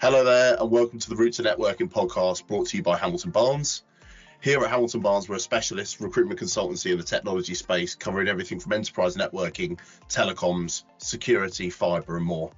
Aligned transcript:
Hello 0.00 0.22
there, 0.22 0.56
and 0.60 0.70
welcome 0.70 1.00
to 1.00 1.10
the 1.10 1.16
Route 1.16 1.32
to 1.32 1.42
Networking 1.42 1.90
podcast 1.90 2.46
brought 2.46 2.68
to 2.68 2.76
you 2.76 2.84
by 2.84 2.96
Hamilton 2.96 3.32
Barnes. 3.32 3.82
Here 4.40 4.62
at 4.62 4.70
Hamilton 4.70 5.00
Barnes, 5.00 5.28
we're 5.28 5.34
a 5.34 5.40
specialist 5.40 6.00
recruitment 6.00 6.38
consultancy 6.38 6.92
in 6.92 6.98
the 6.98 7.02
technology 7.02 7.54
space, 7.54 7.96
covering 7.96 8.28
everything 8.28 8.60
from 8.60 8.74
enterprise 8.74 9.16
networking, 9.16 9.76
telecoms, 10.08 10.84
security, 10.98 11.68
fiber, 11.68 12.16
and 12.16 12.24
more. 12.24 12.52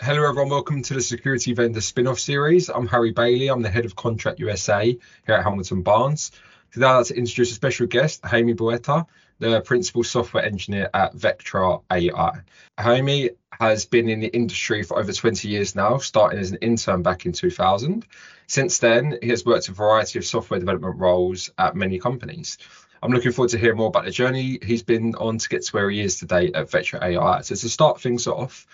Hello, 0.00 0.26
everyone. 0.26 0.48
Welcome 0.48 0.80
to 0.84 0.94
the 0.94 1.02
Security 1.02 1.52
Vendor 1.52 1.82
spin 1.82 2.06
off 2.06 2.18
series. 2.18 2.70
I'm 2.70 2.86
Harry 2.86 3.12
Bailey. 3.12 3.48
I'm 3.48 3.60
the 3.60 3.68
head 3.68 3.84
of 3.84 3.94
Contract 3.94 4.40
USA 4.40 4.96
here 5.26 5.34
at 5.34 5.44
Hamilton 5.44 5.82
Barnes. 5.82 6.32
Today, 6.72 6.86
I'd 6.86 6.96
like 6.96 7.06
to 7.08 7.14
introduce 7.14 7.50
a 7.50 7.54
special 7.56 7.86
guest, 7.86 8.24
Jaime 8.24 8.54
Buelta, 8.54 9.04
the 9.40 9.60
principal 9.62 10.04
software 10.04 10.44
engineer 10.44 10.88
at 10.94 11.16
Vectra 11.16 11.82
AI. 11.90 12.40
Jaime 12.78 13.30
has 13.58 13.86
been 13.86 14.08
in 14.08 14.20
the 14.20 14.28
industry 14.28 14.82
for 14.82 14.98
over 14.98 15.12
20 15.12 15.48
years 15.48 15.74
now, 15.74 15.98
starting 15.98 16.38
as 16.38 16.52
an 16.52 16.58
intern 16.60 17.02
back 17.02 17.26
in 17.26 17.32
2000. 17.32 18.06
Since 18.46 18.78
then, 18.78 19.18
he 19.22 19.30
has 19.30 19.44
worked 19.44 19.68
a 19.68 19.72
variety 19.72 20.18
of 20.18 20.24
software 20.24 20.60
development 20.60 20.98
roles 20.98 21.50
at 21.58 21.74
many 21.74 21.98
companies. 21.98 22.58
I'm 23.02 23.12
looking 23.12 23.32
forward 23.32 23.50
to 23.50 23.58
hearing 23.58 23.78
more 23.78 23.88
about 23.88 24.04
the 24.04 24.10
journey 24.10 24.58
he's 24.62 24.82
been 24.82 25.14
on 25.14 25.38
to 25.38 25.48
get 25.48 25.64
to 25.64 25.72
where 25.72 25.90
he 25.90 26.00
is 26.00 26.18
today 26.18 26.52
at 26.52 26.68
Vectra 26.68 27.02
AI. 27.02 27.40
So 27.40 27.54
to 27.54 27.68
start 27.68 28.00
things 28.00 28.26
off, 28.26 28.66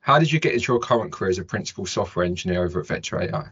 how 0.00 0.18
did 0.18 0.32
you 0.32 0.40
get 0.40 0.54
into 0.54 0.72
your 0.72 0.80
current 0.80 1.12
career 1.12 1.30
as 1.30 1.38
a 1.38 1.44
principal 1.44 1.84
software 1.84 2.24
engineer 2.24 2.64
over 2.64 2.80
at 2.80 2.86
Vectra 2.86 3.30
AI? 3.30 3.48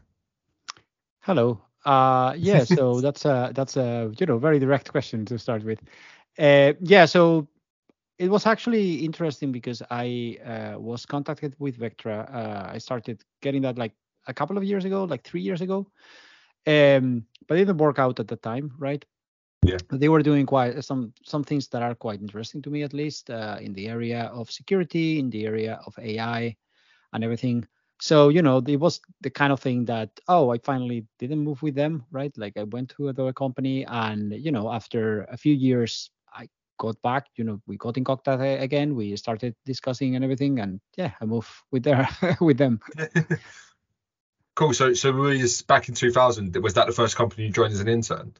Hello, 1.20 1.60
uh, 1.84 2.34
yeah, 2.36 2.64
so 2.64 3.00
that's 3.02 3.24
a 3.24 3.52
that's 3.54 3.76
a 3.76 4.12
you 4.18 4.26
know 4.26 4.38
very 4.38 4.58
direct 4.58 4.90
question 4.90 5.24
to 5.26 5.38
start 5.38 5.64
with. 5.64 5.80
Uh, 6.38 6.72
yeah, 6.80 7.04
so 7.04 7.48
it 8.18 8.30
was 8.30 8.46
actually 8.46 9.04
interesting 9.04 9.52
because 9.52 9.82
I 9.90 10.38
uh, 10.44 10.78
was 10.78 11.04
contacted 11.04 11.54
with 11.58 11.78
Vectra. 11.78 12.32
Uh, 12.32 12.70
I 12.72 12.78
started 12.78 13.22
getting 13.40 13.62
that 13.62 13.78
like 13.78 13.92
a 14.26 14.34
couple 14.34 14.56
of 14.56 14.64
years 14.64 14.84
ago, 14.84 15.04
like 15.04 15.24
three 15.24 15.40
years 15.40 15.60
ago, 15.60 15.86
um, 16.66 17.26
but 17.48 17.58
it 17.58 17.64
didn't 17.66 17.78
work 17.78 17.98
out 17.98 18.20
at 18.20 18.28
the 18.28 18.36
time, 18.36 18.72
right? 18.78 19.04
Yeah. 19.64 19.78
They 19.90 20.08
were 20.08 20.22
doing 20.22 20.46
quite 20.46 20.84
some 20.84 21.12
some 21.24 21.44
things 21.44 21.68
that 21.68 21.82
are 21.82 21.94
quite 21.94 22.20
interesting 22.20 22.62
to 22.62 22.70
me, 22.70 22.82
at 22.82 22.92
least 22.92 23.30
uh, 23.30 23.58
in 23.60 23.72
the 23.72 23.88
area 23.88 24.24
of 24.32 24.50
security, 24.50 25.18
in 25.18 25.30
the 25.30 25.46
area 25.46 25.80
of 25.86 25.98
AI, 25.98 26.56
and 27.12 27.24
everything. 27.24 27.66
So 28.00 28.28
you 28.28 28.42
know, 28.42 28.62
it 28.66 28.76
was 28.76 29.00
the 29.20 29.30
kind 29.30 29.52
of 29.52 29.60
thing 29.60 29.84
that 29.86 30.10
oh, 30.28 30.50
I 30.50 30.58
finally 30.58 31.06
didn't 31.18 31.40
move 31.40 31.62
with 31.62 31.74
them, 31.74 32.04
right? 32.10 32.36
Like 32.36 32.56
I 32.56 32.64
went 32.64 32.90
to 32.96 33.08
another 33.08 33.32
company, 33.32 33.84
and 33.86 34.32
you 34.32 34.50
know, 34.50 34.72
after 34.72 35.24
a 35.24 35.36
few 35.36 35.54
years, 35.54 36.10
got 36.82 37.00
back. 37.00 37.26
You 37.36 37.44
know, 37.44 37.62
we 37.66 37.76
got 37.76 37.96
in 37.96 38.04
contact 38.04 38.42
again. 38.42 38.96
We 38.96 39.16
started 39.16 39.54
discussing 39.64 40.16
and 40.16 40.24
everything, 40.24 40.58
and 40.58 40.80
yeah, 40.96 41.12
I 41.20 41.24
moved 41.24 41.48
with 41.70 41.84
there 41.84 42.08
with 42.40 42.58
them. 42.58 42.80
cool. 44.56 44.74
So 44.74 44.92
so 44.94 45.12
we 45.12 45.40
was 45.40 45.62
back 45.62 45.88
in 45.88 45.94
2000. 45.94 46.56
Was 46.56 46.74
that 46.74 46.86
the 46.86 46.92
first 46.92 47.16
company 47.16 47.46
you 47.46 47.52
joined 47.52 47.72
as 47.72 47.80
an 47.80 47.88
intern? 47.88 48.34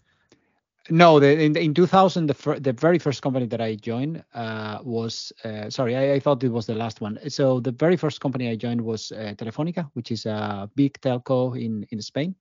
No, 0.91 1.21
the, 1.21 1.41
in 1.41 1.57
in 1.57 1.75
2000, 1.75 2.27
the 2.27 2.35
fir- 2.35 2.59
the 2.59 2.73
very 2.73 2.99
first 2.99 3.23
company 3.23 3.47
that 3.47 3.61
I 3.61 3.77
joined 3.77 4.25
uh, 4.35 4.79
was 4.83 5.33
uh, 5.45 5.71
sorry, 5.71 5.97
I, 5.97 6.15
I, 6.15 6.21
thought 6.21 6.43
it 6.43 6.51
was 6.51 6.67
the 6.67 6.75
last 6.75 7.01
one. 7.01 7.19
So 7.31 7.61
the 7.61 7.71
very 7.71 7.97
first 7.97 8.21
company 8.21 8.51
I 8.51 8.57
joined 8.57 8.81
was 8.81 9.13
uh, 9.13 9.35
Telefonica, 9.37 9.89
which 9.95 10.11
is 10.11 10.27
a 10.27 10.69
big 10.75 11.01
telco 11.01 11.55
in 11.55 11.87
in 11.91 12.03
Spain. 12.03 12.35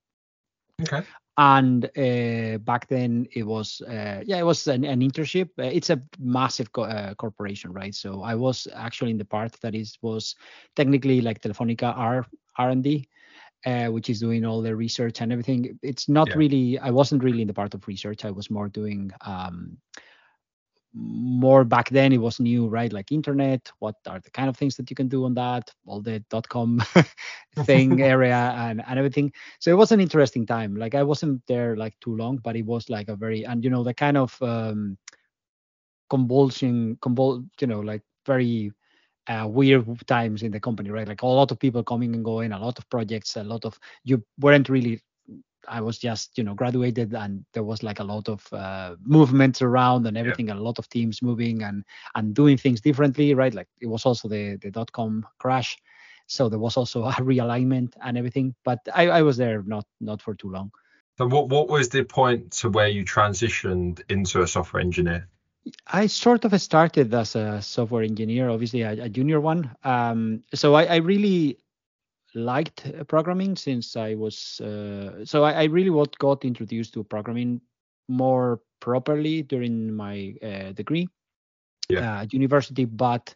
Okay. 0.81 1.03
And 1.41 1.85
uh, 1.97 2.59
back 2.59 2.87
then 2.87 3.27
it 3.33 3.43
was 3.43 3.81
uh, 3.81 4.21
yeah, 4.25 4.37
it 4.37 4.45
was 4.45 4.67
an, 4.67 4.85
an 4.85 5.01
internship. 5.01 5.49
Uh, 5.57 5.63
it's 5.63 5.89
a 5.89 6.01
massive 6.19 6.71
co- 6.71 7.15
corporation, 7.17 7.73
right? 7.73 7.95
So 7.95 8.21
I 8.21 8.35
was 8.35 8.67
actually 8.75 9.11
in 9.11 9.17
the 9.17 9.25
part 9.25 9.53
that 9.61 9.73
is 9.73 9.97
was 10.01 10.35
technically 10.75 11.21
like 11.21 11.41
Telefonica 11.41 11.93
R 11.97 12.25
R 12.57 12.69
and 12.69 12.83
D 12.83 13.07
uh, 13.65 13.87
which 13.87 14.09
is 14.09 14.19
doing 14.19 14.45
all 14.45 14.61
the 14.61 14.75
research 14.75 15.21
and 15.21 15.31
everything. 15.31 15.77
It's 15.81 16.09
not 16.09 16.29
yeah. 16.29 16.35
really. 16.35 16.79
I 16.79 16.89
wasn't 16.89 17.23
really 17.23 17.41
in 17.41 17.47
the 17.47 17.53
part 17.53 17.73
of 17.73 17.87
research. 17.87 18.25
I 18.25 18.31
was 18.31 18.49
more 18.49 18.69
doing 18.69 19.11
um, 19.21 19.77
more 20.93 21.63
back 21.63 21.89
then. 21.89 22.11
It 22.13 22.17
was 22.19 22.39
new, 22.39 22.67
right? 22.67 22.91
Like 22.91 23.11
internet. 23.11 23.71
What 23.79 23.95
are 24.07 24.19
the 24.19 24.31
kind 24.31 24.49
of 24.49 24.57
things 24.57 24.75
that 24.77 24.89
you 24.89 24.95
can 24.95 25.07
do 25.07 25.25
on 25.25 25.33
that? 25.35 25.71
All 25.85 26.01
the 26.01 26.19
dot 26.29 26.47
com 26.49 26.81
thing 27.65 28.01
area 28.01 28.53
and 28.57 28.83
and 28.85 28.99
everything. 28.99 29.31
So 29.59 29.71
it 29.71 29.77
was 29.77 29.91
an 29.91 30.01
interesting 30.01 30.45
time. 30.45 30.75
Like 30.75 30.95
I 30.95 31.03
wasn't 31.03 31.41
there 31.47 31.75
like 31.75 31.99
too 31.99 32.15
long, 32.15 32.37
but 32.37 32.55
it 32.55 32.65
was 32.65 32.89
like 32.89 33.09
a 33.09 33.15
very 33.15 33.43
and 33.43 33.63
you 33.63 33.69
know 33.69 33.83
the 33.83 33.93
kind 33.93 34.17
of 34.17 34.37
um, 34.41 34.97
convulsion, 36.09 36.97
convul, 37.01 37.47
you 37.59 37.67
know, 37.67 37.79
like 37.79 38.03
very 38.25 38.71
uh, 39.27 39.47
weird 39.49 39.85
times 40.07 40.43
in 40.43 40.51
the 40.51 40.59
company, 40.59 40.89
right? 40.89 41.07
Like 41.07 41.21
a 41.21 41.27
lot 41.27 41.51
of 41.51 41.59
people 41.59 41.83
coming 41.83 42.13
and 42.13 42.25
going, 42.25 42.51
a 42.51 42.59
lot 42.59 42.77
of 42.77 42.89
projects, 42.89 43.37
a 43.37 43.43
lot 43.43 43.65
of 43.65 43.79
you 44.03 44.23
weren't 44.39 44.69
really. 44.69 45.01
I 45.67 45.81
was 45.81 45.97
just 45.97 46.37
you 46.37 46.43
know 46.43 46.53
graduated 46.53 47.13
and 47.13 47.45
there 47.53 47.63
was 47.63 47.83
like 47.83 47.99
a 47.99 48.03
lot 48.03 48.29
of 48.29 48.51
uh, 48.53 48.95
movements 49.03 49.61
around 49.61 50.07
and 50.07 50.17
everything, 50.17 50.47
yeah. 50.47 50.55
a 50.55 50.55
lot 50.55 50.79
of 50.79 50.89
teams 50.89 51.21
moving 51.21 51.63
and 51.63 51.83
and 52.15 52.33
doing 52.33 52.57
things 52.57 52.81
differently, 52.81 53.33
right? 53.33 53.53
Like 53.53 53.67
it 53.79 53.87
was 53.87 54.05
also 54.05 54.27
the 54.27 54.57
the 54.61 54.71
dot 54.71 54.91
com 54.91 55.25
crash, 55.39 55.77
so 56.27 56.49
there 56.49 56.59
was 56.59 56.77
also 56.77 57.03
a 57.05 57.11
realignment 57.13 57.93
and 58.01 58.17
everything. 58.17 58.55
But 58.63 58.79
I, 58.93 59.09
I 59.09 59.21
was 59.21 59.37
there 59.37 59.63
not 59.63 59.85
not 59.99 60.21
for 60.21 60.35
too 60.35 60.49
long. 60.49 60.71
So 61.17 61.27
what 61.27 61.49
what 61.49 61.69
was 61.69 61.89
the 61.89 62.03
point 62.03 62.51
to 62.53 62.69
where 62.69 62.87
you 62.87 63.05
transitioned 63.05 64.01
into 64.09 64.41
a 64.41 64.47
software 64.47 64.81
engineer? 64.81 65.27
I 65.85 66.07
sort 66.07 66.45
of 66.45 66.59
started 66.59 67.13
as 67.13 67.35
a 67.35 67.61
software 67.61 68.03
engineer, 68.03 68.49
obviously 68.49 68.81
a, 68.81 69.03
a 69.03 69.09
junior 69.09 69.39
one. 69.39 69.75
Um, 69.83 70.43
so 70.53 70.73
I, 70.73 70.85
I, 70.85 70.95
really 70.95 71.59
liked 72.33 72.91
programming 73.07 73.55
since 73.55 73.95
I 73.95 74.15
was. 74.15 74.59
Uh, 74.61 75.25
so 75.25 75.43
I, 75.43 75.51
I, 75.51 75.63
really 75.65 75.89
what 75.89 76.17
got 76.17 76.45
introduced 76.45 76.93
to 76.93 77.03
programming 77.03 77.61
more 78.07 78.61
properly 78.79 79.43
during 79.43 79.93
my 79.93 80.35
uh, 80.41 80.71
degree 80.71 81.07
yeah. 81.89 82.21
uh, 82.21 82.25
university. 82.31 82.85
But 82.85 83.33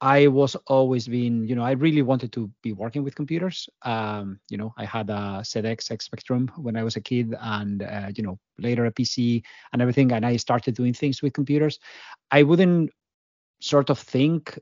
I 0.00 0.28
was 0.28 0.56
always 0.66 1.06
been, 1.08 1.46
you 1.46 1.54
know, 1.54 1.62
I 1.62 1.72
really 1.72 2.02
wanted 2.02 2.32
to 2.32 2.50
be 2.62 2.72
working 2.72 3.04
with 3.04 3.14
computers. 3.14 3.68
Um, 3.82 4.40
you 4.48 4.56
know, 4.56 4.72
I 4.78 4.84
had 4.84 5.10
a 5.10 5.42
ZX 5.42 5.90
X 5.90 6.06
Spectrum 6.06 6.50
when 6.56 6.76
I 6.76 6.84
was 6.84 6.96
a 6.96 7.00
kid, 7.00 7.34
and 7.38 7.82
uh, 7.82 8.10
you 8.14 8.22
know, 8.22 8.38
later 8.58 8.86
a 8.86 8.92
PC 8.92 9.42
and 9.72 9.82
everything, 9.82 10.12
and 10.12 10.24
I 10.24 10.36
started 10.36 10.74
doing 10.74 10.94
things 10.94 11.20
with 11.22 11.34
computers. 11.34 11.78
I 12.30 12.44
wouldn't 12.44 12.90
sort 13.60 13.90
of 13.90 13.98
think 13.98 14.58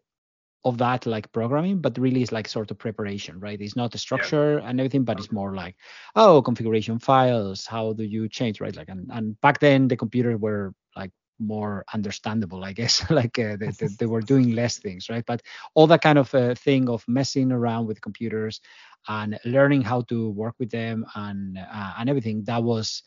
of 0.64 0.78
that 0.78 1.06
like 1.06 1.30
programming, 1.32 1.80
but 1.80 1.96
really 1.98 2.22
it's 2.22 2.32
like 2.32 2.48
sort 2.48 2.70
of 2.70 2.78
preparation, 2.78 3.38
right? 3.38 3.60
It's 3.60 3.76
not 3.76 3.92
the 3.92 3.98
structure 3.98 4.58
yeah. 4.58 4.68
and 4.68 4.80
everything, 4.80 5.04
but 5.04 5.18
it's 5.18 5.32
more 5.32 5.54
like, 5.54 5.76
oh, 6.16 6.42
configuration 6.42 6.98
files, 6.98 7.64
how 7.64 7.92
do 7.92 8.04
you 8.04 8.28
change, 8.28 8.60
right? 8.60 8.74
Like, 8.74 8.88
and, 8.88 9.08
and 9.12 9.40
back 9.40 9.60
then 9.60 9.88
the 9.88 9.96
computers 9.96 10.38
were 10.40 10.74
like 10.96 11.12
more 11.38 11.84
understandable, 11.94 12.64
I 12.64 12.72
guess. 12.72 13.08
like 13.10 13.38
uh, 13.38 13.56
they, 13.56 13.68
they, 13.68 13.86
they, 13.86 14.06
were 14.06 14.20
doing 14.20 14.52
less 14.52 14.78
things, 14.78 15.08
right? 15.08 15.24
But 15.24 15.42
all 15.74 15.86
that 15.86 16.02
kind 16.02 16.18
of 16.18 16.34
uh, 16.34 16.54
thing 16.54 16.88
of 16.88 17.04
messing 17.06 17.52
around 17.52 17.86
with 17.86 18.00
computers 18.00 18.60
and 19.06 19.38
learning 19.44 19.82
how 19.82 20.02
to 20.02 20.30
work 20.30 20.54
with 20.58 20.70
them 20.70 21.06
and 21.14 21.58
uh, 21.58 21.94
and 21.98 22.08
everything 22.08 22.44
that 22.44 22.62
was. 22.62 23.02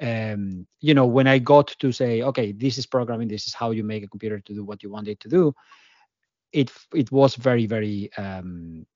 Um, 0.00 0.66
you 0.80 0.94
know, 0.94 1.06
when 1.06 1.28
I 1.28 1.38
got 1.38 1.68
to 1.78 1.92
say, 1.92 2.22
okay, 2.22 2.50
this 2.50 2.76
is 2.76 2.86
programming, 2.86 3.28
this 3.28 3.46
is 3.46 3.54
how 3.54 3.70
you 3.70 3.84
make 3.84 4.02
a 4.02 4.08
computer 4.08 4.40
to 4.40 4.54
do 4.54 4.64
what 4.64 4.82
you 4.82 4.90
want 4.90 5.06
it 5.06 5.20
to 5.20 5.28
do, 5.28 5.54
it 6.52 6.70
it 6.94 7.10
was 7.10 7.34
very 7.34 7.66
very 7.66 8.10
um, 8.16 8.86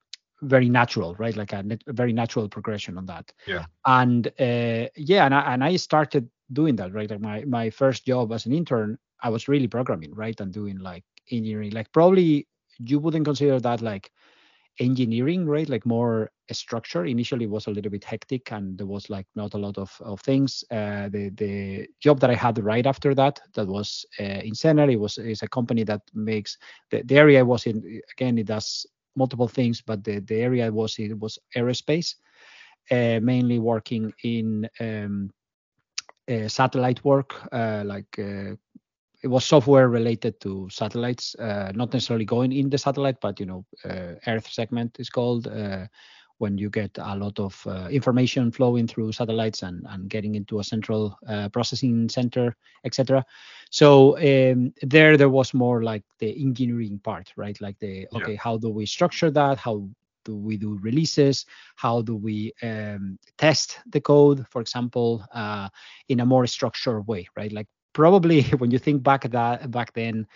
very 0.43 0.69
natural, 0.69 1.15
right? 1.15 1.37
Like 1.37 1.53
a, 1.53 1.65
a, 1.87 1.93
very 1.93 2.13
natural 2.13 2.49
progression 2.49 2.99
on 2.99 3.07
that. 3.07 3.33
Yeah. 3.47 3.67
And 3.87 4.27
uh, 4.39 4.89
yeah, 4.97 5.25
and 5.25 5.35
I, 5.35 5.55
and 5.55 5.65
I 5.65 5.77
started 5.77 6.29
doing 6.53 6.77
that, 6.77 6.93
right? 6.93 7.11
Like 7.11 7.21
my 7.21 7.45
my 7.45 7.71
first 7.71 8.07
job 8.07 8.33
as 8.33 8.47
an 8.47 8.53
intern, 8.53 8.99
I 9.23 9.31
was 9.31 9.49
really 9.49 9.69
programming, 9.69 10.15
right, 10.15 10.39
and 10.41 10.53
doing 10.53 10.79
like 10.79 11.05
engineering. 11.31 11.73
Like 11.73 11.93
probably 11.93 12.47
you 12.79 12.99
wouldn't 12.99 13.25
consider 13.25 13.59
that 13.61 13.81
like 13.81 14.11
engineering, 14.79 15.47
right? 15.47 15.69
Like 15.69 15.87
more 15.87 16.31
structure. 16.53 17.05
Initially, 17.05 17.47
was 17.47 17.67
a 17.67 17.71
little 17.71 17.91
bit 17.91 18.05
hectic, 18.05 18.53
and 18.53 18.79
there 18.79 18.87
was 18.87 19.11
like 19.11 19.27
not 19.35 19.55
a 19.55 19.59
lot 19.59 19.79
of, 19.79 19.91
of 20.01 20.21
things. 20.21 20.65
Uh, 20.71 21.09
the 21.09 21.31
the 21.35 21.87
job 22.01 22.21
that 22.21 22.31
I 22.31 22.35
had 22.35 22.59
right 22.59 22.87
after 22.87 23.15
that, 23.15 23.41
that 23.55 23.67
was 23.67 24.05
uh, 24.21 24.41
in 24.45 24.53
Sener. 24.53 24.91
It 24.93 25.01
was 25.01 25.19
is 25.19 25.43
a 25.43 25.49
company 25.49 25.85
that 25.85 26.03
makes 26.15 26.59
the, 26.91 27.03
the 27.03 27.17
area 27.17 27.41
I 27.41 27.43
was 27.43 27.67
in. 27.67 28.01
Again, 28.13 28.39
it 28.39 28.47
does 28.47 28.87
multiple 29.17 29.49
things, 29.49 29.83
but 29.83 30.05
the 30.05 30.21
the 30.21 30.41
area 30.41 30.71
was 30.73 30.99
it 30.99 31.19
was 31.19 31.39
aerospace, 31.57 32.15
uh, 32.91 33.21
mainly 33.21 33.59
working 33.59 34.13
in 34.23 34.69
um, 34.81 35.31
uh, 36.31 36.49
satellite 36.49 37.05
work, 37.05 37.35
uh, 37.53 37.83
like 37.85 38.19
uh, 38.19 38.55
it 39.23 39.29
was 39.29 39.45
software 39.45 39.89
related 39.89 40.41
to 40.41 40.69
satellites, 40.71 41.35
not 41.39 41.93
necessarily 41.93 42.25
going 42.25 42.53
in 42.53 42.71
the 42.71 42.79
satellite, 42.79 43.21
but 43.21 43.41
you 43.41 43.47
know, 43.47 43.65
Earth 44.27 44.49
segment 44.49 44.97
is 44.99 45.11
called 45.11 45.49
when 46.39 46.59
you 46.59 46.69
get 46.69 46.91
a 46.99 47.17
lot 47.17 47.39
of 47.39 47.63
uh, 47.67 47.89
information 47.91 48.51
flowing 48.51 48.87
through 48.87 49.13
satellites 49.13 49.63
and, 49.63 49.87
and 49.89 50.11
getting 50.11 50.35
into 50.35 50.61
a 50.61 50.65
central 50.65 51.17
uh, 51.29 51.49
processing 51.49 52.09
center, 52.09 52.57
etc. 52.85 53.25
So 53.71 54.19
um, 54.19 54.73
there, 54.83 55.17
there 55.17 55.31
was 55.31 55.55
more 55.55 55.83
like 55.83 56.05
the 56.19 56.31
engineering 56.41 57.01
part, 57.03 57.33
right? 57.37 57.59
Like 57.61 57.79
the 57.79 58.07
okay, 58.15 58.33
yeah. 58.33 58.39
how 58.41 58.59
do 58.59 58.69
we 58.69 58.87
structure 58.87 59.31
that? 59.31 59.59
How 59.59 59.89
do 60.25 60.37
we 60.37 60.57
do 60.57 60.77
releases 60.83 61.47
how 61.77 62.03
do 62.03 62.17
we 62.17 62.53
um, 62.61 63.17
test 63.39 63.79
the 63.87 64.01
code 64.01 64.45
for 64.51 64.61
example 64.61 65.25
uh, 65.33 65.69
in 66.09 66.19
a 66.19 66.27
more 66.27 66.49
structured 66.49 67.07
way 67.07 67.29
right 67.37 67.53
like 67.53 67.69
probably 67.97 68.43
when 68.61 68.71
you 68.71 68.79
think 68.79 69.03
back 69.03 69.23
that 69.31 69.71
back 69.73 69.93
then 69.95 70.27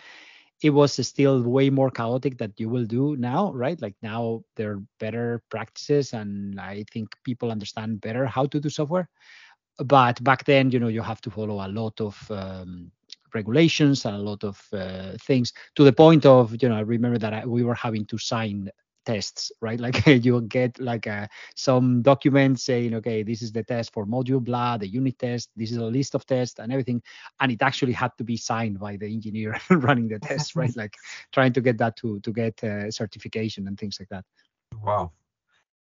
it 0.63 0.71
was 0.71 0.93
still 1.07 1.43
way 1.43 1.71
more 1.71 1.91
chaotic 1.91 2.39
that 2.39 2.53
you 2.59 2.69
will 2.69 2.87
do 2.87 3.17
now 3.17 3.53
right? 3.53 3.81
Like 3.83 3.97
now 4.03 4.43
there 4.57 4.73
are 4.73 4.83
better 4.99 5.43
practices 5.51 6.13
and 6.15 6.61
i 6.61 6.85
think 6.93 7.09
people 7.25 7.51
understand 7.51 8.01
better 8.01 8.27
how 8.27 8.47
to 8.47 8.61
do 8.61 8.71
software. 8.71 9.09
But 9.85 10.23
back 10.25 10.45
then 10.45 10.71
you 10.71 10.81
know 10.81 10.89
you 10.89 11.03
have 11.03 11.21
to 11.23 11.31
follow 11.31 11.57
a 11.67 11.69
lot 11.81 12.01
of 12.01 12.17
um, 12.31 12.91
regulations 13.35 14.05
and 14.07 14.17
a 14.17 14.19
lot 14.31 14.45
of 14.45 14.61
uh, 14.73 15.13
things 15.27 15.53
to 15.77 15.85
the 15.85 15.93
point 15.93 16.27
of 16.27 16.55
you 16.63 16.69
know 16.69 16.77
i 16.77 16.81
remember 16.81 17.19
that 17.19 17.33
I, 17.35 17.47
we 17.47 17.63
were 17.65 17.75
having 17.75 18.07
to 18.07 18.19
sign 18.19 18.69
tests 19.11 19.53
right 19.61 19.81
like 19.87 20.07
you 20.07 20.41
get 20.43 20.79
like 20.79 21.07
a, 21.07 21.23
uh, 21.23 21.27
some 21.55 22.03
document 22.03 22.61
saying 22.61 22.95
okay 22.95 23.23
this 23.23 23.43
is 23.43 23.53
the 23.53 23.63
test 23.63 23.93
for 23.93 24.07
module 24.07 24.43
blah 24.43 24.77
the 24.77 24.87
unit 24.87 25.19
test 25.19 25.51
this 25.57 25.71
is 25.71 25.77
a 25.77 25.85
list 25.85 26.15
of 26.15 26.25
tests 26.27 26.59
and 26.59 26.73
everything 26.73 27.03
and 27.41 27.53
it 27.53 27.63
actually 27.63 27.93
had 27.93 28.13
to 28.19 28.25
be 28.25 28.37
signed 28.37 28.79
by 28.79 28.97
the 28.97 29.07
engineer 29.07 29.59
running 29.71 30.09
the 30.09 30.19
test 30.31 30.57
right 30.57 30.77
like 30.77 30.95
trying 31.33 31.53
to 31.53 31.61
get 31.61 31.79
that 31.79 31.97
to 31.97 32.21
to 32.21 32.33
get 32.33 32.63
uh, 32.65 32.91
certification 32.91 33.67
and 33.67 33.79
things 33.79 33.97
like 34.01 34.09
that 34.09 34.25
wow 34.83 35.11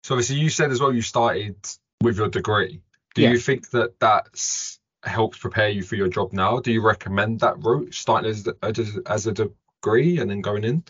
so 0.02 0.14
obviously 0.14 0.36
you 0.36 0.48
said 0.48 0.70
as 0.70 0.80
well 0.80 0.92
you 0.92 1.02
started 1.02 1.56
with 2.02 2.16
your 2.16 2.28
degree 2.28 2.80
do 3.14 3.22
yeah. 3.22 3.30
you 3.30 3.38
think 3.38 3.70
that 3.70 3.98
that's 3.98 4.78
helps 5.08 5.38
prepare 5.38 5.68
you 5.68 5.82
for 5.82 5.96
your 5.96 6.08
job 6.08 6.32
now. 6.32 6.58
Do 6.60 6.72
you 6.72 6.82
recommend 6.82 7.40
that 7.40 7.62
route, 7.62 7.94
starting 7.94 8.30
as, 8.30 8.48
as, 8.62 8.98
as 9.06 9.26
a 9.26 9.32
degree 9.32 10.18
and 10.18 10.30
then 10.30 10.40
going 10.40 10.64
in? 10.64 10.84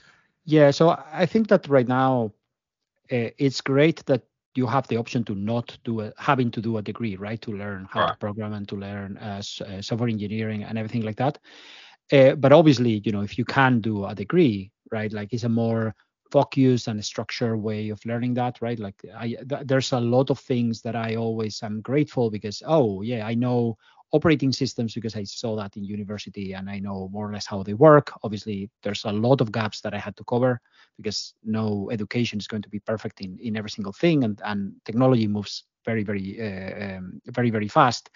Yeah, 0.46 0.70
so 0.70 0.96
I 1.12 1.26
think 1.26 1.48
that 1.48 1.68
right 1.68 1.88
now 1.88 2.32
uh, 3.12 3.30
it's 3.36 3.60
great 3.60 4.04
that 4.06 4.22
you 4.54 4.66
have 4.66 4.86
the 4.88 4.96
option 4.96 5.24
to 5.24 5.34
not 5.34 5.76
do 5.84 6.00
a, 6.00 6.12
having 6.16 6.50
to 6.52 6.60
do 6.60 6.78
a 6.78 6.82
degree, 6.82 7.16
right? 7.16 7.40
To 7.42 7.52
learn 7.52 7.86
how 7.90 8.00
right. 8.00 8.12
to 8.12 8.18
program 8.18 8.52
and 8.52 8.66
to 8.68 8.76
learn 8.76 9.18
uh, 9.18 9.42
uh, 9.60 9.82
software 9.82 10.08
engineering 10.08 10.62
and 10.62 10.78
everything 10.78 11.02
like 11.02 11.16
that. 11.16 11.38
Uh, 12.12 12.36
but 12.36 12.52
obviously, 12.52 13.02
you 13.04 13.12
know, 13.12 13.22
if 13.22 13.36
you 13.36 13.44
can 13.44 13.80
do 13.80 14.06
a 14.06 14.14
degree, 14.14 14.70
right, 14.92 15.12
like 15.12 15.32
it's 15.32 15.44
a 15.44 15.48
more 15.48 15.94
focused 16.30 16.88
and 16.88 17.04
structured 17.04 17.60
way 17.60 17.88
of 17.88 18.04
learning 18.06 18.34
that, 18.34 18.60
right? 18.60 18.78
Like 18.78 19.04
I, 19.16 19.36
th- 19.48 19.66
there's 19.66 19.92
a 19.92 20.00
lot 20.00 20.30
of 20.30 20.38
things 20.38 20.80
that 20.82 20.96
I 20.96 21.16
always 21.16 21.62
am 21.62 21.80
grateful 21.80 22.30
because, 22.30 22.62
oh 22.66 23.02
yeah, 23.02 23.26
I 23.26 23.34
know 23.34 23.76
operating 24.12 24.52
systems 24.52 24.94
because 24.94 25.16
I 25.16 25.24
saw 25.24 25.56
that 25.56 25.76
in 25.76 25.84
university 25.84 26.52
and 26.52 26.70
I 26.70 26.78
know 26.78 27.08
more 27.12 27.28
or 27.28 27.32
less 27.32 27.46
how 27.46 27.62
they 27.62 27.74
work. 27.74 28.12
Obviously, 28.22 28.70
there's 28.82 29.04
a 29.04 29.12
lot 29.12 29.40
of 29.40 29.52
gaps 29.52 29.80
that 29.80 29.94
I 29.94 29.98
had 29.98 30.16
to 30.16 30.24
cover 30.24 30.60
because 30.96 31.34
no 31.44 31.90
education 31.90 32.38
is 32.38 32.46
going 32.46 32.62
to 32.62 32.68
be 32.68 32.78
perfect 32.78 33.20
in, 33.20 33.38
in 33.40 33.56
every 33.56 33.70
single 33.70 33.92
thing, 33.92 34.24
and, 34.24 34.40
and 34.44 34.72
technology 34.84 35.26
moves 35.26 35.64
very, 35.84 36.04
very, 36.04 36.40
uh, 36.40 36.96
um, 36.96 37.20
very, 37.26 37.50
very 37.50 37.68
fast. 37.68 38.10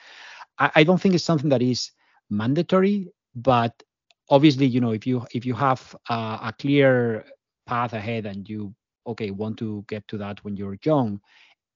I, 0.58 0.70
I 0.76 0.84
don't 0.84 1.00
think 1.00 1.14
it's 1.14 1.24
something 1.24 1.50
that 1.50 1.62
is 1.62 1.90
mandatory, 2.30 3.08
but 3.34 3.82
obviously, 4.28 4.66
you 4.66 4.80
know, 4.80 4.92
if 4.92 5.06
you 5.06 5.26
if 5.34 5.44
you 5.44 5.54
have 5.54 5.94
a, 6.08 6.14
a 6.14 6.54
clear 6.58 7.24
path 7.66 7.92
ahead 7.92 8.26
and 8.26 8.48
you 8.48 8.74
okay 9.06 9.30
want 9.30 9.58
to 9.58 9.84
get 9.88 10.06
to 10.08 10.18
that 10.18 10.42
when 10.44 10.56
you're 10.56 10.78
young 10.84 11.20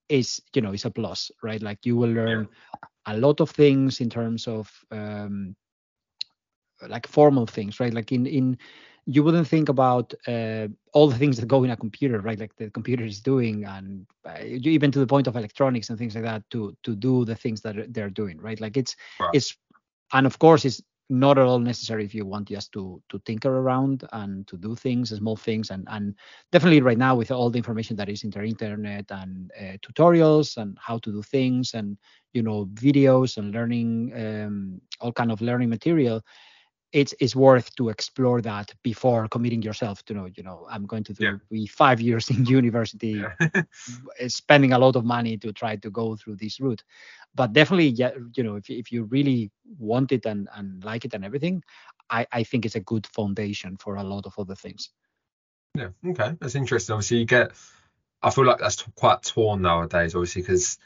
is 0.08 0.40
you 0.54 0.62
know 0.62 0.72
is 0.72 0.84
a 0.84 0.90
plus 0.90 1.30
right 1.42 1.62
like 1.62 1.86
you 1.86 1.96
will 1.96 2.10
learn 2.10 2.46
a 3.06 3.16
lot 3.16 3.40
of 3.40 3.50
things 3.50 4.00
in 4.00 4.08
terms 4.08 4.46
of 4.46 4.70
um, 4.90 5.54
like 6.88 7.06
formal 7.06 7.46
things, 7.46 7.80
right? 7.80 7.92
Like 7.92 8.12
in 8.12 8.26
in 8.26 8.58
you 9.06 9.22
wouldn't 9.22 9.46
think 9.46 9.68
about 9.68 10.14
uh, 10.26 10.68
all 10.94 11.08
the 11.08 11.18
things 11.18 11.36
that 11.36 11.46
go 11.46 11.62
in 11.62 11.70
a 11.70 11.76
computer, 11.76 12.20
right? 12.20 12.38
Like 12.38 12.56
the 12.56 12.70
computer 12.70 13.04
is 13.04 13.20
doing, 13.20 13.64
and 13.64 14.06
uh, 14.24 14.38
even 14.42 14.90
to 14.92 14.98
the 14.98 15.06
point 15.06 15.26
of 15.26 15.36
electronics 15.36 15.90
and 15.90 15.98
things 15.98 16.14
like 16.14 16.24
that 16.24 16.48
to 16.50 16.76
to 16.82 16.96
do 16.96 17.24
the 17.24 17.36
things 17.36 17.60
that 17.62 17.92
they're 17.92 18.10
doing, 18.10 18.38
right? 18.40 18.60
Like 18.60 18.76
it's 18.76 18.96
right. 19.20 19.30
it's 19.34 19.56
and 20.12 20.26
of 20.26 20.38
course 20.38 20.64
it's 20.64 20.82
not 21.10 21.38
at 21.38 21.44
all 21.44 21.58
necessary 21.58 22.04
if 22.04 22.14
you 22.14 22.24
want 22.24 22.48
just 22.48 22.72
to 22.72 23.02
to 23.10 23.18
tinker 23.20 23.58
around 23.58 24.08
and 24.12 24.46
to 24.46 24.56
do 24.56 24.74
things 24.74 25.14
small 25.14 25.36
things 25.36 25.70
and 25.70 25.86
and 25.90 26.14
definitely 26.50 26.80
right 26.80 26.98
now 26.98 27.14
with 27.14 27.30
all 27.30 27.50
the 27.50 27.58
information 27.58 27.94
that 27.94 28.08
is 28.08 28.24
in 28.24 28.30
the 28.30 28.42
internet 28.42 29.04
and 29.10 29.50
uh, 29.60 29.76
tutorials 29.86 30.56
and 30.56 30.78
how 30.80 30.98
to 30.98 31.12
do 31.12 31.22
things 31.22 31.74
and 31.74 31.98
you 32.32 32.42
know 32.42 32.66
videos 32.74 33.36
and 33.36 33.52
learning 33.52 34.12
um, 34.16 34.80
all 35.00 35.12
kind 35.12 35.30
of 35.30 35.42
learning 35.42 35.68
material 35.68 36.22
it's 36.94 37.12
it's 37.18 37.34
worth 37.34 37.74
to 37.74 37.88
explore 37.88 38.40
that 38.40 38.72
before 38.82 39.28
committing 39.28 39.60
yourself 39.60 40.02
to 40.04 40.14
know 40.14 40.28
you 40.36 40.42
know 40.42 40.66
i'm 40.70 40.86
going 40.86 41.04
to 41.04 41.12
do 41.12 41.24
yeah. 41.24 41.36
be 41.50 41.66
five 41.66 42.00
years 42.00 42.30
in 42.30 42.46
university 42.60 43.22
yeah. 43.40 43.62
spending 44.28 44.72
a 44.72 44.78
lot 44.78 44.96
of 44.96 45.04
money 45.04 45.36
to 45.36 45.52
try 45.52 45.76
to 45.76 45.90
go 45.90 46.16
through 46.16 46.36
this 46.36 46.60
route 46.60 46.82
but 47.34 47.52
definitely 47.52 47.88
yeah 47.88 48.10
you 48.36 48.42
know 48.42 48.56
if, 48.56 48.70
if 48.70 48.92
you 48.92 49.04
really 49.04 49.50
want 49.78 50.12
it 50.12 50.26
and 50.26 50.48
and 50.54 50.84
like 50.84 51.04
it 51.04 51.14
and 51.14 51.24
everything 51.24 51.62
i 52.10 52.26
i 52.32 52.42
think 52.42 52.64
it's 52.64 52.76
a 52.76 52.80
good 52.80 53.06
foundation 53.06 53.76
for 53.76 53.96
a 53.96 54.04
lot 54.04 54.26
of 54.26 54.34
other 54.38 54.54
things 54.54 54.90
yeah 55.74 55.88
okay 56.06 56.34
that's 56.40 56.54
interesting 56.54 56.94
obviously 56.94 57.18
you 57.18 57.24
get 57.24 57.52
i 58.22 58.30
feel 58.30 58.44
like 58.44 58.58
that's 58.58 58.82
quite 58.94 59.22
torn 59.22 59.62
nowadays 59.62 60.14
obviously 60.14 60.42
because 60.42 60.78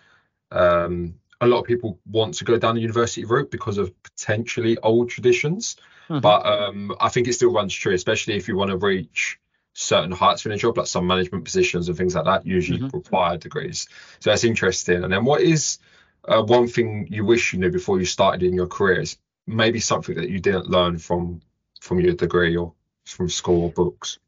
um 0.50 1.14
a 1.40 1.46
lot 1.46 1.60
of 1.60 1.66
people 1.66 1.98
want 2.06 2.34
to 2.34 2.44
go 2.44 2.58
down 2.58 2.74
the 2.74 2.80
university 2.80 3.24
route 3.24 3.50
because 3.50 3.78
of 3.78 3.92
potentially 4.02 4.76
old 4.78 5.08
traditions. 5.08 5.76
Mm-hmm. 6.08 6.20
But 6.20 6.46
um, 6.46 6.96
I 7.00 7.08
think 7.08 7.28
it 7.28 7.34
still 7.34 7.52
runs 7.52 7.72
true, 7.72 7.94
especially 7.94 8.36
if 8.36 8.48
you 8.48 8.56
want 8.56 8.70
to 8.70 8.76
reach 8.76 9.38
certain 9.74 10.10
heights 10.10 10.44
in 10.46 10.52
a 10.52 10.56
job, 10.56 10.76
like 10.76 10.88
some 10.88 11.06
management 11.06 11.44
positions 11.44 11.88
and 11.88 11.96
things 11.96 12.14
like 12.14 12.24
that, 12.24 12.46
usually 12.46 12.80
mm-hmm. 12.80 12.96
require 12.96 13.36
degrees. 13.36 13.88
So 14.18 14.30
that's 14.30 14.44
interesting. 14.44 15.04
And 15.04 15.12
then 15.12 15.24
what 15.24 15.40
is 15.40 15.78
uh, 16.24 16.42
one 16.42 16.68
thing 16.68 17.08
you 17.10 17.24
wish 17.24 17.52
you 17.52 17.58
knew 17.58 17.70
before 17.70 17.98
you 17.98 18.06
started 18.06 18.42
in 18.42 18.54
your 18.54 18.66
career? 18.66 19.00
Is 19.00 19.16
maybe 19.46 19.80
something 19.80 20.14
that 20.16 20.28
you 20.28 20.40
didn't 20.40 20.68
learn 20.68 20.98
from 20.98 21.40
from 21.80 22.00
your 22.00 22.14
degree 22.14 22.56
or 22.56 22.72
from 23.04 23.28
school 23.28 23.64
or 23.64 23.70
books. 23.70 24.18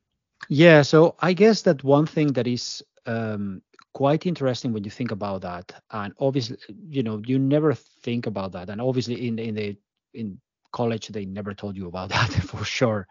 Yeah, 0.49 0.83
so 0.83 1.17
I 1.21 1.33
guess 1.35 1.63
that 1.63 1.85
one 1.85 2.07
thing 2.07 2.33
that 2.33 2.47
is 2.47 2.83
um, 3.07 3.63
quite 3.93 4.27
interesting 4.27 4.73
when 4.73 4.85
you 4.85 4.91
think 4.91 5.11
about 5.11 5.43
that 5.43 5.73
and 5.91 6.13
obviously 6.21 6.57
you 6.89 7.03
know 7.03 7.21
you 7.27 7.39
never 7.39 7.75
think 7.75 8.27
about 8.27 8.53
that 8.53 8.71
and 8.71 8.81
obviously 8.81 9.27
in 9.27 9.39
in 9.39 9.55
the 9.55 9.77
in 10.15 10.41
college 10.73 11.09
they 11.09 11.25
never 11.25 11.53
told 11.53 11.77
you 11.77 11.89
about 11.89 12.09
that 12.15 12.31
for 12.31 12.65
sure 12.65 13.09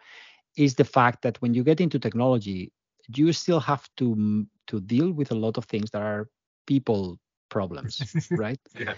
is 0.55 0.75
the 0.75 0.85
fact 0.85 1.21
that 1.21 1.41
when 1.41 1.53
you 1.53 1.63
get 1.63 1.81
into 1.81 1.99
technology 1.99 2.71
you 3.13 3.33
still 3.33 3.59
have 3.59 3.89
to 3.97 4.45
to 4.67 4.79
deal 4.79 5.11
with 5.11 5.31
a 5.31 5.35
lot 5.35 5.57
of 5.57 5.65
things 5.65 5.91
that 5.91 6.01
are 6.01 6.29
people 6.65 7.19
problems 7.49 8.15
right 8.31 8.59
yeah. 8.77 8.93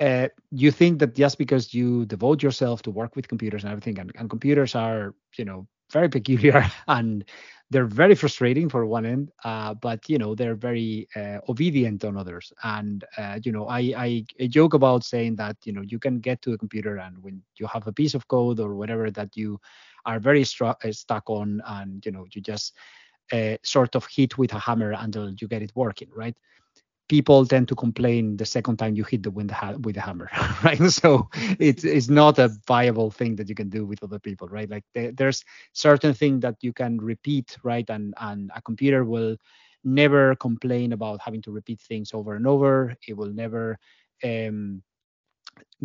Uh, 0.00 0.28
you 0.50 0.70
think 0.70 0.98
that 0.98 1.14
just 1.14 1.36
because 1.36 1.74
you 1.74 2.06
devote 2.06 2.42
yourself 2.42 2.80
to 2.80 2.90
work 2.90 3.14
with 3.16 3.28
computers 3.28 3.64
and 3.64 3.70
everything 3.70 3.98
and, 3.98 4.10
and 4.16 4.30
computers 4.30 4.74
are 4.74 5.14
you 5.36 5.44
know 5.44 5.66
very 5.92 6.08
peculiar 6.08 6.64
and 6.88 7.24
they're 7.70 7.86
very 7.86 8.16
frustrating 8.16 8.68
for 8.68 8.84
one 8.84 9.06
end, 9.06 9.30
uh, 9.44 9.74
but 9.74 10.08
you 10.08 10.18
know 10.18 10.34
they're 10.34 10.56
very 10.56 11.08
uh, 11.14 11.38
obedient 11.48 12.04
on 12.04 12.16
others. 12.16 12.52
And 12.64 13.04
uh, 13.16 13.38
you 13.44 13.52
know, 13.52 13.68
I, 13.68 14.24
I, 14.40 14.46
joke 14.48 14.74
about 14.74 15.04
saying 15.04 15.36
that 15.36 15.56
you 15.64 15.72
know 15.72 15.82
you 15.82 16.00
can 16.00 16.18
get 16.18 16.42
to 16.42 16.52
a 16.52 16.58
computer 16.58 16.96
and 16.96 17.22
when 17.22 17.40
you 17.56 17.66
have 17.68 17.86
a 17.86 17.92
piece 17.92 18.14
of 18.14 18.26
code 18.26 18.58
or 18.58 18.74
whatever 18.74 19.10
that 19.12 19.36
you 19.36 19.60
are 20.04 20.18
very 20.18 20.42
stru- 20.42 20.84
uh, 20.84 20.92
stuck 20.92 21.30
on, 21.30 21.62
and 21.64 22.04
you 22.04 22.10
know 22.10 22.26
you 22.32 22.42
just 22.42 22.74
uh, 23.32 23.56
sort 23.62 23.94
of 23.94 24.04
hit 24.10 24.36
with 24.36 24.52
a 24.52 24.58
hammer 24.58 24.92
until 24.98 25.30
you 25.30 25.46
get 25.46 25.62
it 25.62 25.70
working, 25.76 26.08
right? 26.12 26.36
People 27.10 27.46
tend 27.46 27.68
to 27.68 27.76
complain 27.76 28.38
the 28.38 28.46
second 28.46 28.78
time 28.78 28.96
you 28.96 29.04
hit 29.04 29.24
the 29.24 29.32
wind 29.32 29.50
ha- 29.52 29.74
with 29.82 29.96
the 29.96 30.00
hammer, 30.02 30.30
right? 30.64 30.80
So 30.90 31.28
it's 31.60 31.84
it's 31.84 32.08
not 32.08 32.38
a 32.38 32.50
viable 32.68 33.10
thing 33.10 33.36
that 33.36 33.50
you 33.50 33.56
can 33.56 33.70
do 33.70 33.86
with 33.86 34.02
other 34.04 34.20
people, 34.20 34.48
right? 34.48 34.70
Like 34.70 34.84
there's 34.94 35.44
certain 35.74 36.14
thing 36.14 36.40
that 36.40 36.56
you 36.62 36.72
can 36.72 36.98
repeat, 37.00 37.58
right? 37.64 37.88
And 37.90 38.14
and 38.20 38.50
a 38.56 38.62
computer 38.62 39.04
will 39.04 39.36
never 39.84 40.36
complain 40.36 40.92
about 40.92 41.20
having 41.22 41.42
to 41.42 41.52
repeat 41.52 41.80
things 41.80 42.12
over 42.14 42.36
and 42.36 42.46
over. 42.46 42.96
It 43.08 43.16
will 43.16 43.32
never 43.32 43.78
um, 44.24 44.82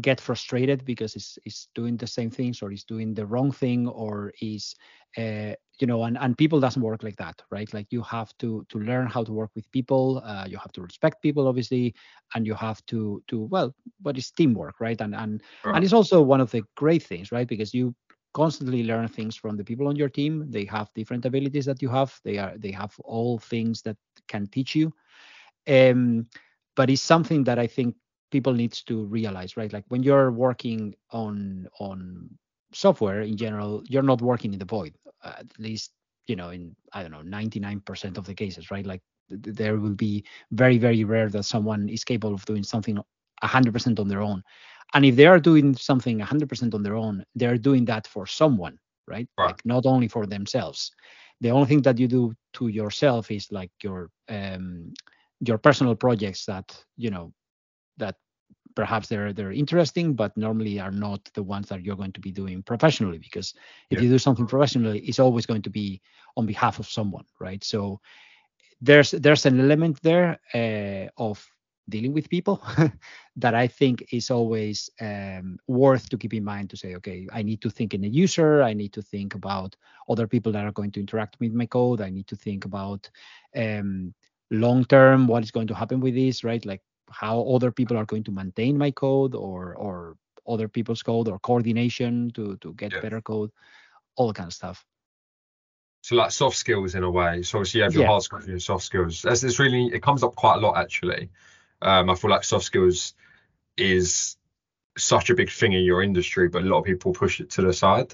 get 0.02 0.20
frustrated 0.20 0.86
because 0.86 1.16
it's, 1.16 1.38
it's 1.46 1.70
doing 1.76 1.98
the 1.98 2.08
same 2.08 2.30
things 2.30 2.62
or 2.62 2.72
it's 2.72 2.84
doing 2.84 3.14
the 3.14 3.26
wrong 3.26 3.52
thing 3.52 3.88
or 3.88 4.34
is 4.42 4.76
uh, 5.18 5.54
you 5.80 5.88
know 5.88 6.04
and, 6.04 6.18
and 6.20 6.38
people 6.38 6.60
doesn't 6.60 6.82
work 6.82 7.04
like 7.04 7.16
that 7.18 7.42
right? 7.52 7.74
Like 7.74 7.88
you 7.92 8.02
have 8.04 8.36
to 8.40 8.66
to 8.70 8.80
learn 8.80 9.08
how 9.08 9.24
to 9.24 9.32
work 9.32 9.52
with 9.56 9.72
people 9.72 10.22
uh, 10.26 10.46
you 10.48 10.58
have 10.58 10.72
to 10.74 10.82
respect 10.82 11.22
people 11.22 11.48
obviously 11.48 11.94
and 12.34 12.46
you 12.46 12.54
have 12.54 12.86
to 12.88 13.22
to 13.28 13.44
well 13.46 13.74
but 14.02 14.18
it's 14.18 14.32
teamwork 14.32 14.80
right? 14.80 15.00
And 15.00 15.16
and 15.16 15.42
and 15.74 15.84
it's 15.84 15.94
also 15.94 16.22
one 16.22 16.42
of 16.42 16.52
the 16.52 16.64
great 16.76 17.04
things 17.04 17.32
right? 17.32 17.48
Because 17.48 17.74
you 17.74 17.96
constantly 18.34 18.84
learn 18.84 19.08
things 19.08 19.36
from 19.36 19.56
the 19.56 19.64
people 19.64 19.88
on 19.88 19.96
your 19.96 20.10
team. 20.10 20.46
They 20.50 20.66
have 20.66 20.90
different 20.94 21.26
abilities 21.26 21.66
that 21.66 21.82
you 21.82 21.90
have. 21.90 22.20
They 22.24 22.38
are 22.38 22.54
they 22.58 22.72
have 22.72 22.94
all 23.04 23.40
things 23.40 23.82
that 23.84 23.98
can 24.28 24.48
teach 24.48 24.76
you. 24.76 24.94
Um 25.68 26.28
but 26.76 26.90
it's 26.90 27.02
something 27.02 27.44
that 27.46 27.58
i 27.58 27.68
think 27.68 27.96
people 28.32 28.54
needs 28.54 28.84
to 28.84 29.06
realize 29.06 29.58
right? 29.58 29.72
Like 29.74 29.86
when 29.90 30.04
you're 30.04 30.32
working 30.32 30.96
on 31.12 31.68
on 31.80 32.30
software 32.74 33.22
in 33.22 33.38
general 33.38 33.84
you're 33.88 34.04
not 34.04 34.22
working 34.22 34.54
in 34.54 34.60
the 34.60 34.66
void 34.66 34.96
at 35.24 35.48
least 35.60 35.92
you 36.28 36.36
know 36.36 36.50
in 36.50 36.76
i 36.94 37.02
don't 37.02 37.12
know 37.12 37.22
99% 37.22 38.18
of 38.18 38.26
the 38.26 38.34
cases 38.34 38.72
right? 38.72 38.86
Like 38.86 39.02
th- 39.30 39.56
there 39.56 39.78
will 39.78 39.96
be 39.96 40.24
very 40.52 40.78
very 40.78 41.04
rare 41.04 41.30
that 41.30 41.44
someone 41.44 41.90
is 41.90 42.04
capable 42.04 42.34
of 42.36 42.46
doing 42.46 42.64
something 42.64 42.98
100% 42.98 44.00
on 44.00 44.08
their 44.08 44.22
own. 44.22 44.44
And 44.94 45.06
if 45.06 45.16
they 45.16 45.26
are 45.26 45.40
doing 45.40 45.76
something 45.76 46.20
100% 46.20 46.74
on 46.74 46.84
their 46.84 46.96
own 46.96 47.24
they're 47.36 47.58
doing 47.58 47.86
that 47.86 48.08
for 48.08 48.26
someone 48.26 48.78
right, 49.08 49.28
Right. 49.38 49.56
like 49.56 49.62
not 49.66 49.86
only 49.86 50.08
for 50.08 50.26
themselves. 50.26 50.92
The 51.42 51.50
only 51.52 51.68
thing 51.68 51.82
that 51.84 52.00
you 52.00 52.08
do 52.08 52.34
to 52.54 52.68
yourself 52.68 53.32
is 53.32 53.52
like 53.52 53.72
your 53.84 54.10
um 54.30 54.94
your 55.40 55.58
personal 55.58 55.96
projects 55.96 56.46
that 56.46 56.84
you 56.98 57.10
know 57.10 57.32
that 57.98 58.16
perhaps 58.76 59.08
they're 59.08 59.34
they're 59.34 59.52
interesting 59.52 60.14
but 60.14 60.36
normally 60.38 60.80
are 60.80 60.92
not 60.92 61.24
the 61.34 61.44
ones 61.44 61.70
that 61.70 61.84
you're 61.84 61.96
going 61.96 62.12
to 62.12 62.20
be 62.22 62.32
doing 62.32 62.62
professionally 62.64 63.18
because 63.20 63.54
if 63.90 64.00
Yeah. 64.00 64.02
you 64.02 64.10
do 64.10 64.20
something 64.20 64.48
professionally 64.48 65.00
it's 65.00 65.20
always 65.20 65.46
going 65.46 65.62
to 65.64 65.70
be 65.70 66.02
on 66.38 66.46
behalf 66.46 66.80
of 66.80 66.88
someone 66.88 67.26
right 67.40 67.64
so 67.64 68.00
there's 68.82 69.12
there's 69.12 69.46
an 69.46 69.60
element 69.60 70.02
there 70.02 70.40
uh, 70.54 71.08
of 71.18 71.46
dealing 71.90 72.14
with 72.14 72.30
people 72.30 72.62
that 73.36 73.54
I 73.54 73.68
think 73.68 74.06
is 74.12 74.30
always 74.32 74.90
um, 75.02 75.58
worth 75.68 76.10
to 76.10 76.18
keep 76.18 76.34
in 76.34 76.44
mind 76.44 76.70
to 76.72 76.78
say, 76.78 76.96
okay, 76.96 77.28
I 77.32 77.44
need 77.44 77.62
to 77.62 77.70
think 77.70 77.94
in 77.94 78.04
a 78.04 78.08
user, 78.08 78.62
I 78.64 78.74
need 78.74 78.94
to 78.94 79.02
think 79.02 79.36
about 79.36 79.76
other 80.10 80.28
people 80.28 80.52
that 80.54 80.66
are 80.66 80.72
going 80.72 80.92
to 80.94 81.00
interact 81.00 81.38
with 81.40 81.54
my 81.54 81.66
code, 81.68 82.02
I 82.02 82.10
need 82.10 82.28
to 82.28 82.36
think 82.36 82.66
about 82.66 83.10
um, 83.56 84.14
long 84.52 84.86
term 84.86 85.28
what 85.28 85.44
is 85.44 85.52
going 85.52 85.68
to 85.68 85.76
happen 85.76 86.00
with 86.00 86.16
this, 86.16 86.44
right? 86.44 86.66
Like 86.66 86.82
how 87.10 87.42
other 87.44 87.72
people 87.72 87.98
are 87.98 88.06
going 88.06 88.24
to 88.24 88.32
maintain 88.32 88.78
my 88.78 88.92
code 88.92 89.36
or 89.36 89.76
or 89.76 90.18
other 90.48 90.68
people's 90.68 91.02
code 91.04 91.28
or 91.28 91.40
coordination 91.40 92.32
to 92.32 92.58
to 92.58 92.74
get 92.74 92.92
Yeah. 92.94 93.02
better 93.02 93.22
code, 93.22 93.52
all 94.16 94.34
kind 94.34 94.48
of 94.48 94.54
stuff. 94.54 94.86
So 96.02 96.16
like 96.16 96.32
soft 96.32 96.56
skills 96.58 96.94
in 96.94 97.04
a 97.04 97.10
way. 97.10 97.42
So 97.42 97.58
obviously 97.58 97.80
you 97.80 97.84
have 97.84 97.94
your 97.94 98.04
Yeah. 98.04 98.10
hard 98.10 98.24
skills 98.24 98.44
and 98.44 98.52
your 98.52 98.60
soft 98.60 98.84
skills. 98.84 99.22
That's 99.24 99.44
it's 99.44 99.60
really 99.60 99.88
it 99.88 100.04
comes 100.04 100.24
up 100.24 100.36
quite 100.36 100.58
a 100.58 100.60
lot 100.60 100.78
actually. 100.78 101.30
Um, 101.82 102.10
I 102.10 102.16
feel 102.16 102.30
like 102.30 102.44
soft 102.44 102.66
skills 102.66 103.16
is 103.78 104.38
such 104.98 105.30
a 105.30 105.36
big 105.36 105.50
thing 105.50 105.74
in 105.74 105.84
your 105.84 106.02
industry, 106.04 106.48
but 106.48 106.62
a 106.62 106.66
lot 106.66 106.80
of 106.80 106.86
people 106.86 107.12
push 107.12 107.42
it 107.42 107.50
to 107.52 107.62
the 107.62 107.74
side. 107.74 108.14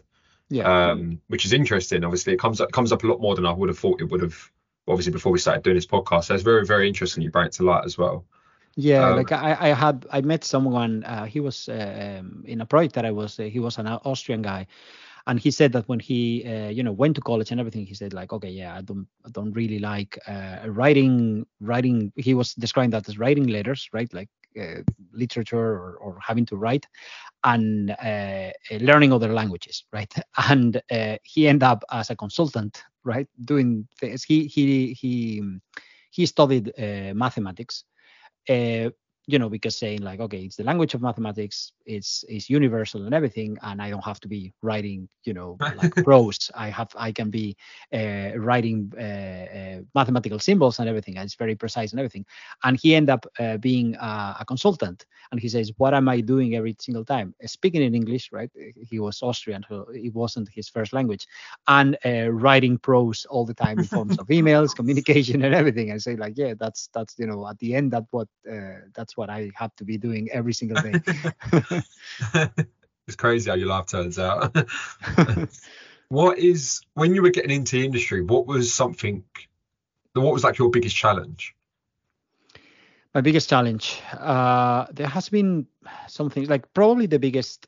Yeah. 0.50 0.91
Um, 0.91 1.21
which 1.27 1.45
is 1.45 1.53
interesting. 1.53 2.03
Obviously, 2.03 2.33
it 2.33 2.39
comes 2.39 2.60
up 2.60 2.71
comes 2.71 2.91
up 2.91 3.03
a 3.03 3.07
lot 3.07 3.21
more 3.21 3.36
than 3.36 3.45
I 3.45 3.53
would 3.53 3.69
have 3.69 3.79
thought 3.79 4.01
it 4.01 4.10
would 4.10 4.21
have. 4.21 4.51
Obviously, 4.88 5.12
before 5.13 5.31
we 5.31 5.39
started 5.39 5.63
doing 5.63 5.75
this 5.75 5.86
podcast, 5.86 6.25
so 6.25 6.33
it's 6.33 6.43
very 6.43 6.65
very 6.65 6.88
interesting. 6.88 7.24
You 7.24 7.29
bring 7.31 7.45
it 7.48 7.53
to 7.53 7.63
light 7.63 7.86
as 7.86 7.98
well. 7.98 8.25
Yeah, 8.75 9.10
Um, 9.10 9.20
like 9.20 9.32
I, 9.32 9.58
I 9.60 9.68
had 9.70 10.06
I 10.12 10.22
met 10.22 10.44
someone. 10.44 11.04
Uh, 11.04 11.25
he 11.25 11.40
was 11.40 11.68
uh, 11.70 12.18
um, 12.20 12.44
in 12.46 12.62
a 12.62 12.66
project 12.66 12.96
that 12.96 13.06
I 13.06 13.12
was. 13.12 13.40
Uh, 13.40 13.44
he 13.44 13.60
was 13.60 13.78
an 13.78 13.88
Austrian 13.88 14.42
guy, 14.42 14.68
and 15.28 15.40
he 15.40 15.51
said 15.51 15.74
that 15.74 15.88
when 15.88 16.00
he 16.00 16.44
uh, 16.46 16.70
you 16.70 16.84
know 16.84 16.92
went 16.94 17.16
to 17.16 17.22
college 17.22 17.51
and 17.51 17.60
everything, 17.60 17.86
he 17.86 17.94
said 17.94 18.13
like, 18.13 18.34
okay, 18.34 18.50
yeah, 18.50 18.75
I 18.75 18.82
don't 18.82 19.08
I 19.25 19.30
don't 19.32 19.51
really 19.54 19.80
like 19.80 20.18
uh, 20.28 20.60
writing 20.68 21.46
writing. 21.60 22.12
He 22.16 22.34
was 22.34 22.54
describing 22.56 22.92
that 22.92 23.08
as 23.10 23.18
writing 23.20 23.48
letters, 23.48 23.90
right? 23.94 24.12
Like 24.13 24.30
uh, 24.60 24.82
literature 25.13 25.58
or, 25.60 25.98
or 26.01 26.18
having 26.22 26.46
to 26.48 26.58
write, 26.58 26.88
and 27.44 27.92
uh, 27.92 28.51
learning 28.80 29.13
other 29.13 29.34
languages, 29.34 29.86
right? 29.94 30.13
And 30.50 30.82
uh, 30.92 31.18
he 31.24 31.48
ended 31.48 31.63
up 31.63 31.84
as 31.92 32.10
a 32.10 32.16
consultant, 32.16 32.84
right, 33.04 33.28
doing 33.46 33.88
things. 34.00 34.24
He 34.24 34.46
he 34.48 34.94
he 34.94 35.42
he 36.12 36.25
studied 36.25 36.72
uh, 36.78 37.13
mathematics 37.16 37.86
uh, 38.51 38.91
you 39.28 39.38
know, 39.38 39.50
because 39.50 39.78
saying 39.78 40.01
like, 40.01 40.20
okay, 40.20 40.40
it's 40.40 40.56
the 40.56 40.63
language 40.63 40.94
of 40.94 41.01
mathematics, 41.01 41.74
it's 41.86 42.25
it's 42.28 42.50
universal 42.50 43.06
and 43.06 43.13
everything, 43.13 43.58
and 43.62 43.82
I 43.82 43.90
don't 43.90 44.04
have 44.04 44.20
to 44.22 44.28
be 44.28 44.54
writing, 44.62 45.08
you 45.24 45.34
know, 45.34 45.62
like 45.75 45.94
prose. 46.04 46.50
I 46.56 46.70
have 46.70 46.90
I 46.96 47.12
can 47.12 47.30
be 47.30 47.56
uh, 47.94 48.32
writing 48.36 48.92
uh, 48.98 49.01
uh, 49.01 49.82
mathematical 49.94 50.40
symbols 50.40 50.80
and 50.80 50.90
everything, 50.90 51.18
and 51.18 51.25
it's 51.25 51.36
very 51.36 51.56
precise 51.56 51.92
and 51.92 52.00
everything. 52.00 52.25
And 52.63 52.78
he 52.78 52.96
ended 52.96 53.12
up 53.12 53.25
uh, 53.40 53.58
being 53.58 53.96
a, 53.96 54.38
a 54.40 54.46
consultant, 54.46 55.06
and 55.32 55.40
he 55.40 55.50
says, 55.50 55.72
what 55.78 55.94
am 55.94 56.10
I 56.10 56.22
doing 56.22 56.56
every 56.56 56.75
single 56.80 57.06
time? 57.06 57.36
Uh, 57.44 57.48
Speaking 57.48 57.84
in 57.84 57.94
English, 57.94 58.32
right? 58.32 58.50
He 58.90 59.00
was 59.00 59.22
Austrian, 59.22 59.63
so 59.70 59.88
it 59.94 60.13
wasn't 60.16 60.50
his 60.50 60.68
first 60.68 60.94
language, 60.94 61.28
and 61.68 61.96
uh, 62.06 62.32
writing 62.32 62.78
prose 62.80 63.25
all 63.30 63.46
the 63.46 63.54
time 63.54 63.78
in 63.78 63.86
forms 63.86 64.18
of 64.18 64.28
emails, 64.30 64.75
communication, 64.75 65.44
and 65.44 65.54
everything. 65.54 65.92
I 65.92 65.98
say 65.98 66.16
like, 66.16 66.34
yeah, 66.38 66.56
that's 66.58 66.90
that's 66.94 67.16
you 67.20 67.28
know, 67.28 67.48
at 67.48 67.60
the 67.60 67.75
end, 67.75 67.92
that 67.92 68.06
what 68.10 68.28
uh, 68.51 68.80
that's 68.96 69.16
what 69.16 69.21
I 69.30 69.51
have 69.56 69.75
to 69.78 69.86
be 69.86 69.98
doing 69.98 70.30
every 70.32 70.54
single 70.54 70.82
day. 70.82 71.01
it's 73.08 73.16
crazy 73.16 73.50
how 73.50 73.56
your 73.56 73.68
life 73.68 73.88
turns 73.88 74.18
out. 74.20 74.56
what 76.10 76.38
is 76.38 76.82
when 76.94 77.16
you 77.16 77.22
were 77.22 77.30
getting 77.30 77.51
into 77.51 77.78
the 77.78 77.86
industry? 77.86 78.22
What 78.22 78.48
was 78.48 78.74
something? 78.74 79.24
What 80.13 80.34
was 80.34 80.44
like 80.44 80.58
your 80.58 80.70
biggest 80.70 80.96
challenge? 80.96 81.56
My 83.13 83.20
biggest 83.20 83.50
challenge, 83.50 84.01
uh, 84.13 84.86
there 84.94 85.08
has 85.08 85.28
been 85.28 85.68
something 86.08 86.46
like 86.48 86.74
probably 86.74 87.08
the 87.08 87.20
biggest, 87.20 87.68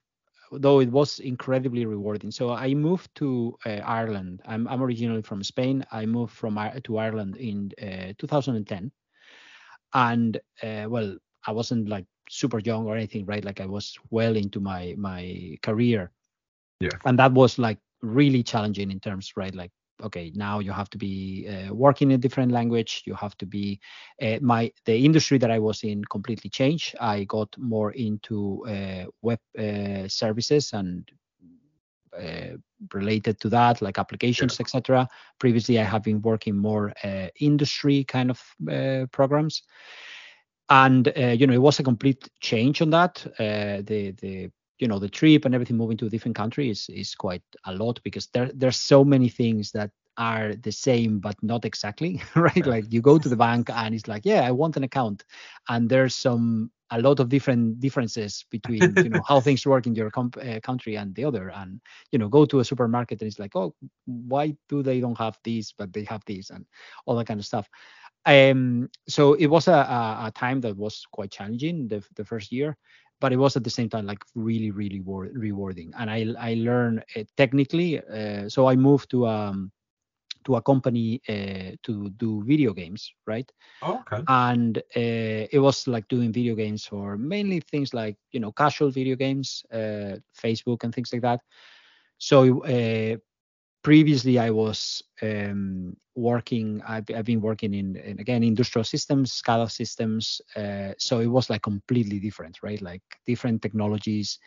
though 0.54 0.80
it 0.80 0.90
was 0.90 1.20
incredibly 1.20 1.86
rewarding. 1.86 2.32
So 2.32 2.52
I 2.52 2.74
moved 2.74 3.14
to 3.16 3.58
uh, 3.66 3.82
Ireland. 3.84 4.42
I'm, 4.46 4.70
I'm 4.70 4.82
originally 4.82 5.22
from 5.22 5.44
Spain. 5.44 5.86
I 5.92 6.06
moved 6.06 6.34
from 6.34 6.58
to 6.86 6.98
Ireland 6.98 7.36
in 7.36 7.72
uh, 7.82 8.14
2010, 8.18 8.92
and 9.94 10.38
uh, 10.64 10.86
well, 10.88 11.18
I 11.46 11.52
wasn't 11.52 11.90
like 11.90 12.06
super 12.30 12.60
young 12.60 12.86
or 12.86 12.96
anything, 12.96 13.26
right? 13.26 13.44
Like 13.44 13.62
I 13.62 13.66
was 13.66 13.98
well 14.10 14.36
into 14.36 14.60
my 14.60 14.96
my 14.98 15.58
career. 15.62 16.12
Yeah. 16.80 16.98
And 17.06 17.18
that 17.20 17.34
was 17.34 17.58
like 17.58 17.80
really 18.02 18.44
challenging 18.44 18.92
in 18.92 19.00
terms, 19.00 19.34
right? 19.36 19.54
Like 19.54 19.72
okay, 20.02 20.32
now 20.36 20.60
you 20.60 20.72
have 20.72 20.90
to 20.90 20.98
be 20.98 21.48
uh, 21.48 21.74
working 21.74 22.12
in 22.12 22.16
a 22.16 22.18
different 22.18 22.52
language. 22.52 23.04
You 23.06 23.14
have 23.14 23.38
to 23.38 23.46
be 23.46 23.80
uh, 24.22 24.38
my 24.42 24.72
the 24.86 25.06
industry 25.06 25.38
that 25.38 25.52
I 25.52 25.60
was 25.60 25.84
in 25.84 26.04
completely 26.06 26.50
changed. 26.50 26.96
I 27.00 27.24
got 27.26 27.56
more 27.58 27.92
into 27.92 28.66
uh, 28.68 29.06
web 29.22 29.40
uh, 29.58 30.08
services 30.08 30.74
and 30.74 31.10
uh, 32.18 32.58
related 32.94 33.40
to 33.42 33.50
that, 33.50 33.82
like 33.82 33.98
applications, 33.98 34.60
etc. 34.60 35.08
Previously, 35.40 35.80
I 35.80 35.84
have 35.84 36.04
been 36.04 36.22
working 36.22 36.58
more 36.58 36.94
uh, 37.04 37.28
industry 37.40 38.04
kind 38.04 38.30
of 38.30 38.42
uh, 38.72 39.06
programs, 39.12 39.64
and 40.70 41.08
uh, 41.18 41.28
you 41.28 41.48
know 41.48 41.54
it 41.54 41.62
was 41.62 41.80
a 41.80 41.84
complete 41.84 42.30
change 42.40 42.82
on 42.82 42.90
that. 42.92 43.26
Uh, 43.40 43.82
the 43.86 44.12
the 44.22 44.50
you 44.80 44.88
know 44.88 45.00
the 45.00 45.10
trip 45.10 45.46
and 45.46 45.54
everything 45.54 45.78
moving 45.78 45.98
to 45.98 46.06
a 46.06 46.10
different 46.10 46.36
country 46.36 46.70
is 46.70 46.88
is 46.90 47.16
quite 47.16 47.44
a 47.66 47.74
lot 47.74 48.00
because 48.04 48.28
there 48.34 48.52
there's 48.54 48.78
so 48.78 49.04
many 49.04 49.30
things 49.30 49.72
that 49.72 49.92
are 50.18 50.54
the 50.56 50.72
same 50.72 51.20
but 51.20 51.36
not 51.42 51.66
exactly 51.66 52.22
right? 52.36 52.66
Like 52.66 52.92
you 52.92 53.02
go 53.02 53.18
to 53.18 53.30
the 53.30 53.36
bank 53.36 53.70
and 53.72 53.96
it's 53.96 54.08
like 54.08 54.26
yeah 54.26 54.42
i 54.42 54.52
want 54.52 54.78
an 54.78 54.84
account. 54.84 55.24
And 55.70 55.90
there's 55.90 56.16
some 56.16 56.72
a 56.92 57.02
lot 57.02 57.20
of 57.20 57.30
different 57.30 57.80
differences 57.80 58.46
between 58.52 59.00
you 59.02 59.10
know 59.10 59.22
how 59.28 59.40
things 59.42 59.66
work 59.66 59.88
in 59.88 59.96
your 59.96 60.12
comp- 60.12 60.38
uh, 60.38 60.60
country 60.62 60.96
and 60.96 61.16
the 61.16 61.26
other. 61.26 61.50
And 61.50 61.80
you 62.12 62.20
know 62.20 62.28
go 62.30 62.46
to 62.46 62.60
a 62.60 62.66
supermarket 62.66 63.22
and 63.22 63.28
it's 63.28 63.40
like 63.40 63.56
oh 63.56 63.74
why 64.06 64.56
do 64.70 64.84
they 64.84 65.00
don't 65.00 65.18
have 65.18 65.38
this 65.44 65.72
but 65.72 65.94
they 65.94 66.04
have 66.04 66.24
this? 66.26 66.50
And 66.50 66.66
all 67.06 67.16
that 67.16 67.28
kind 67.28 67.40
of 67.40 67.46
stuff 67.46 67.70
um 68.26 68.90
so 69.08 69.34
it 69.34 69.48
was 69.48 69.68
a, 69.68 69.72
a, 69.74 70.32
time 70.34 70.62
that 70.62 70.78
was 70.78 71.06
quite 71.12 71.32
challenging 71.32 71.88
the, 71.88 72.04
the 72.16 72.24
first 72.24 72.52
year 72.52 72.78
but 73.20 73.34
it 73.34 73.38
was 73.38 73.56
at 73.56 73.64
the 73.64 73.70
same 73.70 73.90
time 73.90 74.06
like 74.06 74.24
really 74.36 74.72
really 74.72 75.00
war- 75.02 75.30
rewarding. 75.34 75.92
And 75.98 76.10
i 76.10 76.26
i 76.40 76.54
learned 76.56 77.04
uh, 77.16 77.24
technically 77.38 78.00
uh, 78.00 78.50
so 78.50 78.68
i 78.68 78.76
moved 78.76 79.10
to 79.12 79.28
um 79.28 79.72
to 80.46 80.56
a 80.56 80.62
company 80.62 81.22
uh, 81.30 81.76
to 81.84 82.10
do 82.18 82.44
video 82.46 82.74
games 82.74 83.14
right? 83.26 83.50
Oh, 83.82 84.04
okay. 84.12 84.24
and 84.28 84.78
uh, 84.78 85.48
it 85.52 85.60
was 85.60 85.88
like 85.88 86.08
doing 86.08 86.32
video 86.32 86.56
games 86.56 86.86
for 86.86 87.18
mainly 87.18 87.60
things 87.60 87.94
like 87.94 88.18
you 88.32 88.40
know 88.40 88.52
casual 88.52 88.90
video 88.90 89.16
games 89.16 89.64
uh, 89.74 90.18
facebook 90.42 90.84
and 90.84 90.94
things 90.94 91.12
like 91.12 91.22
that. 91.22 91.42
So 92.18 92.64
uh, 92.64 93.18
previously 93.84 94.40
i 94.40 94.50
was 94.50 95.04
um, 95.22 95.96
working 96.16 96.82
I've, 96.88 97.06
I've 97.16 97.26
been 97.26 97.42
working 97.42 97.74
in, 97.74 97.96
in 97.96 98.20
again 98.20 98.44
industrial 98.44 98.84
systems 98.84 99.42
SCADA 99.42 99.70
systems 99.72 100.42
uh, 100.56 100.94
so 100.98 101.20
it 101.20 101.28
was 101.28 101.50
like 101.50 101.64
completely 101.64 102.20
different 102.20 102.60
right? 102.62 102.82
Like 102.82 103.02
different 103.26 103.62
technologies. 103.62 104.40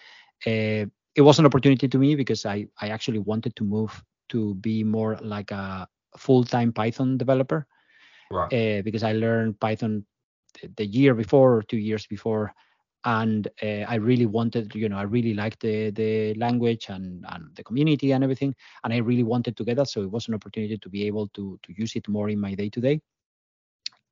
Uh, 0.47 0.87
it 1.15 1.23
was 1.23 1.39
an 1.39 1.47
opportunity 1.47 1.89
to 1.89 1.99
me 1.99 2.15
because 2.15 2.47
i 2.47 2.67
i 2.81 2.89
actually 2.89 3.19
wanted 3.19 3.57
to 3.57 3.65
move 3.65 4.03
to 4.29 4.55
be 4.57 4.85
more 4.85 5.19
like 5.23 5.51
a 5.51 5.89
full-time 6.17 6.73
python 6.73 7.17
developer. 7.17 7.67
Right. 8.31 8.53
uh, 8.53 8.83
because 8.83 9.05
I 9.05 9.13
learned 9.13 9.61
Python 9.61 10.05
the 10.77 10.87
year 10.87 11.15
before 11.15 11.57
or 11.57 11.63
two 11.63 11.79
years 11.79 12.07
before, 12.07 12.53
and 13.07 13.47
uh, 13.63 13.87
I 13.89 13.95
really 13.95 14.27
wanted, 14.27 14.75
you 14.75 14.89
know, 14.89 14.99
I 14.99 15.03
really 15.03 15.33
liked 15.33 15.61
the 15.61 15.91
the 15.91 16.35
language 16.35 16.87
and 16.89 17.25
and 17.29 17.55
the 17.55 17.63
community 17.63 18.13
and 18.13 18.23
everything, 18.23 18.55
and 18.85 18.93
I 18.93 18.99
really 18.99 19.23
wanted 19.23 19.57
to 19.57 19.65
get 19.65 19.77
that. 19.77 19.89
So 19.89 20.03
it 20.03 20.11
was 20.11 20.29
an 20.29 20.35
opportunity 20.35 20.77
to 20.77 20.89
be 20.89 21.07
able 21.07 21.29
to 21.29 21.59
to 21.63 21.73
use 21.77 21.95
it 21.95 22.09
more 22.09 22.29
in 22.29 22.41
my 22.41 22.55
day 22.55 22.69
to 22.69 22.81
day. 22.81 23.01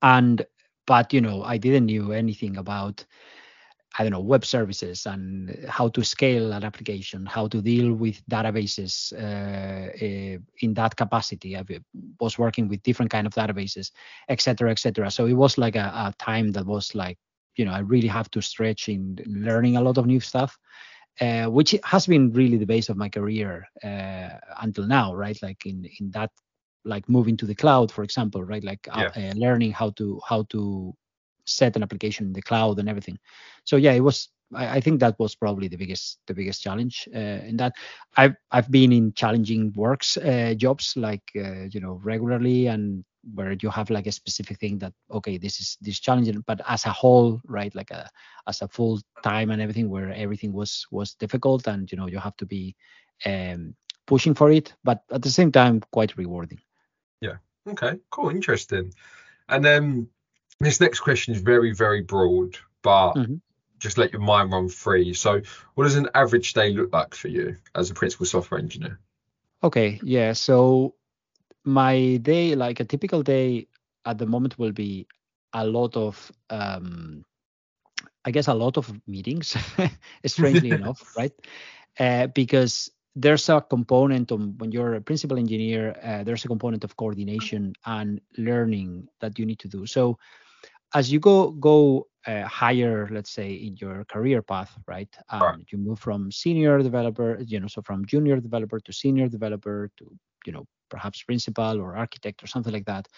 And 0.01 0.47
but 0.87 1.13
you 1.13 1.21
know, 1.21 1.43
I 1.43 1.59
didn't 1.59 1.87
knew 1.87 2.13
anything 2.13 2.57
about 2.57 3.05
I 3.97 4.03
don't 4.03 4.11
know, 4.11 4.21
web 4.21 4.45
services 4.45 5.07
and 5.07 5.67
how 5.69 5.89
to 5.89 6.03
scale 6.03 6.53
an 6.53 6.65
application, 6.65 7.27
how 7.27 7.47
to 7.47 7.63
deal 7.63 7.93
with 7.93 8.27
databases 8.27 9.13
uh, 9.13 9.93
uh, 10.05 10.39
in 10.61 10.75
that 10.75 10.97
capacity. 10.97 11.57
I 11.57 11.63
was 12.19 12.37
working 12.37 12.69
with 12.69 12.83
different 12.83 13.13
kind 13.13 13.25
of 13.25 13.35
databases, 13.35 13.93
etc., 14.29 14.73
etc. 14.73 15.13
So 15.13 15.27
it 15.27 15.35
was 15.35 15.59
like 15.59 15.77
a, 15.77 15.93
a, 15.95 16.15
time 16.19 16.51
that 16.53 16.67
was 16.67 16.97
like, 16.97 17.19
you 17.56 17.64
know, 17.64 17.73
I 17.73 17.80
really 17.80 18.08
have 18.08 18.30
to 18.32 18.42
stretch 18.42 18.88
in 18.88 19.18
learning 19.26 19.76
a 19.76 19.80
lot 19.82 19.99
of 19.99 20.06
new 20.06 20.20
stuff, 20.20 20.58
uh, 21.20 21.46
which 21.46 21.75
has 21.84 22.06
been 22.06 22.32
really 22.32 22.56
the 22.56 22.66
base 22.66 22.88
of 22.88 22.96
my 22.96 23.08
career 23.08 23.68
uh, 23.82 24.30
until 24.61 24.87
now, 24.87 25.14
right? 25.14 25.40
Like 25.42 25.66
in 25.66 25.88
in 26.00 26.11
that, 26.12 26.30
like 26.84 27.08
moving 27.08 27.37
to 27.38 27.46
the 27.46 27.54
cloud, 27.54 27.90
for 27.92 28.02
example, 28.04 28.42
right? 28.42 28.64
Like 28.64 28.88
uh, 28.90 29.32
learning 29.34 29.73
how 29.73 29.90
to 29.90 30.20
how 30.28 30.44
to 30.50 30.94
set 31.46 31.76
an 31.76 31.82
application 31.82 32.26
in 32.26 32.32
the 32.32 32.42
cloud 32.42 32.78
and 32.78 32.88
everything. 32.88 33.18
So 33.64 33.76
yeah, 33.76 33.92
it 33.92 34.00
was. 34.00 34.28
I, 34.53 34.77
I 34.77 34.81
think 34.81 35.01
that 35.01 35.19
was 35.19 35.35
probably 35.35 35.69
the 35.69 35.77
biggest 35.77 36.19
the 36.27 36.35
biggest 36.35 36.63
challenge 36.63 37.09
uh, 37.15 37.19
in 37.49 37.57
that. 37.59 37.75
I've 38.17 38.35
I've 38.51 38.71
been 38.71 38.93
in 38.93 39.13
challenging 39.15 39.73
works 39.77 40.17
uh, 40.17 40.55
jobs 40.57 40.95
like 40.97 41.23
uh, 41.37 41.65
you 41.71 41.81
know 41.81 42.01
regularly 42.03 42.67
and 42.67 43.05
where 43.35 43.57
you 43.63 43.71
have 43.71 43.89
like 43.89 44.07
a 44.07 44.13
specific 44.13 44.59
thing 44.59 44.79
that 44.79 44.93
okay 45.11 45.39
this 45.39 45.59
is 45.59 45.79
this 45.81 45.99
challenging 45.99 46.45
but 46.47 46.61
as 46.69 46.85
a 46.85 46.91
whole 46.91 47.41
right 47.47 47.75
like 47.75 47.91
a 47.91 48.07
as 48.47 48.61
a 48.61 48.69
full 48.69 49.01
time 49.23 49.51
and 49.51 49.63
everything 49.63 49.89
where 49.89 50.13
everything 50.13 50.53
was 50.53 50.87
was 50.91 51.15
difficult 51.15 51.67
and 51.67 51.91
you 51.91 51.97
know 51.97 52.07
you 52.07 52.19
have 52.19 52.37
to 52.37 52.45
be 52.45 52.77
um 53.25 53.75
pushing 54.07 54.35
for 54.35 54.51
it 54.51 54.75
but 54.85 55.03
at 55.11 55.23
the 55.23 55.31
same 55.31 55.51
time 55.51 55.81
quite 55.91 56.17
rewarding. 56.19 56.61
Yeah. 57.23 57.37
Okay. 57.67 57.99
Cool. 58.11 58.31
Interesting. 58.31 58.93
And 59.49 59.65
then 59.65 60.09
this 60.61 60.81
next 60.81 61.01
question 61.01 61.35
is 61.35 61.41
very, 61.41 61.73
very 61.75 62.03
broad, 62.03 62.57
but 62.83 63.15
mm-hmm. 63.15 63.37
Just 63.78 63.99
let 63.99 64.12
your 64.12 64.23
mind 64.23 64.52
run 64.52 64.69
free. 64.69 65.14
So, 65.14 65.40
what 65.75 65.85
does 65.85 65.97
an 65.97 66.09
average 66.14 66.52
day 66.54 66.73
look 66.73 66.93
like 66.93 67.14
for 67.14 67.28
you 67.28 67.57
as 67.75 67.90
a 67.90 67.95
principal 67.95 68.26
software 68.26 68.61
engineer? 68.61 69.00
Okay, 69.62 70.00
yeah. 70.02 70.33
So, 70.33 70.95
my 71.64 72.16
day, 72.19 72.54
like 72.54 72.81
a 72.81 72.85
typical 72.85 73.23
day 73.23 73.69
at 74.04 74.19
the 74.19 74.26
moment, 74.26 74.59
will 74.59 74.73
be 74.73 75.07
a 75.52 75.66
lot 75.66 75.97
of, 75.97 76.33
um, 76.50 77.25
I 78.25 78.31
guess, 78.31 78.49
a 78.49 78.54
lot 78.54 78.76
of 78.76 78.93
meetings, 79.07 79.57
strangely 80.26 80.73
enough, 80.75 81.16
right? 81.16 81.33
Uh, 81.99 82.26
because 82.28 82.90
there's 83.16 83.49
a 83.49 83.61
component 83.61 84.33
of 84.33 84.61
when 84.61 84.73
you're 84.73 84.95
a 84.95 85.00
principal 85.00 85.38
engineer, 85.38 85.97
uh, 86.02 86.25
there's 86.25 86.45
a 86.45 86.49
component 86.49 86.85
of 86.85 86.97
coordination 86.97 87.73
and 87.87 88.21
learning 88.37 89.09
that 89.21 89.38
you 89.38 89.47
need 89.47 89.61
to 89.61 89.69
do. 89.69 89.87
So, 89.87 90.19
as 90.95 91.12
you 91.12 91.21
go 91.21 91.50
go 91.50 92.09
uh, 92.26 92.45
higher, 92.45 93.09
let's 93.11 93.31
say 93.31 93.52
in 93.52 93.76
your 93.76 94.04
career 94.04 94.43
path, 94.43 94.76
right? 94.87 95.14
Um, 95.31 95.64
right. 95.64 95.71
You 95.71 95.78
move 95.78 95.99
from 95.99 96.31
senior 96.31 96.78
developer, 96.78 97.38
you 97.47 97.61
know, 97.61 97.66
so 97.69 97.83
from 97.83 98.04
junior 98.07 98.40
developer 98.40 98.81
to 98.81 98.93
senior 98.93 99.28
developer 99.28 99.90
to 99.99 100.11
you 100.47 100.52
know 100.52 100.66
perhaps 100.90 101.23
principal 101.23 101.81
or 101.81 101.97
architect 101.97 102.43
or 102.43 102.47
something 102.47 102.73
like 102.73 102.87
that. 102.87 103.09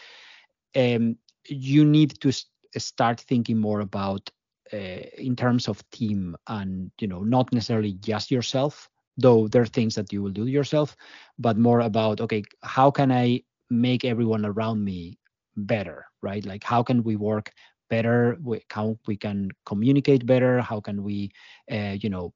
Um, 0.76 1.16
you 1.48 1.84
need 1.84 2.20
to 2.20 2.32
st- 2.32 2.50
start 2.76 3.20
thinking 3.20 3.58
more 3.58 3.80
about 3.80 4.30
uh, 4.72 4.76
in 5.18 5.36
terms 5.36 5.68
of 5.68 5.88
team 5.90 6.36
and 6.48 6.90
you 7.00 7.06
know 7.08 7.22
not 7.22 7.52
necessarily 7.52 7.92
just 7.94 8.30
yourself 8.30 8.88
though 9.16 9.48
there 9.48 9.62
are 9.62 9.66
things 9.66 9.94
that 9.94 10.12
you 10.12 10.22
will 10.22 10.30
do 10.30 10.46
yourself 10.46 10.96
but 11.38 11.56
more 11.56 11.80
about 11.80 12.20
okay 12.20 12.42
how 12.62 12.90
can 12.90 13.10
i 13.12 13.40
make 13.70 14.04
everyone 14.04 14.44
around 14.44 14.84
me 14.84 15.18
better 15.56 16.06
right 16.22 16.44
like 16.46 16.64
how 16.64 16.82
can 16.82 17.02
we 17.02 17.16
work 17.16 17.52
better 17.88 18.38
how 18.70 18.98
we 19.06 19.16
can 19.16 19.50
communicate 19.64 20.26
better 20.26 20.60
how 20.60 20.80
can 20.80 21.02
we 21.02 21.30
uh, 21.70 21.96
you 22.00 22.10
know 22.10 22.32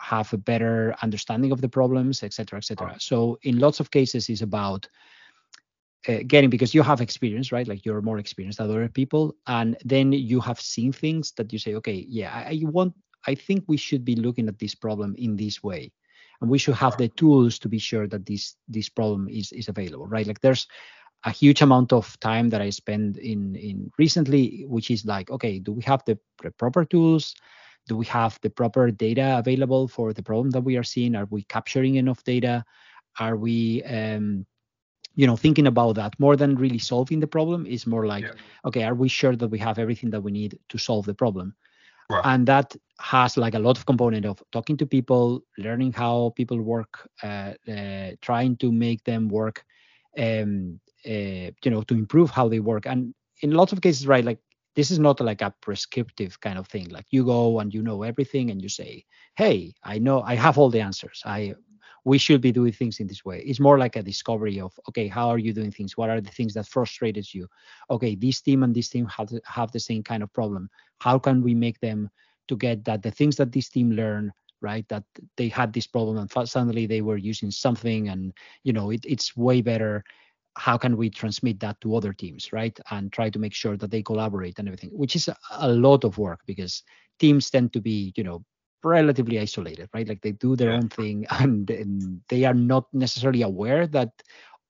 have 0.00 0.32
a 0.32 0.38
better 0.38 0.94
understanding 1.02 1.52
of 1.52 1.60
the 1.60 1.68
problems 1.68 2.22
etc 2.22 2.56
etc 2.58 2.96
so 2.98 3.38
in 3.42 3.58
lots 3.58 3.80
of 3.80 3.90
cases 3.90 4.28
it's 4.28 4.40
about 4.40 4.88
uh, 6.08 6.20
getting 6.26 6.48
because 6.48 6.74
you 6.74 6.82
have 6.82 7.00
experience 7.00 7.52
right? 7.52 7.68
Like 7.68 7.84
you're 7.84 8.00
more 8.00 8.18
experienced 8.18 8.58
than 8.58 8.70
other 8.70 8.88
people 8.88 9.34
and 9.46 9.76
then 9.84 10.12
you 10.12 10.40
have 10.40 10.58
seen 10.58 10.92
things 10.92 11.32
that 11.32 11.52
you 11.52 11.58
say 11.58 11.74
okay 11.74 12.06
yeah 12.08 12.32
I, 12.32 12.52
I 12.52 12.60
want 12.62 12.94
i 13.26 13.34
think 13.34 13.64
we 13.68 13.76
should 13.76 14.02
be 14.02 14.16
looking 14.16 14.48
at 14.48 14.58
this 14.58 14.74
problem 14.74 15.14
in 15.18 15.36
this 15.36 15.62
way. 15.62 15.92
And 16.40 16.48
we 16.48 16.56
should 16.56 16.76
have 16.76 16.96
the 16.96 17.08
tools 17.08 17.58
to 17.58 17.68
be 17.68 17.78
sure 17.78 18.08
that 18.08 18.24
this 18.24 18.56
this 18.66 18.88
problem 18.88 19.28
is 19.28 19.52
is 19.52 19.68
available 19.68 20.06
right? 20.06 20.26
Like 20.26 20.40
there's 20.40 20.66
a 21.24 21.30
huge 21.30 21.60
amount 21.60 21.92
of 21.92 22.18
time 22.20 22.48
that 22.48 22.62
I 22.62 22.70
spend 22.70 23.18
in 23.18 23.54
in 23.56 23.90
recently, 23.98 24.64
which 24.66 24.90
is 24.90 25.04
like, 25.04 25.30
okay, 25.30 25.58
do 25.58 25.72
we 25.72 25.82
have 25.82 26.02
the, 26.06 26.18
proper 26.56 26.84
tools? 26.84 27.34
Do 27.86 27.96
we 27.96 28.06
have 28.06 28.38
the 28.42 28.50
proper 28.50 28.90
data 28.90 29.38
available 29.38 29.88
for 29.88 30.12
the 30.12 30.22
problem 30.22 30.50
that 30.50 30.62
we 30.62 30.76
are 30.76 30.82
seeing? 30.82 31.14
Are 31.14 31.26
we 31.30 31.42
capturing 31.44 31.96
enough 31.96 32.24
data? 32.24 32.64
Are 33.18 33.36
we 33.36 33.82
um, 33.82 34.46
you 35.16 35.26
know 35.26 35.36
thinking 35.36 35.66
about 35.66 35.96
that 35.96 36.18
more 36.18 36.36
than 36.36 36.56
really 36.56 36.78
solving 36.78 37.20
the 37.20 37.26
problem 37.26 37.66
is 37.66 37.86
more 37.86 38.06
like 38.06 38.24
yeah. 38.24 38.32
okay 38.64 38.84
are 38.84 38.94
we 38.94 39.08
sure 39.08 39.36
that 39.36 39.48
we 39.48 39.58
have 39.58 39.78
everything 39.78 40.10
that 40.10 40.20
we 40.20 40.30
need 40.30 40.58
to 40.68 40.78
solve 40.78 41.04
the 41.04 41.14
problem 41.14 41.54
right. 42.08 42.22
and 42.24 42.46
that 42.46 42.76
has 43.00 43.36
like 43.36 43.54
a 43.54 43.58
lot 43.58 43.76
of 43.76 43.86
component 43.86 44.24
of 44.24 44.42
talking 44.52 44.76
to 44.76 44.86
people 44.86 45.42
learning 45.58 45.92
how 45.92 46.32
people 46.36 46.60
work 46.60 47.08
uh, 47.22 47.52
uh, 47.68 48.10
trying 48.20 48.56
to 48.56 48.70
make 48.70 49.02
them 49.04 49.28
work 49.28 49.64
um, 50.18 50.80
uh, 51.06 51.50
you 51.64 51.70
know 51.70 51.82
to 51.82 51.94
improve 51.94 52.30
how 52.30 52.48
they 52.48 52.60
work. 52.60 52.86
And 52.86 53.14
in 53.42 53.52
lots 53.52 53.72
of 53.72 53.80
cases 53.80 54.06
right 54.06 54.24
like 54.24 54.38
this 54.76 54.90
is 54.90 54.98
not 54.98 55.20
like 55.20 55.42
a 55.42 55.54
prescriptive 55.60 56.40
kind 56.40 56.58
of 56.58 56.68
thing. 56.68 56.88
Like 56.90 57.06
you 57.10 57.24
go 57.24 57.60
and 57.60 57.72
you 57.74 57.82
know 57.82 58.02
everything 58.02 58.50
and 58.50 58.62
you 58.62 58.68
say 58.68 59.04
hey 59.36 59.72
i 59.84 59.98
know 59.98 60.22
i 60.22 60.34
have 60.34 60.58
all 60.58 60.70
the 60.70 60.80
answers. 60.80 61.22
I 61.24 61.54
we 62.04 62.16
should 62.16 62.40
be 62.40 62.50
doing 62.50 62.72
things 62.72 62.98
in 62.98 63.06
this 63.06 63.24
way. 63.24 63.42
It's 63.44 63.60
more 63.60 63.78
like 63.78 63.96
a 63.96 64.02
discovery 64.02 64.60
of 64.60 64.72
okay 64.88 65.08
how 65.08 65.28
are 65.28 65.38
you 65.38 65.52
doing 65.52 65.70
things? 65.70 65.96
What 65.96 66.10
are 66.10 66.20
the 66.20 66.30
things 66.30 66.54
that 66.54 66.66
frustrated 66.66 67.32
you? 67.32 67.48
Okay 67.90 68.14
this 68.14 68.40
team 68.40 68.62
and 68.62 68.74
this 68.74 68.88
team 68.88 69.06
have, 69.06 69.30
have 69.44 69.72
the 69.72 69.80
same 69.80 70.02
kind 70.02 70.22
of 70.22 70.32
problem. 70.32 70.70
How 71.00 71.18
can 71.18 71.42
we 71.42 71.54
make 71.54 71.80
them 71.80 72.10
to 72.48 72.56
get 72.56 72.84
that 72.84 73.02
the 73.02 73.10
things 73.10 73.36
that 73.36 73.52
this 73.52 73.68
team 73.68 73.92
learn 73.92 74.32
right 74.60 74.86
that 74.88 75.04
they 75.36 75.48
had 75.48 75.72
this 75.72 75.86
problem 75.86 76.16
and 76.18 76.48
suddenly 76.48 76.86
they 76.86 77.00
were 77.00 77.16
using 77.16 77.50
something 77.50 78.08
and 78.08 78.32
you 78.64 78.72
know 78.72 78.90
it, 78.90 79.00
it's 79.04 79.36
way 79.36 79.60
better 79.60 80.04
how 80.56 80.76
can 80.76 80.96
we 80.96 81.08
transmit 81.08 81.60
that 81.60 81.80
to 81.80 81.94
other 81.94 82.12
teams 82.12 82.52
right 82.52 82.78
and 82.90 83.12
try 83.12 83.30
to 83.30 83.38
make 83.38 83.54
sure 83.54 83.76
that 83.76 83.90
they 83.90 84.02
collaborate 84.02 84.58
and 84.58 84.68
everything 84.68 84.90
which 84.92 85.16
is 85.16 85.28
a, 85.58 85.68
lot 85.68 86.04
of 86.04 86.18
work 86.18 86.40
because 86.46 86.82
teams 87.18 87.50
tend 87.50 87.72
to 87.72 87.80
be 87.80 88.12
you 88.16 88.24
know 88.24 88.44
relatively 88.82 89.38
isolated 89.38 89.88
right? 89.94 90.08
Like 90.08 90.20
they 90.20 90.32
do 90.32 90.56
their 90.56 90.70
yeah. 90.70 90.76
own 90.76 90.88
thing 90.88 91.26
and, 91.30 91.68
and 91.70 92.20
they 92.28 92.44
are 92.44 92.54
not 92.54 92.86
necessarily 92.92 93.42
aware 93.42 93.86
that 93.88 94.10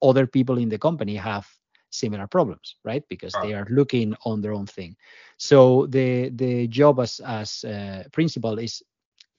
other 0.02 0.26
people 0.26 0.58
in 0.58 0.68
the 0.68 0.78
company 0.78 1.16
have 1.16 1.46
similar 1.90 2.26
problems 2.26 2.76
right? 2.84 3.02
Because 3.08 3.34
they 3.42 3.52
are 3.52 3.66
looking 3.70 4.14
on 4.24 4.40
their 4.40 4.52
own 4.52 4.66
thing. 4.66 4.96
So 5.38 5.86
the 5.86 6.30
the 6.30 6.68
job 6.68 7.00
as 7.00 7.20
as 7.20 7.64
uh, 7.64 8.04
principal 8.12 8.58
is 8.58 8.82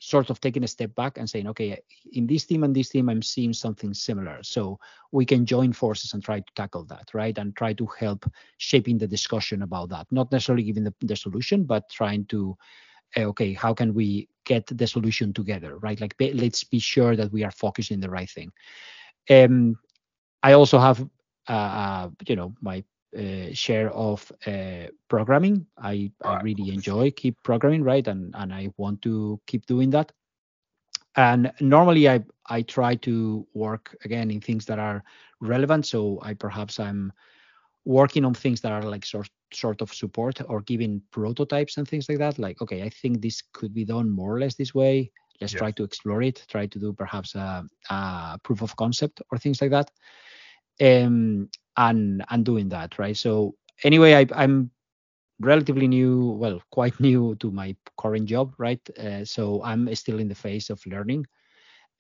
sort 0.04 0.32
of 0.32 0.42
taking 0.42 0.64
a 0.64 0.68
step 0.68 0.96
back 0.96 1.20
and 1.20 1.30
saying, 1.30 1.48
okay, 1.48 1.80
in 2.14 2.26
this 2.26 2.46
team 2.46 2.64
and 2.64 2.76
this 2.76 2.90
team, 2.90 3.08
I'm 3.08 3.22
seeing 3.22 3.54
something 3.54 3.94
similar. 3.94 4.42
So 4.42 4.80
we 5.12 5.26
can 5.28 5.46
join 5.46 5.74
forces 5.74 6.14
and 6.14 6.24
try 6.24 6.40
to 6.40 6.54
tackle 6.56 6.86
that, 6.86 7.10
right? 7.14 7.38
And 7.38 7.56
try 7.56 7.74
to 7.74 7.86
help 8.00 8.26
shaping 8.58 8.98
the 8.98 9.06
discussion 9.08 9.62
about 9.62 9.90
that. 9.90 10.08
Not 10.10 10.32
necessarily 10.32 10.64
giving 10.64 10.84
the, 10.84 10.94
the 11.02 11.16
solution, 11.16 11.66
but 11.66 11.88
trying 11.88 12.26
to, 12.26 12.58
uh, 13.16 13.26
okay, 13.26 13.54
how 13.54 13.76
can 13.76 13.94
we 13.94 14.28
get 14.44 14.66
the 14.66 14.88
solution 14.88 15.34
together, 15.34 15.78
right? 15.78 16.02
Like 16.02 16.16
let's 16.20 16.64
be 16.64 16.80
sure 16.80 17.16
that 17.16 17.32
we 17.32 17.44
are 17.44 17.52
focusing 17.52 18.00
the 18.00 18.10
right 18.10 18.30
thing. 18.30 18.52
Um, 19.30 19.78
I 20.42 20.54
also 20.54 20.80
have, 20.80 21.00
uh, 21.48 21.52
uh, 21.52 22.10
you 22.26 22.36
know, 22.36 22.56
my 22.60 22.84
uh, 23.18 23.54
share 23.54 23.92
of 23.92 24.32
uh, 24.48 24.88
programming. 25.10 25.66
I, 25.78 26.12
I 26.24 26.42
really 26.42 26.70
enjoy 26.70 27.12
keep 27.12 27.36
programming, 27.44 27.84
right? 27.84 28.08
And 28.08 28.34
and 28.38 28.54
I 28.54 28.70
want 28.78 29.02
to 29.02 29.40
keep 29.48 29.66
doing 29.66 29.90
that. 29.92 30.12
And 31.16 31.52
normally 31.60 32.08
I 32.08 32.24
I 32.48 32.62
try 32.62 32.96
to 32.96 33.46
work 33.54 33.98
again 34.06 34.32
in 34.32 34.40
things 34.40 34.66
that 34.66 34.80
are 34.80 35.04
relevant. 35.42 35.86
So 35.86 36.20
I 36.22 36.34
perhaps 36.34 36.80
I'm 36.80 37.12
working 37.84 38.24
on 38.24 38.34
things 38.34 38.62
that 38.62 38.72
are 38.72 38.84
like 38.84 39.06
sort 39.06 39.30
sort 39.54 39.82
of 39.82 39.94
support 39.94 40.40
or 40.48 40.62
giving 40.62 41.02
prototypes 41.12 41.78
and 41.78 41.88
things 41.88 42.08
like 42.08 42.20
that. 42.20 42.40
Like 42.40 42.62
okay, 42.62 42.84
I 42.84 42.90
think 42.90 43.22
this 43.22 43.44
could 43.54 43.74
be 43.74 43.84
done 43.84 44.10
more 44.10 44.36
or 44.36 44.40
less 44.40 44.56
this 44.56 44.74
way. 44.74 45.12
Let's 45.42 45.54
yes. 45.54 45.60
try 45.60 45.72
to 45.72 45.84
explore 45.84 46.22
it. 46.22 46.46
Try 46.48 46.68
to 46.68 46.80
do 46.80 46.94
perhaps 46.94 47.36
a, 47.36 47.66
a 47.90 48.40
proof 48.44 48.62
of 48.62 48.76
concept 48.76 49.22
or 49.32 49.38
things 49.38 49.60
like 49.62 49.72
that. 49.72 49.92
Um, 50.82 51.50
and 51.78 52.24
and 52.30 52.46
doing 52.46 52.70
that 52.70 52.98
right 53.00 53.18
so 53.18 53.56
anyway 53.84 54.14
I, 54.16 54.28
i'm 54.36 54.72
relatively 55.40 55.88
new 55.88 56.32
well 56.40 56.62
quite 56.72 57.00
new 57.00 57.36
to 57.36 57.52
my 57.52 57.76
current 57.98 58.26
job 58.28 58.54
right 58.58 58.82
uh, 59.00 59.26
so 59.26 59.64
i'm 59.64 59.94
still 59.96 60.20
in 60.20 60.28
the 60.28 60.36
phase 60.36 60.70
of 60.70 60.86
learning 60.86 61.26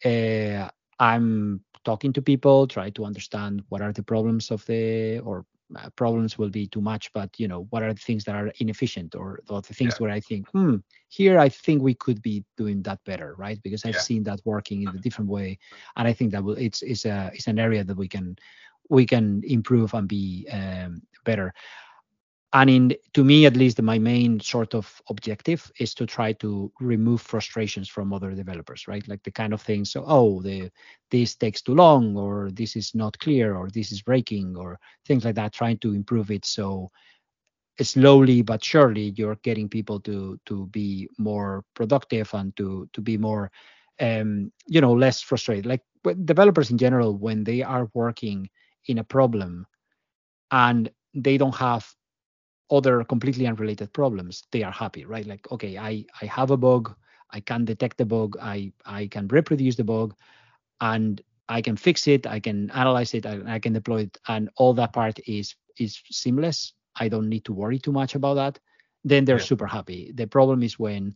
uh, 0.06 0.70
i'm 1.00 1.62
talking 1.86 2.14
to 2.14 2.22
people 2.22 2.68
try 2.68 2.90
to 2.92 3.06
understand 3.06 3.64
what 3.70 3.82
are 3.82 3.94
the 3.94 4.04
problems 4.04 4.52
of 4.52 4.66
the 4.66 5.20
or 5.20 5.46
uh, 5.78 5.90
problems 5.96 6.38
will 6.38 6.50
be 6.50 6.68
too 6.68 6.82
much 6.82 7.12
but 7.14 7.30
you 7.40 7.48
know 7.48 7.68
what 7.72 7.84
are 7.84 7.94
the 7.94 8.00
things 8.00 8.24
that 8.26 8.36
are 8.36 8.52
inefficient 8.60 9.16
or, 9.16 9.40
or 9.50 9.62
the 9.62 9.74
things 9.74 9.98
Yeah. 9.98 10.00
where 10.00 10.10
i 10.12 10.20
think 10.20 10.48
hmm 10.54 10.76
here 11.10 11.40
i 11.40 11.50
think 11.50 11.82
we 11.82 11.94
could 11.94 12.22
be 12.22 12.44
doing 12.58 12.82
that 12.84 13.00
better 13.06 13.36
right 13.38 13.62
because 13.64 13.86
i've 13.86 13.96
Yeah. 13.96 14.00
seen 14.00 14.24
that 14.24 14.40
working 14.46 14.84
in 14.84 14.96
a 14.96 15.00
different 15.00 15.30
way 15.30 15.58
and 15.98 16.08
i 16.08 16.14
think 16.14 16.32
that 16.32 16.44
will 16.44 16.56
it's 16.58 16.82
it's 16.82 17.06
a 17.06 17.32
it's 17.34 17.48
an 17.48 17.60
area 17.60 17.84
that 17.84 17.98
we 17.98 18.08
can 18.08 18.36
we 18.90 19.06
can 19.06 19.42
improve 19.46 19.94
and 19.94 20.08
be 20.08 20.48
um, 20.52 21.02
better. 21.26 21.54
And 22.54 22.70
in 22.70 22.94
to 23.14 23.24
me 23.24 23.46
at 23.46 23.56
least 23.56 23.82
my 23.82 23.98
main 23.98 24.40
sort 24.42 24.76
of 24.76 25.02
objective 25.10 25.72
is 25.80 25.94
to 25.96 26.06
try 26.06 26.34
to 26.34 26.72
remove 26.82 27.22
frustrations 27.22 27.88
from 27.88 28.12
other 28.12 28.32
developers 28.32 28.88
right? 28.90 29.08
Like 29.08 29.24
the 29.24 29.32
kind 29.32 29.54
of 29.54 29.62
things 29.62 29.92
so 29.92 30.04
oh 30.06 30.42
the 30.42 30.70
this 31.12 31.36
takes 31.36 31.62
too 31.62 31.76
long 31.76 32.18
or 32.18 32.50
this 32.52 32.76
is 32.76 32.94
not 32.94 33.18
clear 33.20 33.56
or 33.56 33.70
this 33.70 33.92
is 33.94 34.02
breaking 34.02 34.58
or 34.58 34.78
things 35.06 35.24
like 35.24 35.36
that 35.36 35.54
trying 35.54 35.78
to 35.80 35.94
improve 35.94 36.30
it. 36.30 36.46
So 36.46 36.92
slowly 37.82 38.42
but 38.42 38.64
surely 38.64 39.14
you're 39.16 39.38
getting 39.44 39.70
people 39.70 40.00
to 40.02 40.38
to 40.46 40.68
be 40.68 41.08
more 41.18 41.64
productive 41.74 42.30
and 42.34 42.56
to 42.58 42.88
to 42.94 43.02
be 43.02 43.18
more 43.18 43.50
um 44.02 44.52
you 44.68 44.82
know 44.82 44.94
less 44.94 45.22
frustrated. 45.22 45.66
Like 45.66 45.82
developers 46.26 46.70
in 46.70 46.78
general 46.78 47.18
when 47.18 47.44
they 47.44 47.62
are 47.62 47.90
working 47.94 48.50
in 48.86 48.98
a 48.98 49.04
problem 49.04 49.66
and 50.52 50.90
they 51.14 51.38
don't 51.38 51.56
have 51.56 51.96
other 52.72 53.04
completely 53.04 53.48
unrelated 53.48 53.94
problems 53.94 54.44
they 54.52 54.64
are 54.64 54.72
happy 54.72 55.06
right? 55.06 55.26
Like 55.26 55.52
okay 55.52 55.78
i 55.78 56.06
i 56.22 56.26
have 56.26 56.52
a 56.52 56.58
bug 56.58 56.94
i 57.32 57.40
can 57.40 57.66
detect 57.66 57.98
the 57.98 58.06
bug 58.06 58.38
i 58.42 58.72
i 58.86 59.08
can 59.08 59.28
reproduce 59.28 59.76
the 59.76 59.84
bug 59.84 60.16
and 60.82 61.22
i 61.50 61.62
can 61.62 61.76
fix 61.76 62.08
it 62.08 62.26
i 62.28 62.40
can 62.40 62.70
analyze 62.72 63.14
it 63.14 63.26
and 63.26 63.50
i 63.50 63.60
can 63.60 63.74
deploy 63.74 64.02
it 64.02 64.18
and 64.28 64.50
all 64.58 64.74
that 64.74 64.94
part 64.94 65.20
is 65.28 65.56
is 65.78 66.02
seamless. 66.12 66.74
I 66.96 67.08
don't 67.08 67.30
need 67.30 67.46
to 67.46 67.54
worry 67.54 67.80
too 67.80 67.92
much 67.92 68.16
about 68.16 68.36
that. 68.36 68.60
Then 69.04 69.26
they're 69.26 69.40
Yeah. 69.40 69.48
super 69.52 69.66
happy. 69.68 70.12
The 70.14 70.28
problem 70.28 70.64
is 70.64 70.78
when 70.80 71.16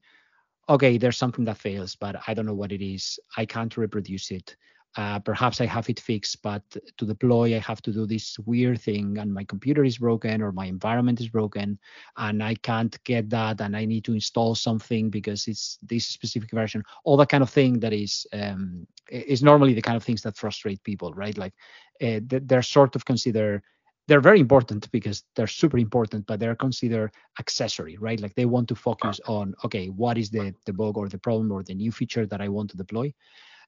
okay 0.70 0.98
there's 0.98 1.18
something 1.18 1.46
that 1.46 1.58
fails 1.58 1.96
but 1.96 2.16
i 2.28 2.34
don't 2.34 2.46
know 2.46 2.54
what 2.54 2.72
it 2.72 2.82
is 2.82 3.20
i 3.38 3.46
can't 3.46 3.78
reproduce 3.78 4.32
it 4.32 4.56
uh, 4.98 5.20
perhaps 5.20 5.62
i 5.62 5.66
have 5.66 5.90
it 5.90 6.00
fixed 6.00 6.42
but 6.42 6.64
to 6.98 7.06
deploy 7.06 7.56
i 7.56 7.60
have 7.60 7.82
to 7.82 7.92
do 7.92 8.06
this 8.06 8.38
weird 8.40 8.80
thing 8.80 9.18
and 9.18 9.34
my 9.34 9.44
computer 9.44 9.84
is 9.84 9.98
broken 9.98 10.42
or 10.42 10.52
my 10.52 10.66
environment 10.66 11.20
is 11.20 11.30
broken 11.30 11.78
and 12.18 12.44
i 12.44 12.56
can't 12.56 13.04
get 13.04 13.30
that 13.30 13.60
and 13.62 13.76
i 13.76 13.86
need 13.86 14.04
to 14.04 14.14
install 14.14 14.56
something 14.56 15.10
because 15.10 15.48
it's 15.48 15.78
this 15.82 16.06
specific 16.08 16.52
version. 16.52 16.84
All 17.04 17.18
that 17.18 17.30
kind 17.30 17.44
of 17.44 17.50
thing 17.50 17.80
that 17.80 17.94
is 17.94 18.26
um, 18.34 18.88
is 19.10 19.44
normally 19.44 19.74
the 19.74 19.82
kind 19.82 19.98
of 19.98 20.04
things 20.04 20.22
that 20.24 20.38
frustrate 20.38 20.84
people 20.84 21.14
right? 21.14 21.38
Like 21.38 21.54
uh, 22.02 22.20
they're 22.24 22.62
sort 22.62 22.96
of 22.96 23.06
considered 23.06 23.62
they're 24.08 24.22
very 24.22 24.40
important 24.40 24.92
because 24.92 25.24
they're 25.36 25.48
super 25.48 25.80
important 25.80 26.26
but 26.28 26.40
they're 26.40 26.56
considered 26.56 27.12
accessory 27.40 27.98
right? 27.98 28.20
Like 28.20 28.36
they 28.36 28.46
want 28.46 28.68
to 28.70 28.76
focus 28.76 29.20
on 29.28 29.56
okay 29.64 29.88
what 29.88 30.18
is 30.18 30.30
the 30.30 30.54
the 30.66 30.74
bug 30.74 30.98
or 30.98 31.08
the 31.10 31.20
problem 31.20 31.52
or 31.52 31.64
the 31.64 31.76
new 31.76 31.92
feature 31.92 32.26
that 32.26 32.42
i 32.42 32.50
want 32.50 32.70
to 32.72 32.78
deploy 32.78 33.14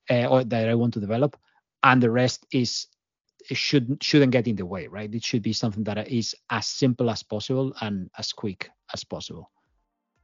uh, 0.09 0.25
or 0.25 0.43
that 0.43 0.69
i 0.69 0.75
want 0.75 0.93
to 0.93 0.99
develop 0.99 1.37
and 1.83 2.01
the 2.01 2.11
rest 2.11 2.45
is 2.51 2.87
it 3.49 3.57
shouldn't 3.57 4.03
shouldn't 4.03 4.31
get 4.31 4.47
in 4.47 4.55
the 4.55 4.65
way 4.65 4.87
right 4.87 5.13
it 5.13 5.23
should 5.23 5.41
be 5.41 5.53
something 5.53 5.83
that 5.83 6.07
is 6.07 6.35
as 6.49 6.67
simple 6.67 7.09
as 7.09 7.23
possible 7.23 7.73
and 7.81 8.09
as 8.17 8.33
quick 8.33 8.69
as 8.93 9.03
possible 9.03 9.49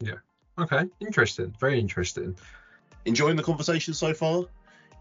Yeah. 0.02 0.16
Okay, 0.60 0.86
interesting. 1.00 1.54
Very 1.60 1.80
interesting. 1.80 2.36
Enjoying 3.06 3.36
the 3.36 3.44
conversation 3.44 3.94
so 3.94 4.14
far? 4.14 4.44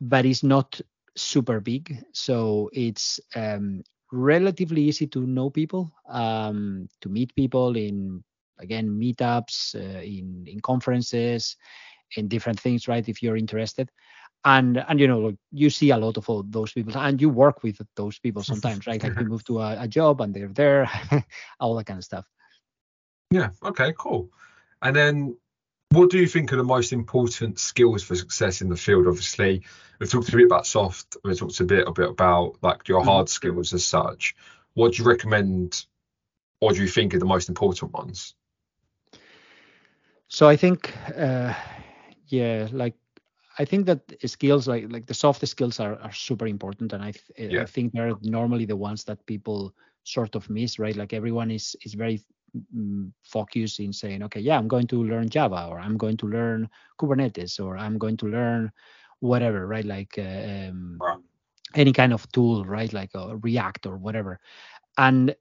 but 0.00 0.24
it's 0.26 0.42
not 0.42 0.80
super 1.16 1.60
big 1.60 1.96
so 2.12 2.70
it's 2.72 3.20
um, 3.34 3.82
relatively 4.12 4.82
easy 4.82 5.06
to 5.06 5.26
know 5.26 5.50
people 5.50 5.92
um, 6.08 6.88
to 7.00 7.08
meet 7.08 7.34
people 7.34 7.76
in 7.76 8.22
again 8.58 8.88
meetups 8.88 9.74
uh, 9.74 10.00
in 10.02 10.44
in 10.46 10.60
conferences 10.60 11.56
in 12.16 12.28
different 12.28 12.58
things 12.60 12.88
right 12.88 13.08
if 13.08 13.22
you're 13.22 13.36
interested 13.36 13.90
and 14.44 14.78
and 14.88 15.00
you 15.00 15.06
know 15.08 15.32
you 15.52 15.70
see 15.70 15.90
a 15.90 15.96
lot 15.98 16.16
of 16.16 16.28
all 16.28 16.42
those 16.48 16.72
people 16.72 16.96
and 16.98 17.20
you 17.20 17.28
work 17.28 17.62
with 17.62 17.80
those 17.96 18.18
people 18.18 18.42
sometimes 18.42 18.86
right 18.86 19.02
like 19.02 19.18
you 19.18 19.24
move 19.26 19.44
to 19.44 19.60
a, 19.60 19.76
a 19.82 19.88
job 19.88 20.20
and 20.20 20.34
they're 20.34 20.52
there 20.54 20.88
all 21.60 21.74
that 21.74 21.86
kind 21.86 21.98
of 21.98 22.04
stuff 22.04 22.26
Yeah. 23.30 23.50
Okay. 23.62 23.92
Cool. 23.98 24.28
And 24.82 24.94
then, 24.96 25.36
what 25.90 26.10
do 26.10 26.18
you 26.18 26.26
think 26.26 26.52
are 26.52 26.56
the 26.56 26.64
most 26.64 26.92
important 26.92 27.58
skills 27.58 28.02
for 28.02 28.14
success 28.14 28.60
in 28.62 28.68
the 28.68 28.76
field? 28.76 29.06
Obviously, 29.08 29.62
we've 29.98 30.10
talked 30.10 30.28
a 30.28 30.36
bit 30.36 30.46
about 30.46 30.66
soft. 30.66 31.16
We've 31.24 31.38
talked 31.38 31.60
a 31.60 31.64
bit 31.64 31.86
a 31.88 31.92
bit 31.92 32.08
about 32.08 32.56
like 32.62 32.88
your 32.88 33.04
hard 33.04 33.28
skills 33.28 33.74
as 33.74 33.84
such. 33.84 34.34
What 34.74 34.92
do 34.92 35.02
you 35.02 35.08
recommend, 35.08 35.84
or 36.60 36.72
do 36.72 36.80
you 36.80 36.88
think 36.88 37.14
are 37.14 37.18
the 37.18 37.24
most 37.24 37.48
important 37.48 37.92
ones? 37.92 38.34
so 40.28 40.48
i 40.48 40.56
think 40.56 40.92
uh 41.16 41.52
yeah 42.28 42.68
like 42.72 42.94
i 43.58 43.64
think 43.64 43.86
that 43.86 44.00
skills 44.26 44.68
like 44.68 44.86
like 44.90 45.06
the 45.06 45.14
soft 45.14 45.46
skills 45.46 45.80
are, 45.80 45.96
are 45.96 46.12
super 46.12 46.46
important 46.46 46.92
and 46.92 47.02
i 47.02 47.12
th- 47.12 47.50
Yeah. 47.52 47.62
i 47.62 47.66
think 47.66 47.92
they're 47.92 48.14
normally 48.22 48.64
the 48.64 48.76
ones 48.76 49.04
that 49.04 49.26
people 49.26 49.74
sort 50.04 50.34
of 50.36 50.48
miss 50.48 50.78
right 50.78 50.96
like 50.96 51.12
everyone 51.12 51.50
is 51.50 51.76
is 51.84 51.94
very 51.94 52.22
mm, 52.76 53.10
focused 53.22 53.80
in 53.80 53.92
saying 53.92 54.22
okay 54.22 54.40
yeah 54.40 54.58
i'm 54.58 54.68
going 54.68 54.86
to 54.86 55.02
learn 55.04 55.28
java 55.28 55.66
or 55.70 55.78
i'm 55.80 55.96
going 55.96 56.16
to 56.16 56.26
learn 56.26 56.68
kubernetes 56.98 57.58
or 57.58 57.76
i'm 57.76 57.98
going 57.98 58.16
to 58.16 58.26
learn 58.26 58.70
whatever 59.20 59.66
right? 59.66 59.84
Like 59.84 60.14
uh, 60.18 60.68
um, 60.68 61.00
any 61.74 61.92
kind 61.92 62.12
of 62.12 62.30
tool 62.32 62.64
right? 62.64 62.92
Like 62.92 63.10
react 63.14 63.86
or 63.86 63.96
whatever. 63.96 64.40
And 64.98 65.34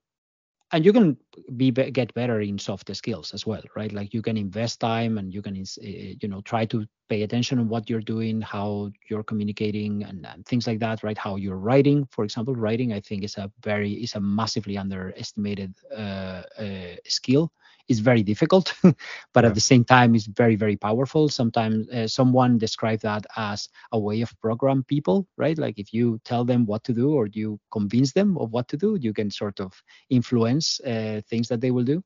and 0.72 0.86
you 0.86 0.94
can 0.94 1.18
be 1.58 1.72
get 1.72 2.14
better 2.14 2.42
in 2.42 2.58
soft 2.58 2.96
skills 2.96 3.34
as 3.34 3.46
well 3.46 3.62
right? 3.76 3.92
Like 3.92 4.14
you 4.14 4.22
can 4.22 4.38
invest 4.38 4.80
time 4.80 5.18
and 5.18 5.34
you 5.34 5.42
can 5.42 5.56
eh, 5.58 6.16
you 6.22 6.28
know 6.28 6.42
try 6.42 6.66
to 6.66 6.86
pay 7.10 7.24
attention 7.24 7.60
on 7.60 7.68
what 7.70 7.90
you're 7.90 8.02
doing 8.02 8.42
how 8.42 8.92
you're 9.10 9.24
communicating 9.24 10.04
and, 10.04 10.26
and 10.26 10.46
things 10.46 10.68
like 10.68 10.80
that 10.80 11.04
right? 11.04 11.18
How 11.18 11.36
you're 11.36 11.58
writing. 11.58 12.08
For 12.12 12.24
example 12.24 12.56
writing 12.56 12.94
i 12.94 13.00
think 13.00 13.24
is 13.24 13.38
a 13.38 13.52
very 13.64 13.92
is 13.94 14.16
a 14.16 14.20
massively 14.20 14.78
underestimated 14.78 15.74
uh, 15.96 16.44
uh, 16.60 16.96
skill 17.08 17.52
it's 17.90 18.00
very 18.00 18.24
difficult 18.24 18.74
but 19.34 19.46
Yeah. 19.46 19.54
at 19.54 19.56
the 19.56 19.62
same 19.62 19.84
time 19.86 20.16
it's 20.16 20.28
very 20.28 20.56
very 20.56 20.78
powerful 20.78 21.30
sometimes 21.30 21.90
uh, 21.90 22.08
someone 22.08 22.58
described 22.58 23.04
that 23.04 23.26
as 23.38 23.70
a 23.92 24.00
way 24.00 24.22
of 24.22 24.34
program 24.42 24.84
people 24.88 25.28
right 25.38 25.58
like 25.60 25.80
if 25.80 25.94
you 25.94 26.20
tell 26.26 26.46
them 26.46 26.66
what 26.66 26.84
to 26.84 26.94
do 26.94 27.12
or 27.14 27.28
you 27.34 27.60
convince 27.72 28.14
them 28.14 28.38
of 28.38 28.52
what 28.52 28.68
to 28.70 28.78
do 28.78 28.98
you 29.02 29.14
can 29.14 29.30
sort 29.32 29.60
of 29.60 29.84
influence 30.10 30.80
uh, 30.82 31.22
things 31.30 31.48
that 31.50 31.62
they 31.62 31.72
will 31.72 31.84
do 31.84 32.04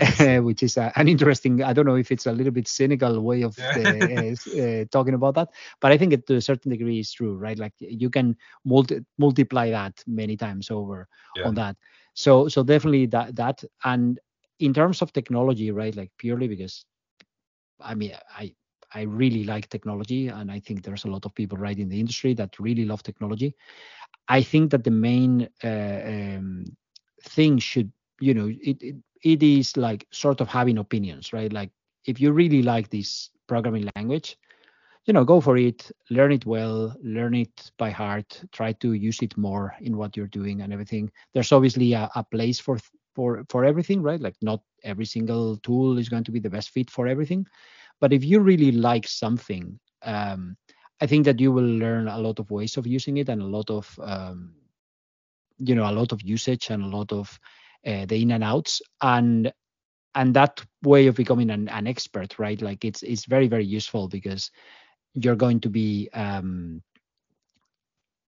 which 0.42 0.62
is 0.62 0.76
an 0.78 1.08
interesting 1.08 1.62
i 1.62 1.72
don't 1.72 1.86
know 1.86 1.96
if 1.96 2.10
it's 2.12 2.26
a 2.26 2.32
little 2.32 2.52
bit 2.52 2.68
cynical 2.68 3.20
way 3.20 3.42
of 3.42 3.56
Yeah. 3.58 3.76
uh, 3.76 4.34
uh, 4.60 4.84
talking 4.90 5.14
about 5.14 5.34
that 5.34 5.48
but 5.80 5.92
i 5.92 5.98
think 5.98 6.12
it 6.12 6.26
to 6.26 6.36
a 6.36 6.40
certain 6.40 6.70
degree 6.70 6.98
is 7.00 7.12
true 7.12 7.36
right 7.36 7.58
like 7.58 7.72
you 7.78 8.08
can 8.10 8.36
multi- 8.64 9.00
multiply 9.18 9.70
that 9.70 10.02
many 10.06 10.36
times 10.36 10.70
over 10.70 11.08
Yeah. 11.34 11.44
on 11.44 11.54
that 11.54 11.76
so 12.14 12.48
so 12.48 12.62
definitely 12.62 13.06
that 13.06 13.34
that 13.36 13.62
and 13.84 14.18
in 14.60 14.74
terms 14.74 15.02
of 15.02 15.12
technology, 15.12 15.70
right? 15.70 15.96
Like 15.96 16.10
purely 16.18 16.48
because, 16.48 16.84
I 17.80 17.94
mean, 17.94 18.12
I 18.36 18.54
I 18.94 19.02
really 19.02 19.44
like 19.44 19.68
technology, 19.68 20.28
and 20.28 20.50
I 20.50 20.60
think 20.60 20.82
there's 20.82 21.04
a 21.04 21.08
lot 21.08 21.24
of 21.26 21.34
people 21.34 21.58
right 21.58 21.78
in 21.78 21.88
the 21.88 22.00
industry 22.00 22.34
that 22.34 22.58
really 22.58 22.84
love 22.84 23.02
technology. 23.02 23.54
I 24.28 24.42
think 24.42 24.70
that 24.72 24.84
the 24.84 24.90
main 24.90 25.48
uh, 25.64 26.00
um, 26.04 26.64
thing 27.24 27.58
should, 27.58 27.92
you 28.20 28.34
know, 28.34 28.48
it, 28.48 28.82
it 28.82 28.96
it 29.22 29.42
is 29.42 29.76
like 29.76 30.06
sort 30.12 30.40
of 30.40 30.48
having 30.48 30.78
opinions, 30.78 31.32
right? 31.32 31.52
Like 31.52 31.70
if 32.06 32.20
you 32.20 32.32
really 32.32 32.62
like 32.62 32.90
this 32.90 33.30
programming 33.48 33.88
language, 33.96 34.36
you 35.06 35.12
know, 35.14 35.24
go 35.24 35.40
for 35.40 35.56
it, 35.56 35.90
learn 36.10 36.32
it 36.32 36.46
well, 36.46 36.94
learn 37.02 37.34
it 37.34 37.70
by 37.78 37.90
heart, 37.90 38.42
try 38.52 38.72
to 38.74 38.92
use 38.92 39.20
it 39.22 39.36
more 39.36 39.74
in 39.80 39.96
what 39.96 40.16
you're 40.16 40.26
doing 40.28 40.62
and 40.62 40.72
everything. 40.72 41.10
There's 41.34 41.52
obviously 41.52 41.92
a, 41.94 42.10
a 42.14 42.24
place 42.24 42.60
for 42.60 42.78
for 43.20 43.44
for 43.52 43.66
everything, 43.66 44.02
right? 44.08 44.22
Like 44.28 44.38
not 44.50 44.62
every 44.84 45.04
single 45.06 45.58
tool 45.58 45.98
is 45.98 46.08
going 46.08 46.24
to 46.24 46.32
be 46.32 46.40
the 46.40 46.56
best 46.56 46.70
fit 46.70 46.90
for 46.90 47.06
everything. 47.08 47.46
But 48.00 48.12
if 48.14 48.24
you 48.24 48.40
really 48.40 48.72
like 48.72 49.06
something, 49.08 49.80
um, 50.02 50.56
I 51.02 51.06
think 51.06 51.26
that 51.26 51.40
you 51.40 51.52
will 51.52 51.72
learn 51.84 52.08
a 52.08 52.18
lot 52.18 52.40
of 52.40 52.50
ways 52.50 52.78
of 52.78 52.86
using 52.86 53.18
it 53.18 53.28
and 53.28 53.42
a 53.42 53.46
lot 53.58 53.70
of 53.70 53.98
um, 54.02 54.54
you 55.58 55.74
know 55.74 55.90
a 55.90 55.92
lot 55.92 56.12
of 56.12 56.22
usage 56.22 56.70
and 56.70 56.82
a 56.82 56.96
lot 56.96 57.12
of 57.12 57.38
uh, 57.86 58.06
the 58.06 58.22
in 58.22 58.32
and 58.32 58.44
outs 58.44 58.82
and 59.02 59.52
and 60.14 60.34
that 60.34 60.64
way 60.82 61.06
of 61.08 61.16
becoming 61.16 61.50
an, 61.50 61.68
an 61.68 61.86
expert 61.86 62.38
right 62.38 62.62
like 62.62 62.84
it's 62.84 63.02
it's 63.02 63.26
very 63.26 63.48
very 63.48 63.64
useful 63.64 64.08
because 64.08 64.50
you're 65.14 65.36
going 65.36 65.60
to 65.60 65.68
be 65.70 66.08
um, 66.14 66.82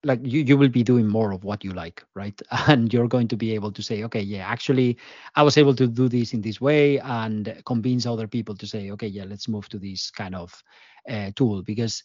like 0.04 0.20
you, 0.22 0.42
you 0.42 0.56
will 0.56 0.68
be 0.68 0.82
doing 0.82 1.06
more 1.06 1.32
of 1.32 1.44
what 1.44 1.64
you 1.64 1.72
like 1.72 2.04
right? 2.14 2.40
And 2.68 2.92
you're 2.92 3.08
going 3.08 3.28
to 3.28 3.36
be 3.36 3.54
able 3.54 3.72
to 3.72 3.82
say 3.82 4.04
okay 4.04 4.20
yeah 4.20 4.46
actually 4.46 4.98
i 5.36 5.42
was 5.42 5.56
able 5.56 5.74
to 5.76 5.86
do 5.86 6.08
this 6.08 6.32
in 6.32 6.40
this 6.40 6.60
way 6.60 6.98
and 6.98 7.62
convince 7.66 8.06
other 8.06 8.26
people 8.26 8.54
to 8.56 8.66
say 8.66 8.90
okay 8.92 9.06
yeah 9.06 9.24
let's 9.24 9.48
move 9.48 9.68
to 9.70 9.78
this 9.78 10.10
kind 10.10 10.34
of 10.34 10.62
uh, 11.08 11.30
tool 11.34 11.62
because 11.62 12.02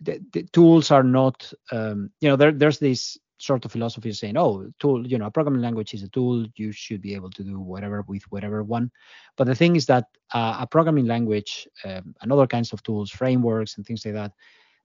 the, 0.00 0.20
the, 0.32 0.42
tools 0.52 0.90
are 0.90 1.02
not 1.02 1.52
um, 1.72 2.10
you 2.20 2.28
know 2.28 2.36
there, 2.36 2.52
there's 2.52 2.78
this 2.78 3.18
sort 3.38 3.64
of 3.64 3.72
philosophy 3.72 4.12
saying 4.12 4.36
oh 4.36 4.70
tool 4.78 5.06
you 5.06 5.18
know 5.18 5.26
a 5.26 5.30
programming 5.30 5.62
language 5.62 5.94
is 5.94 6.02
a 6.02 6.08
tool 6.08 6.46
you 6.56 6.72
should 6.72 7.00
be 7.00 7.14
able 7.14 7.30
to 7.30 7.42
do 7.42 7.58
whatever 7.58 8.04
with 8.06 8.22
whatever 8.30 8.62
one. 8.62 8.90
But 9.36 9.46
the 9.46 9.54
thing 9.54 9.76
is 9.76 9.86
that 9.86 10.04
uh, 10.32 10.58
a 10.60 10.66
programming 10.66 11.06
language 11.06 11.66
um, 11.84 12.14
and 12.20 12.32
other 12.32 12.46
kinds 12.46 12.72
of 12.72 12.82
tools 12.82 13.10
frameworks 13.10 13.76
and 13.76 13.86
things 13.86 14.04
like 14.04 14.14
that 14.14 14.32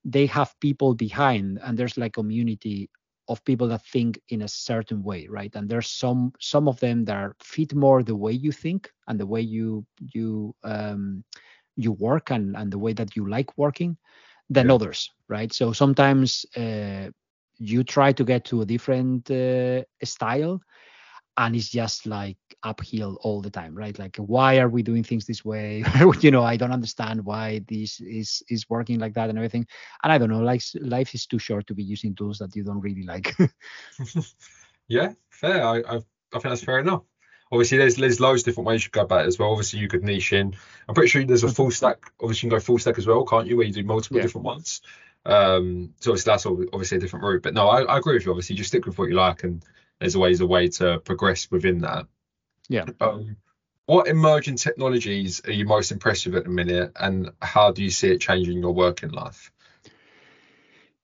they 0.06 0.28
have 0.28 0.56
people 0.62 0.96
behind 0.96 1.60
and 1.63 1.78
there's 1.78 1.98
like 1.98 2.12
a 2.18 2.22
community 2.22 2.89
of 3.28 3.44
people 3.46 3.68
that 3.68 3.84
think 3.86 4.20
in 4.30 4.44
a 4.44 4.48
certain 4.48 5.04
way 5.04 5.28
right 5.30 5.56
and 5.56 5.70
there's 5.70 5.89
some 5.89 6.32
some 6.39 6.68
of 6.68 6.80
them 6.80 7.06
that 7.06 7.15
are 7.15 7.36
fit 7.41 7.74
more 7.76 8.04
the 8.04 8.15
way 8.15 8.32
you 8.32 8.52
think 8.52 8.91
and 9.08 9.20
the 9.20 9.26
way 9.26 9.41
you 9.41 9.86
you 10.13 10.56
um 10.63 11.24
you 11.76 11.91
work 11.94 12.32
and 12.32 12.56
and 12.56 12.72
the 12.72 12.80
way 12.80 12.94
that 12.94 13.15
you 13.15 13.28
like 13.28 13.58
working 13.58 13.98
than 14.50 14.68
yeah. 14.68 14.74
others 14.74 15.12
right 15.28 15.54
so 15.54 15.74
sometimes 15.74 16.46
uh, 16.56 17.10
you 17.58 17.84
try 17.84 18.12
to 18.12 18.24
get 18.24 18.46
to 18.46 18.62
a 18.62 18.65
different 18.65 19.30
uh, 19.32 19.82
style 20.04 20.60
and 21.38 21.56
it's 21.56 21.69
just 21.69 22.06
like 22.06 22.38
uphill 22.63 23.17
all 23.21 23.41
the 23.41 23.50
time 23.50 23.76
right? 23.76 23.98
Like 23.98 24.17
why 24.17 24.60
are 24.60 24.69
we 24.69 24.84
doing 24.84 25.04
things 25.04 25.26
this 25.26 25.43
way? 25.43 25.84
You 26.21 26.32
know 26.32 26.43
i 26.43 26.58
don't 26.58 26.71
understand 26.71 27.24
why 27.26 27.62
this 27.67 28.00
is 28.00 28.43
is 28.50 28.69
working 28.69 29.00
like 29.00 29.13
that 29.13 29.30
and 29.30 29.38
everything. 29.38 29.67
And 30.04 30.12
i 30.12 30.17
don't 30.17 30.30
know 30.30 30.41
like 30.41 30.62
life 30.82 31.13
is 31.13 31.26
too 31.26 31.39
short 31.39 31.67
to 31.67 31.74
be 31.74 31.84
using 31.84 32.15
tools 32.15 32.39
that 32.39 32.56
you 32.56 32.63
don't 32.63 32.82
really 32.82 33.04
like. 33.04 33.36
Yeah 34.88 35.13
fair. 35.36 35.63
I, 35.63 35.78
I, 35.78 35.95
I 35.95 36.00
think 36.32 36.43
that's 36.43 36.63
fair 36.63 36.80
enough. 36.80 37.04
Obviously 37.52 37.78
there's 37.78 37.95
there's 37.95 38.19
loads 38.19 38.41
of 38.41 38.45
different 38.45 38.67
ways 38.67 38.84
you 38.84 38.89
could 38.89 39.00
go 39.00 39.06
about 39.06 39.26
it 39.26 39.28
as 39.28 39.38
well. 39.38 39.52
Obviously 39.52 39.80
you 39.80 39.88
could 39.88 40.04
niche 40.04 40.34
in. 40.34 40.56
I'm 40.88 40.95
pretty 40.95 41.10
sure 41.10 41.24
there's 41.24 41.43
a 41.43 41.50
full 41.50 41.71
stack 41.71 42.12
obviously 42.19 42.48
you 42.48 42.52
can 42.52 42.58
go 42.58 42.63
full 42.63 42.80
stack 42.80 42.98
as 42.98 43.08
well 43.08 43.24
can't 43.26 43.48
you 43.48 43.58
where 43.58 43.65
you 43.65 43.74
do 43.74 43.84
multiple 43.84 44.17
yeah. 44.17 44.24
different 44.24 44.45
ones? 44.45 44.82
Um 45.26 45.93
so 46.00 46.12
obviously 46.12 46.32
that's 46.32 46.45
obviously 46.45 46.98
a 46.98 47.02
different 47.02 47.26
route. 47.26 47.43
But 47.43 47.54
no 47.54 47.67
I, 47.67 47.84
I 47.84 47.98
agree 47.98 48.15
with 48.15 48.26
you. 48.26 48.32
Obviously 48.32 48.56
just 48.56 48.69
stick 48.69 48.86
with 48.86 48.98
what 48.98 49.10
you 49.10 49.15
like 49.15 49.43
and 49.43 49.63
there's 49.99 50.15
always 50.15 50.41
a 50.41 50.47
way 50.47 50.67
to 50.67 50.99
progress 50.99 51.49
within 51.51 51.79
that. 51.79 52.08
Yeah. 52.69 52.86
Um, 52.99 53.38
what 53.86 54.08
emerging 54.08 54.55
technologies 54.55 55.41
are 55.45 55.51
you 55.51 55.65
most 55.65 55.91
impressed 55.91 56.25
with 56.25 56.36
at 56.36 56.43
the 56.45 56.49
minute, 56.49 56.91
and 56.99 57.31
how 57.41 57.71
do 57.71 57.84
you 57.84 57.91
see 57.91 58.10
it 58.10 58.19
changing 58.19 58.60
your 58.60 58.73
working 58.73 59.12
life? 59.12 59.51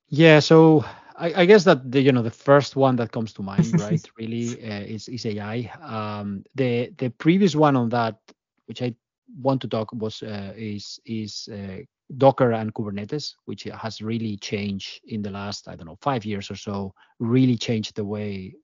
Yeah, 0.08 0.39
so 0.39 0.84
I, 1.15 1.41
I 1.41 1.45
guess 1.45 1.63
that 1.65 1.91
the 1.91 2.01
you 2.01 2.12
know 2.12 2.23
the 2.23 2.32
first 2.32 2.75
one 2.75 2.95
that 2.95 3.12
comes 3.12 3.34
to 3.34 3.43
mind, 3.43 3.80
right, 3.80 4.10
really 4.17 4.62
uh, 4.63 4.82
is 4.82 5.08
is 5.08 5.25
AI. 5.25 5.71
Um, 5.82 6.43
the 6.56 6.91
the 6.97 7.10
previous 7.10 7.56
one 7.56 7.75
on 7.75 7.89
that, 7.89 8.19
which 8.65 8.82
I 8.82 8.95
want 9.39 9.62
to 9.62 9.67
talk 9.67 9.93
was 9.93 10.23
uh, 10.23 10.54
is 10.58 10.99
is 11.06 11.47
uh, 11.54 11.84
Docker 12.17 12.51
and 12.51 12.73
Kubernetes, 12.73 13.36
which 13.45 13.63
has 13.63 14.01
really 14.01 14.38
changed 14.38 15.01
in 15.06 15.21
the 15.21 15.30
last 15.30 15.67
I 15.67 15.75
don't 15.75 15.86
know 15.86 15.99
five 16.01 16.25
years 16.25 16.49
or 16.49 16.56
so, 16.56 16.93
really 17.19 17.56
changed 17.56 17.95
the 17.95 18.06
way 18.06 18.56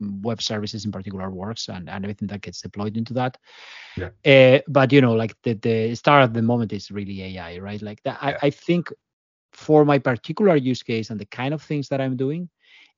web 0.00 0.40
services 0.40 0.84
in 0.84 0.92
particular 0.92 1.30
works 1.30 1.68
and, 1.68 1.88
and 1.88 2.04
everything 2.04 2.28
that 2.28 2.42
gets 2.42 2.60
deployed 2.60 2.96
into 2.96 3.14
that. 3.14 3.36
Yeah. 3.96 4.10
Uh, 4.24 4.60
but 4.68 4.92
you 4.92 5.00
know, 5.00 5.14
like 5.14 5.34
the 5.42 5.54
the 5.54 5.94
star 5.94 6.20
at 6.20 6.34
the 6.34 6.42
moment 6.42 6.72
is 6.72 6.90
really 6.90 7.22
AI, 7.22 7.58
right? 7.58 7.82
Like 7.82 8.02
that. 8.04 8.18
Yeah. 8.22 8.38
I, 8.42 8.46
I 8.46 8.50
think 8.50 8.92
for 9.52 9.84
my 9.84 9.98
particular 9.98 10.56
use 10.56 10.82
case 10.82 11.10
and 11.10 11.18
the 11.18 11.26
kind 11.26 11.54
of 11.54 11.62
things 11.62 11.88
that 11.88 12.00
I'm 12.00 12.16
doing 12.16 12.48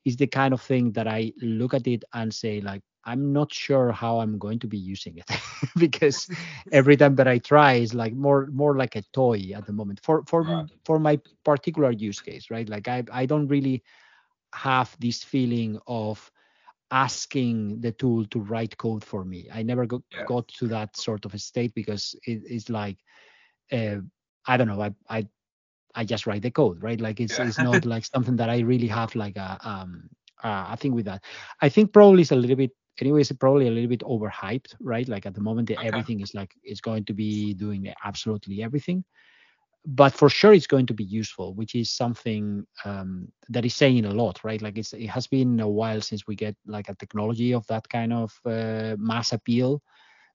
is 0.04 0.16
the 0.16 0.26
kind 0.26 0.52
of 0.54 0.60
thing 0.60 0.92
that 0.92 1.06
I 1.06 1.32
look 1.40 1.74
at 1.74 1.86
it 1.86 2.04
and 2.12 2.32
say 2.32 2.60
like 2.60 2.82
I'm 3.04 3.32
not 3.32 3.52
sure 3.52 3.92
how 3.92 4.20
I'm 4.20 4.38
going 4.38 4.58
to 4.58 4.66
be 4.66 4.76
using 4.76 5.16
it 5.16 5.30
because 5.78 6.28
every 6.72 6.96
time 6.96 7.14
that 7.16 7.28
I 7.28 7.38
try 7.38 7.74
is 7.74 7.94
like 7.94 8.12
more 8.12 8.48
more 8.52 8.76
like 8.76 8.96
a 8.96 9.02
toy 9.12 9.52
at 9.54 9.66
the 9.66 9.72
moment 9.72 10.00
for 10.02 10.22
for 10.26 10.42
right. 10.42 10.70
for 10.84 10.98
my 10.98 11.18
particular 11.44 11.90
use 11.92 12.20
case, 12.20 12.50
right? 12.50 12.68
Like 12.68 12.88
I 12.88 13.04
I 13.12 13.26
don't 13.26 13.48
really 13.48 13.82
have 14.52 14.94
this 14.98 15.22
feeling 15.22 15.78
of 15.86 16.30
asking 16.90 17.80
the 17.80 17.92
tool 17.92 18.24
to 18.26 18.40
write 18.40 18.76
code 18.76 19.04
for 19.04 19.24
me. 19.24 19.48
I 19.52 19.62
never 19.62 19.86
got, 19.86 20.02
yeah. 20.12 20.24
got 20.24 20.48
to 20.48 20.68
that 20.68 20.96
sort 20.96 21.24
of 21.24 21.34
a 21.34 21.38
state 21.38 21.74
because 21.74 22.14
it, 22.26 22.42
it's 22.44 22.68
like 22.68 22.98
uh, 23.72 23.96
I 24.46 24.56
don't 24.56 24.68
know. 24.68 24.80
I 24.80 24.94
I 25.08 25.26
I 25.94 26.04
just 26.04 26.26
write 26.26 26.42
the 26.42 26.50
code, 26.50 26.82
right? 26.82 27.00
Like 27.00 27.20
it's 27.20 27.38
yeah. 27.38 27.46
it's 27.46 27.58
not 27.58 27.84
like 27.94 28.04
something 28.04 28.36
that 28.36 28.50
I 28.50 28.60
really 28.60 28.88
have 28.88 29.14
like 29.14 29.36
a 29.36 29.58
um 29.62 30.08
uh, 30.42 30.66
I 30.68 30.76
think 30.76 30.94
with 30.94 31.04
that. 31.06 31.22
I 31.60 31.68
think 31.68 31.92
probably 31.92 32.22
it's 32.22 32.32
a 32.32 32.36
little 32.36 32.56
bit 32.56 32.72
anyways 33.00 33.32
probably 33.32 33.68
a 33.68 33.70
little 33.70 33.88
bit 33.88 34.00
overhyped, 34.00 34.74
right? 34.80 35.08
Like 35.08 35.26
at 35.26 35.34
the 35.34 35.40
moment 35.40 35.70
okay. 35.70 35.86
everything 35.86 36.20
is 36.20 36.34
like 36.34 36.52
it's 36.62 36.80
going 36.80 37.04
to 37.06 37.12
be 37.12 37.54
doing 37.54 37.92
absolutely 38.04 38.62
everything 38.62 39.04
but 39.86 40.12
for 40.12 40.28
sure 40.28 40.52
it's 40.52 40.66
going 40.66 40.86
to 40.86 40.94
be 40.94 41.04
useful 41.04 41.54
which 41.54 41.74
is 41.74 41.90
something 41.90 42.66
um, 42.84 43.28
that 43.48 43.64
is 43.64 43.74
saying 43.74 44.04
a 44.04 44.10
lot 44.10 44.42
right? 44.44 44.62
Like 44.62 44.78
it's 44.78 44.92
it 44.92 45.08
has 45.08 45.26
been 45.26 45.60
a 45.60 45.68
while 45.68 46.00
since 46.00 46.26
we 46.26 46.36
get 46.36 46.56
like 46.66 46.88
a 46.88 46.94
technology 46.94 47.54
of 47.54 47.66
that 47.68 47.88
kind 47.88 48.12
of 48.12 48.32
uh, 48.44 48.96
mass 48.98 49.32
appeal 49.32 49.82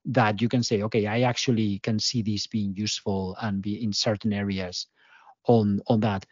that 0.07 0.39
you 0.39 0.47
can 0.47 0.61
say 0.61 0.83
okay 0.83 1.07
i 1.07 1.21
actually 1.21 1.79
can 1.79 1.97
see 1.97 2.21
this 2.21 2.45
being 2.45 2.75
useful 2.75 3.35
and 3.41 3.63
be 3.63 3.83
in 3.83 3.91
certain 3.91 4.31
areas 4.31 4.85
on 5.47 5.81
on 5.87 5.99
that. 6.01 6.25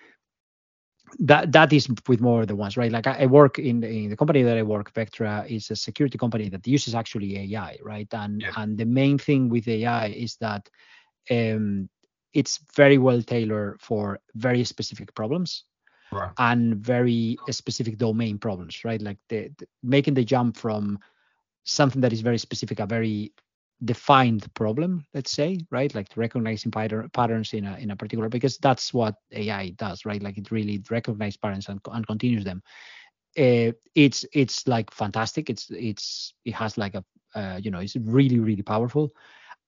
That 1.19 1.51
that 1.51 1.71
is 1.73 1.87
with 2.07 2.21
more 2.21 2.41
of 2.41 2.47
the 2.47 2.55
ones 2.55 2.75
right? 2.75 2.91
Like 2.91 3.05
i, 3.05 3.19
I 3.19 3.25
work 3.27 3.59
in, 3.59 3.83
in 3.83 4.09
the 4.09 4.17
company 4.17 4.41
that 4.41 4.57
i 4.57 4.63
work 4.63 4.91
vectra 4.93 5.47
is 5.49 5.69
a 5.69 5.75
security 5.75 6.17
company 6.17 6.49
that 6.49 6.65
uses 6.65 6.95
actually 6.95 7.37
ai 7.37 7.77
right? 7.83 8.07
And 8.13 8.41
yeah. 8.41 8.53
and 8.57 8.77
the 8.77 8.85
main 8.85 9.19
thing 9.19 9.49
with 9.49 9.67
ai 9.67 10.07
is 10.07 10.37
that 10.37 10.67
um, 11.29 11.89
it's 12.33 12.59
very 12.75 12.97
well 12.97 13.21
tailored 13.21 13.79
for 13.81 14.19
very 14.35 14.63
specific 14.63 15.13
problems 15.15 15.63
right. 16.11 16.31
and 16.37 16.75
very 16.75 17.37
specific 17.49 17.97
domain 17.97 18.37
problems, 18.37 18.83
right? 18.83 19.01
Like 19.01 19.17
the, 19.29 19.51
the, 19.57 19.67
making 19.83 20.15
the 20.15 20.23
jump 20.23 20.57
from 20.57 20.99
something 21.63 22.01
that 22.01 22.13
is 22.13 22.21
very 22.21 22.37
specific, 22.37 22.79
a 22.79 22.85
very 22.85 23.33
defined 23.85 24.51
problem, 24.53 25.05
let's 25.13 25.31
say, 25.31 25.59
right? 25.69 25.93
Like 25.93 26.07
recognizing 26.15 26.71
pattern, 26.71 27.09
patterns 27.13 27.53
in 27.53 27.65
a 27.65 27.75
in 27.77 27.91
a 27.91 27.95
particular 27.95 28.29
because 28.29 28.57
that's 28.57 28.93
what 28.93 29.15
AI 29.31 29.69
does, 29.71 30.05
right? 30.05 30.21
Like 30.21 30.37
it 30.37 30.51
really 30.51 30.81
recognizes 30.89 31.37
patterns 31.37 31.69
and, 31.69 31.79
and 31.91 32.07
continues 32.07 32.43
them. 32.43 32.61
Uh, 33.37 33.71
it's 33.95 34.25
it's 34.33 34.67
like 34.67 34.91
fantastic. 34.91 35.49
It's 35.49 35.69
it's 35.71 36.33
it 36.45 36.53
has 36.53 36.77
like 36.77 36.95
a 36.95 37.03
uh, 37.35 37.59
you 37.61 37.71
know 37.71 37.79
it's 37.79 37.95
really 37.95 38.39
really 38.39 38.61
powerful. 38.61 39.11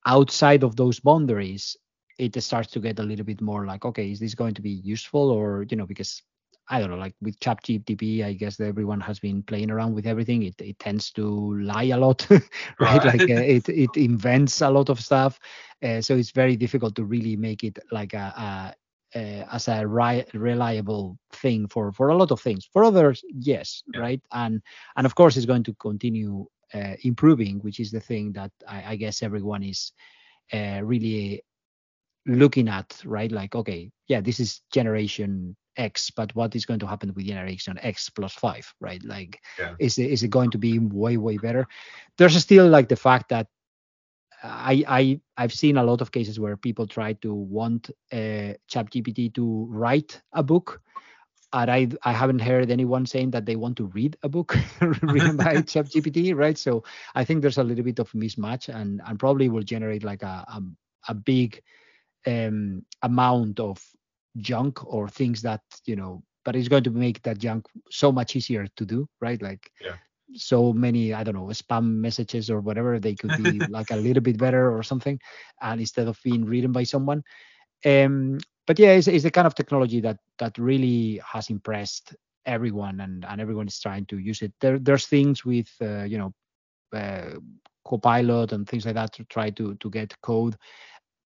Outside 0.05 0.63
of 0.63 0.75
those 0.75 0.99
boundaries, 0.99 1.75
it 2.17 2.41
starts 2.41 2.71
to 2.71 2.79
get 2.79 2.99
a 2.99 3.03
little 3.03 3.25
bit 3.25 3.41
more 3.41 3.65
like, 3.65 3.85
okay, 3.85 4.11
is 4.11 4.19
this 4.19 4.35
going 4.35 4.53
to 4.53 4.61
be 4.61 4.69
useful 4.69 5.31
or, 5.31 5.65
you 5.69 5.77
know, 5.77 5.85
because 5.85 6.21
I 6.67 6.79
don't 6.79 6.89
know, 6.89 6.97
like 6.97 7.13
with 7.21 7.39
ChatGPT, 7.39 8.23
I 8.23 8.33
guess 8.33 8.59
everyone 8.59 8.99
has 9.01 9.19
been 9.19 9.43
playing 9.43 9.69
around 9.69 9.93
with 9.93 10.07
everything. 10.07 10.43
It, 10.43 10.55
it 10.59 10.79
tends 10.79 11.11
to 11.11 11.59
lie 11.59 11.83
a 11.83 11.97
lot, 11.97 12.25
right? 12.29 12.41
right. 12.79 13.05
Like 13.05 13.21
uh, 13.21 13.25
it 13.33 13.69
it 13.69 13.95
invents 13.95 14.61
a 14.61 14.69
lot 14.69 14.89
of 14.89 14.99
stuff, 14.99 15.39
uh, 15.83 16.01
so 16.01 16.15
it's 16.15 16.31
very 16.31 16.55
difficult 16.55 16.95
to 16.95 17.03
really 17.03 17.35
make 17.35 17.63
it 17.63 17.77
like 17.91 18.15
a, 18.15 18.73
a 19.13 19.19
uh, 19.19 19.45
as 19.51 19.67
a 19.67 19.85
ri- 19.87 20.25
reliable 20.33 21.19
thing 21.33 21.67
for 21.67 21.91
for 21.91 22.09
a 22.09 22.17
lot 22.17 22.31
of 22.31 22.41
things. 22.41 22.67
For 22.73 22.83
others, 22.83 23.23
yes, 23.31 23.83
yeah. 23.93 23.99
right? 23.99 24.21
And 24.31 24.61
and 24.95 25.05
of 25.05 25.13
course, 25.13 25.37
it's 25.37 25.45
going 25.45 25.63
to 25.65 25.73
continue 25.75 26.47
uh, 26.73 26.95
improving, 27.03 27.59
which 27.59 27.79
is 27.79 27.91
the 27.91 27.99
thing 27.99 28.33
that 28.33 28.51
I, 28.67 28.93
I 28.93 28.95
guess 28.95 29.21
everyone 29.21 29.61
is 29.61 29.91
uh, 30.51 30.81
really 30.83 31.43
looking 32.25 32.67
at, 32.67 33.01
right? 33.05 33.31
Like, 33.31 33.55
okay, 33.55 33.91
yeah, 34.07 34.21
this 34.21 34.39
is 34.39 34.61
generation 34.71 35.55
X, 35.77 36.09
but 36.11 36.33
what 36.35 36.55
is 36.55 36.65
going 36.65 36.79
to 36.79 36.87
happen 36.87 37.13
with 37.13 37.25
generation 37.25 37.77
X 37.81 38.09
plus 38.09 38.33
five, 38.33 38.71
right? 38.79 39.03
Like, 39.03 39.39
Yeah. 39.59 39.75
is 39.79 39.97
it, 39.97 40.11
is 40.11 40.23
it 40.23 40.29
going 40.29 40.51
to 40.51 40.57
be 40.57 40.79
way 40.79 41.17
way 41.17 41.37
better? 41.37 41.67
There's 42.17 42.35
still 42.37 42.67
like 42.67 42.89
the 42.89 42.95
fact 42.95 43.29
that 43.29 43.47
I 44.43 44.83
I 44.87 45.19
I've 45.37 45.53
seen 45.53 45.77
a 45.77 45.83
lot 45.83 46.01
of 46.01 46.11
cases 46.11 46.39
where 46.39 46.57
people 46.57 46.87
try 46.87 47.13
to 47.13 47.33
want 47.33 47.89
uh, 48.11 48.53
ChatGPT 48.69 49.33
to 49.35 49.67
write 49.69 50.21
a 50.33 50.43
book, 50.43 50.81
and 51.53 51.69
I 51.71 51.87
I 52.03 52.11
haven't 52.11 52.39
heard 52.39 52.69
anyone 52.69 53.05
saying 53.05 53.31
that 53.31 53.45
they 53.45 53.55
want 53.55 53.77
to 53.77 53.87
read 53.87 54.17
a 54.23 54.29
book 54.29 54.55
written 54.81 55.37
by 55.37 55.61
ChatGPT, 55.71 56.35
right? 56.35 56.57
So 56.57 56.83
I 57.15 57.23
think 57.25 57.41
there's 57.41 57.57
a 57.57 57.63
little 57.63 57.83
bit 57.83 57.99
of 57.99 58.11
mismatch, 58.11 58.73
and 58.73 59.01
and 59.05 59.19
probably 59.19 59.49
will 59.49 59.63
generate 59.63 60.03
like 60.03 60.23
a 60.23 60.45
a, 60.47 60.61
a 61.09 61.13
big 61.13 61.61
um, 62.27 62.83
amount 63.03 63.59
of 63.59 63.83
junk 64.37 64.83
or 64.85 65.07
things 65.09 65.41
that 65.41 65.61
you 65.85 65.95
know, 65.95 66.23
but 66.45 66.55
it's 66.55 66.67
going 66.69 66.83
to 66.83 66.91
make 66.91 67.21
that 67.23 67.37
junk 67.39 67.65
so 67.89 68.11
much 68.11 68.35
easier 68.35 68.67
to 68.75 68.85
do, 68.85 69.07
right? 69.21 69.41
Like 69.41 69.71
Yeah. 69.81 69.97
so 70.35 70.73
many 70.73 71.13
I 71.13 71.23
don't 71.23 71.35
know 71.35 71.45
spam 71.47 71.85
messages 71.99 72.49
or 72.49 72.59
whatever 72.61 72.99
they 72.99 73.15
could 73.15 73.35
be 73.35 73.65
like 73.67 73.91
a 73.91 73.95
little 73.95 74.21
bit 74.23 74.37
better 74.37 74.75
or 74.75 74.83
something, 74.83 75.19
and 75.61 75.79
instead 75.79 76.07
of 76.07 76.19
being 76.23 76.45
written 76.45 76.71
by 76.71 76.83
someone. 76.83 77.23
Um, 77.85 78.37
but 78.67 78.79
yeah, 78.79 78.91
it's, 78.91 79.07
it's 79.07 79.23
the 79.23 79.31
kind 79.31 79.47
of 79.47 79.55
technology 79.55 79.99
that 80.01 80.17
that 80.39 80.57
really 80.57 81.21
has 81.31 81.49
impressed 81.49 82.15
everyone, 82.45 82.99
and 83.01 83.25
and 83.25 83.41
everyone 83.41 83.67
is 83.67 83.79
trying 83.79 84.05
to 84.07 84.17
use 84.17 84.41
it. 84.41 84.53
There 84.61 84.79
there's 84.79 85.07
things 85.07 85.45
with 85.45 85.69
uh, 85.81 86.03
you 86.03 86.17
know 86.17 86.33
uh, 86.95 87.39
Copilot 87.85 88.51
and 88.53 88.67
things 88.67 88.85
like 88.85 88.95
that 88.95 89.13
to 89.13 89.23
try 89.25 89.49
to 89.51 89.75
to 89.75 89.89
get 89.89 90.13
code. 90.21 90.55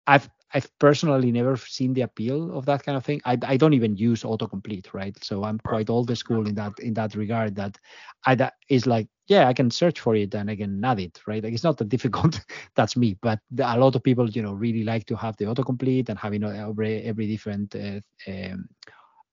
I've 0.07 0.29
I've 0.55 0.71
personally 0.79 1.33
never 1.33 1.57
seen 1.57 1.93
the 1.93 2.03
appeal 2.03 2.57
of 2.57 2.67
that 2.67 2.85
kind 2.85 2.97
of 2.97 3.05
thing. 3.05 3.21
I, 3.25 3.37
I 3.43 3.57
don't 3.57 3.75
even 3.75 3.97
use 3.97 4.23
autocomplete, 4.23 4.95
right? 4.95 5.17
So 5.23 5.45
I'm 5.45 5.59
quite 5.59 5.91
old 5.91 6.17
school 6.17 6.47
in 6.47 6.55
that 6.55 6.79
in 6.79 6.95
that 6.95 7.15
regard. 7.15 7.57
That 7.57 7.77
I 8.25 8.37
that 8.37 8.55
is 8.69 8.87
like 8.87 9.09
yeah, 9.27 9.49
I 9.49 9.53
can 9.53 9.71
search 9.71 9.99
for 9.99 10.15
it 10.15 10.35
and 10.35 10.49
I 10.49 10.55
can 10.57 10.85
add 10.85 11.01
it, 11.01 11.21
right? 11.27 11.43
Like 11.43 11.53
it's 11.53 11.65
not 11.65 11.79
that 11.79 11.89
difficult. 11.89 12.41
That's 12.77 12.97
me, 12.97 13.19
but 13.21 13.41
a 13.59 13.79
lot 13.79 13.97
of 13.97 14.03
people, 14.05 14.31
you 14.31 14.43
know, 14.43 14.53
really 14.53 14.85
like 14.85 15.05
to 15.07 15.17
have 15.17 15.37
the 15.37 15.47
autocomplete 15.47 16.09
and 16.09 16.19
having 16.19 16.45
every 16.45 17.03
every 17.03 17.27
different 17.27 17.75
uh, 17.75 18.01
um, 18.29 18.69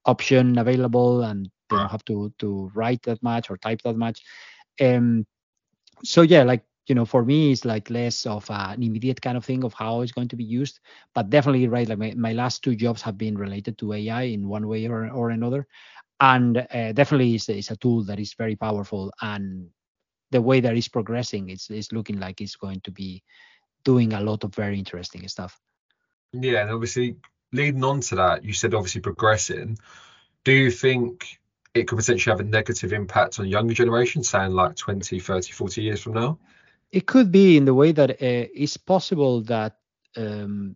option 0.06 0.58
available, 0.58 1.24
and 1.24 1.50
they 1.70 1.78
don't 1.78 1.92
have 1.92 2.06
to 2.06 2.34
to 2.40 2.72
write 2.74 3.04
that 3.04 3.22
much 3.22 3.52
or 3.52 3.58
type 3.58 3.84
that 3.84 3.98
much. 3.98 4.22
Um, 4.82 5.28
so 6.04 6.24
yeah, 6.24 6.44
like 6.44 6.64
you 6.88 6.96
know, 6.96 7.06
for 7.06 7.24
me, 7.24 7.52
it's 7.52 7.66
like 7.66 7.90
less 7.90 8.26
of 8.26 8.50
an 8.50 8.84
immediate 8.84 9.22
kind 9.22 9.38
of 9.38 9.46
thing 9.46 9.64
of 9.64 9.74
how 9.74 10.02
it's 10.02 10.12
going 10.12 10.28
to 10.28 10.36
be 10.36 10.44
used, 10.44 10.80
but 11.16 11.30
definitely 11.30 11.68
right. 11.68 11.88
Like 11.88 11.98
my, 11.98 12.14
my 12.16 12.34
last 12.34 12.64
two 12.64 12.76
jobs 12.76 13.02
have 13.04 13.18
been 13.18 13.38
related 13.38 13.78
to 13.78 13.94
AI 13.94 14.24
in 14.24 14.50
one 14.50 14.68
way 14.68 14.88
or 14.88 15.10
or 15.10 15.30
another, 15.30 15.66
and 16.20 16.58
uh, 16.58 16.92
definitely 16.92 17.36
it's, 17.36 17.50
it's 17.50 17.72
a 17.72 17.78
tool 17.78 18.04
that 18.06 18.20
is 18.20 18.34
very 18.34 18.56
powerful 18.56 19.12
and 19.22 19.70
the 20.34 20.42
way 20.42 20.60
that 20.60 20.76
it's 20.76 20.90
progressing, 20.90 21.50
it's 21.50 21.70
it's 21.70 21.94
looking 21.94 22.20
like 22.20 22.42
it's 22.42 22.58
going 22.58 22.82
to 22.82 22.92
be 22.92 23.24
doing 23.86 24.14
a 24.14 24.20
lot 24.20 24.44
of 24.44 24.54
very 24.54 24.78
interesting 24.78 25.26
stuff. 25.28 25.58
Yeah, 26.34 26.62
and 26.64 26.72
obviously 26.72 27.18
leading 27.54 27.84
on 27.84 28.02
to 28.02 28.16
that, 28.16 28.44
you 28.44 28.52
said 28.52 28.74
obviously 28.74 29.02
progressing. 29.02 29.78
Do 30.44 30.52
you 30.52 30.72
think 30.72 31.40
it 31.74 31.88
could 31.88 31.98
potentially 31.98 32.32
have 32.32 32.46
a 32.46 32.50
negative 32.50 32.92
impact 32.92 33.40
on 33.40 33.48
younger 33.48 33.74
generation, 33.74 34.24
saying 34.24 34.52
like 34.52 34.76
20, 34.76 35.20
30, 35.20 35.52
40 35.52 35.82
years 35.82 36.02
from 36.02 36.14
now? 36.14 36.40
It 36.94 37.08
could 37.08 37.32
be 37.32 37.58
in 37.58 37.66
the 37.66 37.74
way 37.74 37.92
that 37.92 38.12
uh, 38.12 38.16
it's 38.54 38.78
possible 38.78 39.42
that 39.42 39.78
um, 40.16 40.76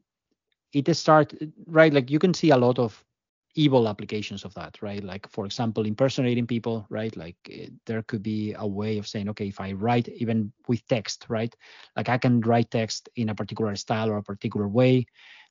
it 0.74 0.92
start 0.96 1.34
right. 1.68 1.94
Like 1.94 2.10
you 2.10 2.18
can 2.20 2.34
see 2.34 2.50
a 2.50 2.58
lot 2.58 2.80
of 2.80 3.04
evil 3.56 3.88
applications 3.88 4.44
of 4.44 4.54
that, 4.56 4.82
right? 4.82 5.04
Like 5.04 5.30
for 5.30 5.46
example, 5.46 5.86
impersonating 5.86 6.48
people, 6.48 6.88
right? 6.90 7.16
Like 7.16 7.36
uh, 7.54 7.68
there 7.86 8.02
could 8.02 8.24
be 8.24 8.56
a 8.58 8.66
way 8.66 8.98
of 8.98 9.08
saying, 9.08 9.30
okay, 9.30 9.48
if 9.48 9.60
I 9.62 9.74
write 9.74 10.10
even 10.10 10.52
with 10.68 10.86
text, 10.88 11.28
right? 11.30 11.56
Like 11.96 12.10
I 12.10 12.18
can 12.18 12.42
write 12.42 12.72
text 12.72 13.10
in 13.16 13.30
a 13.30 13.36
particular 13.36 13.76
style 13.76 14.10
or 14.10 14.18
a 14.18 14.24
particular 14.24 14.68
way. 14.68 15.06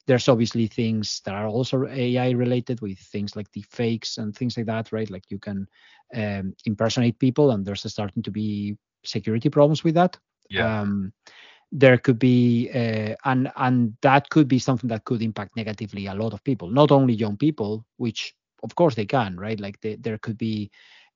There's 0.09 0.29
obviously 0.29 0.67
things 0.67 1.21
that 1.25 1.35
are 1.35 1.49
also 1.49 1.87
AI 1.87 2.31
related 2.31 2.81
with 2.81 2.99
things 2.99 3.37
like 3.37 3.51
the 3.53 3.63
fakes 3.71 4.19
and 4.19 4.35
things 4.35 4.57
like 4.57 4.67
that, 4.67 4.93
right? 4.93 5.11
Like 5.11 5.31
you 5.31 5.39
can 5.39 5.69
um, 6.15 6.55
impersonate 6.65 7.21
people, 7.21 7.53
and 7.53 7.65
there's 7.65 7.91
starting 7.93 8.25
to 8.25 8.33
be 8.33 8.77
security 9.05 9.49
problems 9.49 9.85
with 9.85 9.95
that. 9.95 10.19
Yeah. 10.51 10.73
Um, 10.81 11.13
there 11.73 11.99
could 11.99 12.19
be 12.19 12.71
uh, 12.75 13.15
and 13.25 13.51
and 13.57 13.95
that 14.03 14.29
could 14.31 14.49
be 14.49 14.59
something 14.59 14.89
that 14.89 15.05
could 15.05 15.23
impact 15.23 15.57
negatively 15.57 16.07
a 16.07 16.15
lot 16.15 16.33
of 16.33 16.43
people 16.45 16.71
not 16.71 16.91
only 16.93 17.13
young 17.15 17.37
people 17.37 17.85
which 17.97 18.35
of 18.63 18.75
course 18.77 18.95
they 18.95 19.05
can 19.07 19.37
right 19.37 19.61
like 19.61 19.81
they, 19.81 19.97
there 19.97 20.19
could 20.19 20.39
be 20.39 20.71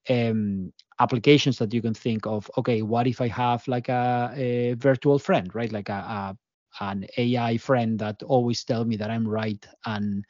um 0.09 0.73
applications 1.01 1.59
that 1.59 1.73
you 1.73 1.81
can 1.83 1.95
think 1.95 2.27
of 2.27 2.51
okay 2.59 2.83
what 2.83 3.07
if 3.07 3.21
i 3.21 3.29
have 3.29 3.67
like 3.69 3.89
a, 3.89 4.31
a 4.35 4.75
virtual 4.75 5.19
friend 5.19 5.55
right 5.55 5.73
like 5.73 5.89
a, 5.89 5.93
a 5.93 6.37
an 6.81 7.07
ai 7.19 7.57
friend 7.57 7.99
that 7.99 8.23
always 8.25 8.65
tell 8.65 8.85
me 8.85 8.97
that 8.97 9.11
i'm 9.11 9.27
right 9.29 9.67
and 9.87 10.25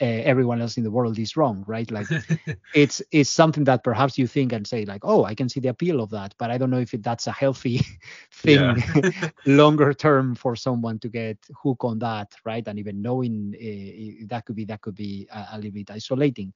uh, 0.00 0.04
everyone 0.04 0.60
else 0.60 0.76
in 0.76 0.84
the 0.84 0.90
world 0.90 1.18
is 1.18 1.36
wrong 1.36 1.64
right? 1.66 1.90
Like 1.90 2.10
it's 2.72 3.02
it's 3.12 3.30
something 3.30 3.64
that 3.64 3.82
perhaps 3.84 4.18
you 4.18 4.26
think 4.26 4.52
and 4.52 4.66
say 4.66 4.84
like 4.84 5.00
oh 5.04 5.24
i 5.24 5.34
can 5.34 5.48
see 5.48 5.60
the 5.60 5.68
appeal 5.68 6.00
of 6.00 6.10
that 6.10 6.34
but 6.38 6.50
i 6.50 6.58
don't 6.58 6.70
know 6.70 6.78
if 6.78 6.92
it, 6.94 7.02
that's 7.02 7.26
a 7.26 7.32
healthy 7.32 7.80
thing 8.32 8.76
longer 9.46 9.92
term 9.92 10.34
for 10.34 10.54
someone 10.56 10.98
to 10.98 11.08
get 11.08 11.38
hooked 11.62 11.84
on 11.84 11.98
that 11.98 12.32
right? 12.44 12.66
And 12.66 12.78
even 12.78 13.00
knowing 13.02 13.54
uh, 13.56 14.26
that 14.28 14.44
could 14.44 14.56
be 14.56 14.64
that 14.66 14.80
could 14.82 14.94
be 14.94 15.26
a, 15.32 15.48
a 15.52 15.56
little 15.56 15.72
bit 15.72 15.90
isolating. 15.90 16.52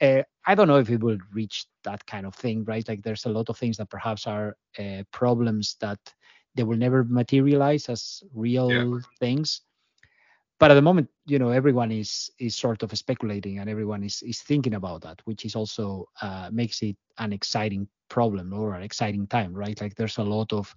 Uh, 0.00 0.22
i 0.46 0.54
don't 0.54 0.68
know 0.68 0.78
if 0.78 0.90
it 0.90 1.02
will 1.02 1.18
reach 1.34 1.66
that 1.84 2.04
kind 2.06 2.26
of 2.26 2.34
thing 2.34 2.64
right? 2.64 2.86
Like 2.88 3.02
there's 3.02 3.24
a 3.26 3.30
lot 3.30 3.48
of 3.48 3.56
things 3.56 3.76
that 3.78 3.90
perhaps 3.90 4.26
are 4.26 4.56
uh, 4.78 5.02
problems 5.12 5.76
that 5.80 5.98
they 6.54 6.62
will 6.64 6.76
never 6.78 7.04
materialize 7.04 7.88
as 7.88 8.22
real 8.34 9.00
Yeah. 9.00 9.10
things 9.18 9.62
but 10.58 10.70
at 10.70 10.74
the 10.74 10.82
moment 10.82 11.08
you 11.26 11.38
know 11.38 11.50
everyone 11.50 11.90
is 11.90 12.30
is 12.38 12.56
sort 12.56 12.82
of 12.82 12.96
speculating 12.96 13.58
and 13.58 13.68
everyone 13.68 14.02
is 14.02 14.22
is 14.22 14.40
thinking 14.40 14.74
about 14.74 15.02
that 15.02 15.20
which 15.24 15.44
is 15.44 15.54
also 15.54 16.06
uh, 16.22 16.48
makes 16.52 16.82
it 16.82 16.96
an 17.18 17.32
exciting 17.32 17.88
problem 18.08 18.52
or 18.52 18.74
an 18.74 18.82
exciting 18.82 19.26
time 19.26 19.52
right? 19.54 19.80
Like 19.80 19.94
there's 19.96 20.18
a 20.18 20.22
lot 20.24 20.52
of 20.52 20.74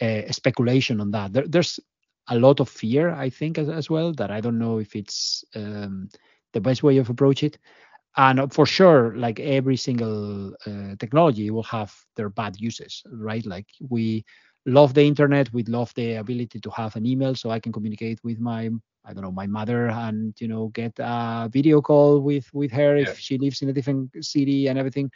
uh, 0.00 0.22
speculation 0.30 1.00
on 1.00 1.10
that. 1.12 1.32
There, 1.32 1.46
there's 1.46 1.78
a 2.28 2.38
lot 2.38 2.60
of 2.60 2.68
fear 2.68 3.10
i 3.10 3.28
think 3.28 3.58
as, 3.58 3.68
as 3.68 3.90
well 3.90 4.12
that 4.12 4.30
i 4.30 4.40
don't 4.40 4.58
know 4.58 4.78
if 4.78 4.94
it's 4.94 5.44
um, 5.56 6.08
the 6.52 6.60
best 6.60 6.82
way 6.82 6.96
of 6.98 7.08
approach 7.10 7.42
it. 7.42 7.58
And 8.16 8.52
for 8.52 8.66
sure 8.66 9.14
like 9.16 9.38
every 9.40 9.76
single 9.76 10.54
uh, 10.66 10.94
technology 10.98 11.50
will 11.50 11.62
have 11.64 11.94
their 12.16 12.28
bad 12.30 12.56
uses 12.60 13.02
right? 13.12 13.44
Like 13.46 13.66
we 13.88 14.24
love 14.66 14.94
the 14.94 15.02
internet 15.02 15.52
we 15.52 15.62
love 15.64 15.92
the 15.94 16.14
ability 16.14 16.60
to 16.60 16.70
have 16.70 16.96
an 16.96 17.06
email 17.06 17.34
so 17.34 17.50
i 17.50 17.58
can 17.58 17.72
communicate 17.72 18.20
with 18.24 18.38
my 18.40 18.70
I 19.04 19.12
don't 19.14 19.22
know 19.22 19.32
my 19.32 19.46
mother 19.46 19.88
and 19.88 20.34
you 20.40 20.48
know 20.48 20.68
get 20.68 20.92
a 20.98 21.48
video 21.52 21.80
call 21.80 22.20
with 22.20 22.48
with 22.52 22.72
her 22.72 22.96
Yeah. 22.98 23.06
if 23.06 23.16
she 23.18 23.38
lives 23.38 23.62
in 23.62 23.68
a 23.68 23.72
different 23.72 24.10
city 24.24 24.66
and 24.68 24.78
everything. 24.78 25.10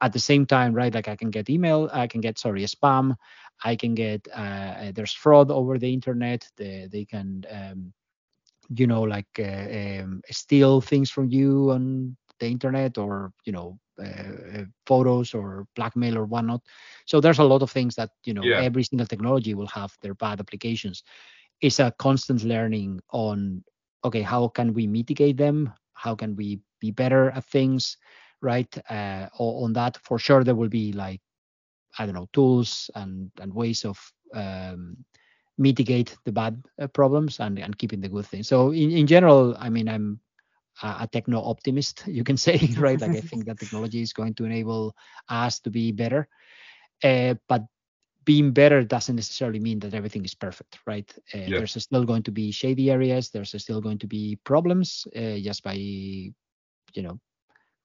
At 0.00 0.12
the 0.12 0.18
same 0.18 0.46
time, 0.46 0.74
right? 0.74 0.92
Like 0.94 1.08
I 1.08 1.16
can 1.16 1.30
get 1.30 1.48
email, 1.48 1.88
I 1.92 2.06
can 2.06 2.20
get 2.20 2.38
sorry 2.38 2.62
spam, 2.64 3.14
I 3.64 3.76
can 3.76 3.94
get 3.94 4.26
uh, 4.36 4.40
uh, 4.40 4.92
there's 4.94 5.12
fraud 5.12 5.50
over 5.50 5.78
the 5.78 5.92
internet. 5.92 6.46
They 6.56 6.88
they 6.90 7.04
can 7.04 7.44
um, 7.50 7.92
you 8.68 8.86
know 8.86 9.02
like 9.02 9.28
uh, 9.38 10.02
um, 10.02 10.22
steal 10.30 10.80
things 10.80 11.10
from 11.10 11.28
you 11.30 11.70
on 11.70 12.16
the 12.40 12.46
internet 12.48 12.98
or 12.98 13.32
you 13.44 13.52
know 13.52 13.78
uh, 14.00 14.58
uh, 14.60 14.64
photos 14.86 15.34
or 15.34 15.66
blackmail 15.76 16.16
or 16.18 16.24
whatnot. 16.24 16.60
So 17.06 17.20
there's 17.20 17.38
a 17.38 17.44
lot 17.44 17.62
of 17.62 17.70
things 17.70 17.94
that 17.96 18.10
you 18.24 18.34
know 18.34 18.50
Yeah. 18.50 18.58
every 18.58 18.82
single 18.84 19.06
technology 19.06 19.54
will 19.54 19.68
have 19.68 19.92
their 20.02 20.14
bad 20.14 20.40
applications 20.40 21.02
it's 21.60 21.78
a 21.80 21.92
constant 21.98 22.44
learning 22.44 23.00
on 23.10 23.62
okay 24.04 24.22
how 24.22 24.48
can 24.48 24.72
we 24.74 24.86
mitigate 24.86 25.36
them 25.36 25.72
how 25.94 26.14
can 26.14 26.34
we 26.36 26.60
be 26.80 26.90
better 26.90 27.30
at 27.30 27.44
things 27.44 27.96
right 28.40 28.76
uh, 28.90 29.26
on 29.38 29.72
that 29.72 29.96
for 29.98 30.18
sure 30.18 30.44
there 30.44 30.54
will 30.54 30.68
be 30.68 30.92
like 30.92 31.20
i 31.98 32.04
don't 32.04 32.14
know 32.14 32.28
tools 32.32 32.90
and 32.94 33.30
and 33.40 33.52
ways 33.54 33.84
of 33.84 33.98
um, 34.34 34.96
mitigate 35.58 36.16
the 36.24 36.32
bad 36.32 36.62
uh, 36.80 36.86
problems 36.88 37.40
and 37.40 37.58
and 37.58 37.78
keeping 37.78 38.00
the 38.00 38.08
good 38.08 38.26
things 38.26 38.48
so 38.48 38.70
in, 38.70 38.90
in 38.90 39.06
general 39.06 39.56
i 39.58 39.68
mean 39.68 39.88
i'm 39.88 40.18
a, 40.82 41.08
techno 41.10 41.40
optimist 41.42 42.04
you 42.06 42.24
can 42.24 42.36
say 42.46 42.58
right 42.78 43.00
like 43.00 43.14
i 43.14 43.20
think 43.20 43.44
that 43.46 43.58
technology 43.58 44.00
is 44.02 44.12
going 44.12 44.34
to 44.34 44.44
enable 44.44 44.94
us 45.28 45.60
to 45.60 45.70
be 45.70 45.92
better 45.92 46.28
uh, 47.04 47.34
but 47.48 47.62
being 48.24 48.52
better 48.52 48.82
doesn't 48.84 49.16
necessarily 49.16 49.58
mean 49.60 49.78
that 49.80 49.94
everything 49.94 50.24
is 50.24 50.34
perfect, 50.34 50.78
right? 50.86 51.12
Uh, 51.34 51.48
Yeah. 51.48 51.54
There's 51.54 51.80
still 51.82 52.04
going 52.04 52.22
to 52.24 52.30
be 52.32 52.50
shady 52.52 52.90
areas. 52.90 53.30
There's 53.30 53.54
still 53.62 53.80
going 53.80 53.98
to 53.98 54.06
be 54.06 54.38
problems 54.44 55.06
uh, 55.16 55.38
just 55.38 55.62
by, 55.62 55.74
you 55.74 56.32
know, 57.02 57.18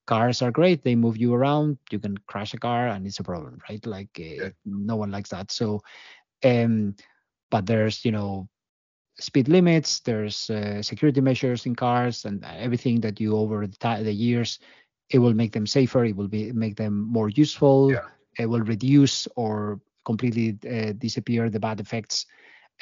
cars 0.07 0.41
are 0.41 0.51
great 0.51 0.83
they 0.83 0.95
move 0.95 1.17
you 1.17 1.33
around 1.33 1.77
you 1.91 1.99
can 1.99 2.17
crash 2.27 2.53
a 2.53 2.57
car 2.57 2.87
and 2.87 3.05
it's 3.05 3.19
a 3.19 3.23
problem 3.23 3.59
right 3.69 3.85
like 3.85 4.09
uh, 4.19 4.43
Yeah. 4.43 4.49
no 4.65 4.95
one 4.95 5.11
likes 5.11 5.29
that 5.29 5.51
so 5.51 5.79
um 6.43 6.95
but 7.51 7.65
there's 7.65 8.03
you 8.05 8.11
know 8.11 8.47
speed 9.19 9.47
limits 9.47 9.99
there's 9.99 10.49
uh, 10.49 10.81
security 10.81 11.21
measures 11.21 11.65
in 11.65 11.75
cars 11.75 12.25
and 12.25 12.43
everything 12.57 13.01
that 13.01 13.19
you 13.19 13.35
over 13.35 13.67
the, 13.67 13.99
the 14.03 14.13
years 14.13 14.59
it 15.09 15.19
will 15.19 15.33
make 15.33 15.51
them 15.51 15.67
safer 15.67 16.05
it 16.05 16.15
will 16.15 16.27
be 16.27 16.51
make 16.51 16.75
them 16.75 17.01
more 17.11 17.29
useful 17.29 17.91
Yeah. 17.91 18.07
it 18.37 18.45
will 18.45 18.61
reduce 18.61 19.27
or 19.35 19.79
completely 20.05 20.57
uh, 20.69 20.93
disappear 20.93 21.49
the 21.49 21.59
bad 21.59 21.79
effects 21.79 22.25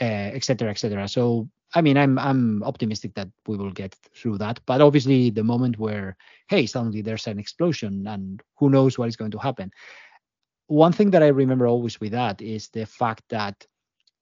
uh, 0.01 0.31
etc. 0.33 0.69
et. 0.69 1.07
So, 1.07 1.49
I 1.73 1.81
mean, 1.81 1.97
I'm 1.97 2.17
I'm 2.19 2.63
optimistic 2.63 3.13
that 3.15 3.29
we 3.47 3.57
will 3.57 3.71
get 3.71 3.95
through 4.15 4.37
that. 4.37 4.59
But 4.65 4.81
obviously, 4.81 5.31
the 5.31 5.43
moment 5.43 5.79
where 5.79 6.15
hey, 6.49 6.65
suddenly 6.65 7.01
there's 7.01 7.27
an 7.27 7.39
explosion 7.39 8.07
and 8.07 8.41
who 8.57 8.69
knows 8.69 8.97
what 8.97 9.09
is 9.09 9.15
going 9.15 9.31
to 9.31 9.39
happen. 9.39 9.71
One 10.67 10.93
thing 10.93 11.11
that 11.11 11.23
I 11.23 11.27
remember 11.27 11.67
always 11.67 11.99
with 11.99 12.11
that 12.11 12.41
is 12.41 12.69
the 12.69 12.85
fact 12.85 13.23
that 13.29 13.65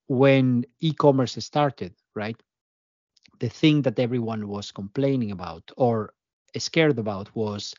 when 0.08 0.66
e-commerce 0.80 1.36
started, 1.44 1.94
right, 2.16 2.38
the 3.40 3.50
thing 3.50 3.82
that 3.84 4.00
everyone 4.00 4.48
was 4.48 4.72
complaining 4.72 5.32
about 5.32 5.72
or 5.78 6.14
scared 6.58 6.98
about 6.98 7.34
was 7.36 7.74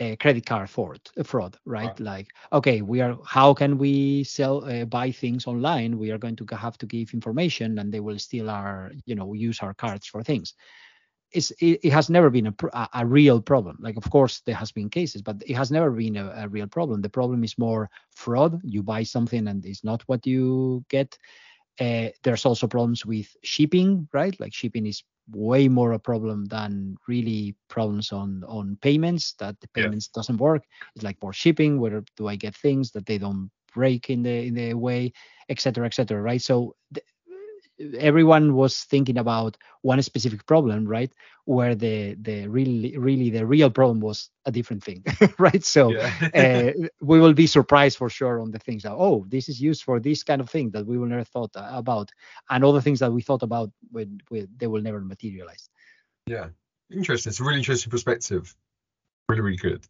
uh, 0.00 0.14
credit 0.20 0.46
card 0.46 0.68
fraud, 0.70 1.00
fraud, 1.24 1.56
right? 1.64 1.98
Right. 1.98 2.00
Like, 2.00 2.28
okay, 2.52 2.82
we 2.82 3.00
are. 3.00 3.16
How 3.26 3.54
can 3.54 3.78
we 3.78 4.24
sell, 4.24 4.64
uh, 4.64 4.84
buy 4.84 5.10
things 5.10 5.46
online? 5.46 5.98
We 5.98 6.10
are 6.10 6.18
going 6.18 6.36
to 6.36 6.56
have 6.56 6.78
to 6.78 6.86
give 6.86 7.12
information, 7.14 7.78
and 7.78 7.92
they 7.92 8.00
will 8.00 8.18
steal 8.18 8.50
our, 8.50 8.92
you 9.06 9.14
know, 9.14 9.32
use 9.34 9.60
our 9.60 9.74
cards 9.74 10.06
for 10.06 10.22
things. 10.22 10.54
It's, 11.32 11.50
it, 11.60 11.80
it 11.82 11.90
has 11.92 12.08
never 12.10 12.30
been 12.30 12.46
a, 12.46 12.54
a, 12.72 12.88
a 12.94 13.06
real 13.06 13.40
problem. 13.40 13.76
Like, 13.80 13.96
of 13.96 14.08
course, 14.10 14.40
there 14.40 14.54
has 14.54 14.72
been 14.72 14.88
cases, 14.88 15.22
but 15.22 15.42
it 15.46 15.54
has 15.54 15.70
never 15.70 15.90
been 15.90 16.16
a, 16.16 16.32
a 16.36 16.48
real 16.48 16.66
problem. 16.68 17.00
The 17.02 17.10
problem 17.10 17.44
is 17.44 17.58
more 17.58 17.90
fraud. 18.10 18.60
You 18.64 18.82
buy 18.82 19.02
something 19.02 19.46
and 19.48 19.64
it's 19.64 19.84
not 19.84 20.02
what 20.08 20.26
you 20.26 20.84
get. 20.88 21.16
Uh, 21.80 22.08
there's 22.24 22.44
also 22.44 22.66
problems 22.66 23.06
with 23.06 23.36
shipping, 23.44 24.08
right? 24.12 24.38
Like 24.40 24.52
shipping 24.54 24.86
is 24.86 25.02
way 25.30 25.68
more 25.68 25.92
a 25.92 25.98
problem 25.98 26.46
than 26.46 26.96
really 27.06 27.54
problems 27.68 28.12
on 28.12 28.44
on 28.48 28.76
payments 28.80 29.34
that 29.34 29.60
the 29.60 29.68
Yeah. 29.74 29.90
payments 29.90 30.08
doesn't 30.08 30.38
work 30.38 30.62
it's 30.94 31.04
like 31.04 31.20
more 31.22 31.34
shipping 31.34 31.78
where 31.78 32.02
do 32.16 32.26
i 32.28 32.34
get 32.34 32.54
things 32.56 32.92
that 32.92 33.04
they 33.04 33.18
don't 33.18 33.50
break 33.74 34.08
in 34.08 34.22
the 34.22 34.46
in 34.46 34.54
the 34.54 34.72
way 34.72 35.12
etc 35.50 35.60
cetera, 35.60 35.86
etc 35.86 36.06
cetera, 36.08 36.22
right 36.22 36.40
so 36.40 36.74
th- 36.94 37.04
everyone 37.98 38.54
was 38.54 38.84
thinking 38.84 39.18
about 39.18 39.56
one 39.82 40.02
specific 40.02 40.44
problem 40.46 40.86
right 40.86 41.12
where 41.44 41.74
the 41.74 42.14
the 42.14 42.46
really 42.48 42.96
really 42.98 43.30
the 43.30 43.46
real 43.46 43.70
problem 43.70 44.00
was 44.00 44.30
a 44.46 44.50
different 44.50 44.82
thing 44.82 45.04
right 45.38 45.64
so 45.64 45.92
Yeah. 45.92 46.12
uh, 46.34 46.72
we 47.00 47.20
will 47.20 47.32
be 47.34 47.46
surprised 47.46 47.96
for 47.96 48.08
sure 48.10 48.40
on 48.40 48.50
the 48.50 48.58
things 48.58 48.82
that 48.82 48.92
oh 48.92 49.24
this 49.28 49.48
is 49.48 49.60
used 49.60 49.82
for 49.84 50.00
this 50.00 50.22
kind 50.24 50.40
of 50.40 50.50
thing 50.50 50.70
that 50.70 50.86
we 50.86 50.98
will 50.98 51.06
never 51.06 51.24
thought 51.24 51.50
about 51.54 52.10
and 52.50 52.64
all 52.64 52.72
the 52.72 52.82
things 52.82 52.98
that 53.00 53.12
we 53.12 53.22
thought 53.22 53.42
about 53.42 53.70
when, 53.90 54.20
when 54.28 54.48
they 54.56 54.66
will 54.66 54.82
never 54.82 55.00
materialize 55.00 55.68
Yeah, 56.26 56.48
interesting. 56.90 57.30
It's 57.30 57.40
a 57.40 57.44
really 57.44 57.58
interesting 57.58 57.90
perspective. 57.90 58.54
Really, 59.28 59.42
really 59.42 59.56
good. 59.56 59.86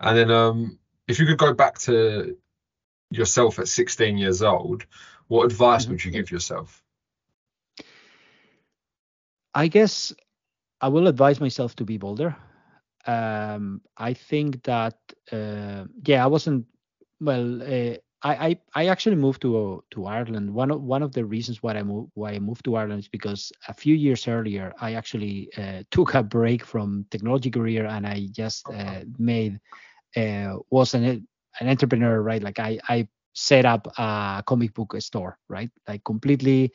And 0.00 0.16
then, 0.16 0.30
um, 0.30 0.78
if 1.08 1.18
you 1.18 1.26
could 1.26 1.38
go 1.38 1.52
back 1.54 1.78
to 1.80 2.36
yourself 3.10 3.58
at 3.58 3.68
16 3.68 4.18
years 4.18 4.42
old, 4.42 4.86
what 5.28 5.44
advice 5.46 5.86
Mhm. 5.86 5.90
would 5.90 6.04
you 6.04 6.10
give 6.10 6.30
yourself? 6.30 6.82
I 9.54 9.66
guess 9.66 10.12
i 10.80 10.88
will 10.88 11.06
advise 11.08 11.40
myself 11.40 11.74
to 11.76 11.84
be 11.84 11.96
bolder 11.98 12.36
um 13.06 13.80
i 13.96 14.12
think 14.12 14.62
that 14.64 14.94
uh, 15.32 15.84
yeah 16.06 16.24
i 16.24 16.26
wasn't 16.26 16.64
well 17.20 17.62
uh, 17.62 17.94
I, 18.22 18.34
I 18.48 18.56
I 18.74 18.86
actually 18.86 19.16
moved 19.16 19.42
to 19.42 19.82
to 19.90 20.06
Ireland. 20.06 20.52
One 20.54 20.70
of 20.70 20.82
one 20.82 21.02
of 21.02 21.12
the 21.12 21.24
reasons 21.24 21.62
why 21.62 21.74
I 21.74 21.82
moved 21.82 22.10
why 22.14 22.32
I 22.32 22.38
moved 22.38 22.64
to 22.64 22.76
Ireland 22.76 23.00
is 23.00 23.08
because 23.08 23.52
a 23.68 23.72
few 23.74 23.94
years 23.94 24.26
earlier 24.28 24.72
I 24.80 24.94
actually 24.94 25.48
uh, 25.56 25.82
took 25.90 26.14
a 26.14 26.22
break 26.22 26.64
from 26.64 27.06
technology 27.10 27.50
career 27.50 27.86
and 27.86 28.06
I 28.06 28.28
just 28.32 28.70
uh, 28.70 29.04
made 29.18 29.58
uh, 30.16 30.56
was 30.70 30.94
an 30.94 31.04
an 31.60 31.68
entrepreneur, 31.68 32.22
right? 32.22 32.42
Like 32.42 32.58
I 32.58 32.78
I 32.88 33.08
set 33.34 33.64
up 33.64 33.86
a 33.98 34.42
comic 34.46 34.74
book 34.74 34.94
store, 35.00 35.38
right? 35.48 35.70
Like 35.88 36.04
completely 36.04 36.72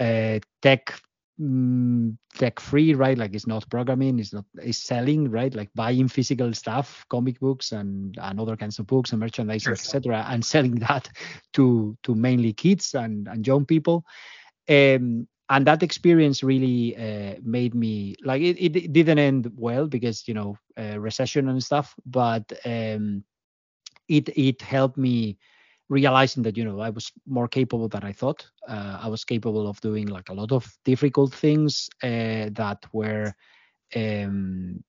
uh, 0.00 0.38
tech 0.62 0.92
mm, 1.40 2.16
tech 2.34 2.60
free, 2.60 2.94
right? 2.94 3.16
Like 3.18 3.34
it's 3.34 3.46
not 3.46 3.68
programming, 3.70 4.18
it's 4.18 4.32
not 4.32 4.44
it's 4.54 4.78
selling, 4.78 5.30
right? 5.30 5.54
Like 5.54 5.70
buying 5.74 6.08
physical 6.08 6.52
stuff, 6.54 7.04
comic 7.10 7.40
books 7.40 7.72
and 7.72 8.16
and 8.20 8.40
other 8.40 8.56
kinds 8.56 8.78
of 8.78 8.86
books 8.86 9.12
and 9.12 9.20
merchandise, 9.20 9.62
Sure. 9.62 9.72
etc., 9.72 10.24
and 10.28 10.44
selling 10.52 10.76
that 10.76 11.08
to 11.54 11.96
to 12.02 12.14
mainly 12.14 12.52
kids 12.52 12.94
and 12.94 13.28
and 13.28 13.46
young 13.46 13.64
people. 13.66 14.04
Um, 14.68 15.26
and 15.48 15.66
that 15.66 15.82
experience 15.82 16.42
really 16.42 16.96
uh, 16.96 17.34
made 17.42 17.74
me 17.74 18.14
like 18.24 18.40
it, 18.40 18.56
it, 18.58 18.92
didn't 18.92 19.18
end 19.18 19.50
well 19.56 19.86
because 19.86 20.26
you 20.26 20.34
know 20.34 20.56
uh, 20.78 20.98
recession 20.98 21.48
and 21.48 21.62
stuff, 21.62 21.94
but 22.06 22.50
um, 22.64 23.24
it 24.08 24.28
it 24.36 24.62
helped 24.62 24.96
me 24.96 25.36
realizing 25.92 26.44
that 26.44 26.58
you 26.58 26.64
know 26.64 26.80
I 26.80 26.90
was 26.90 27.12
more 27.26 27.48
capable 27.48 27.88
than 27.88 28.04
I 28.04 28.12
thought. 28.12 28.50
Uh, 28.68 28.98
I 29.06 29.08
was 29.08 29.24
capable 29.24 29.68
of 29.68 29.80
doing 29.80 30.08
like 30.08 30.30
a 30.30 30.34
lot 30.34 30.52
of 30.52 30.64
difficult 30.84 31.34
things 31.34 31.90
uh, 32.02 32.48
that 32.62 32.78
were, 32.92 33.34
um, 33.96 34.82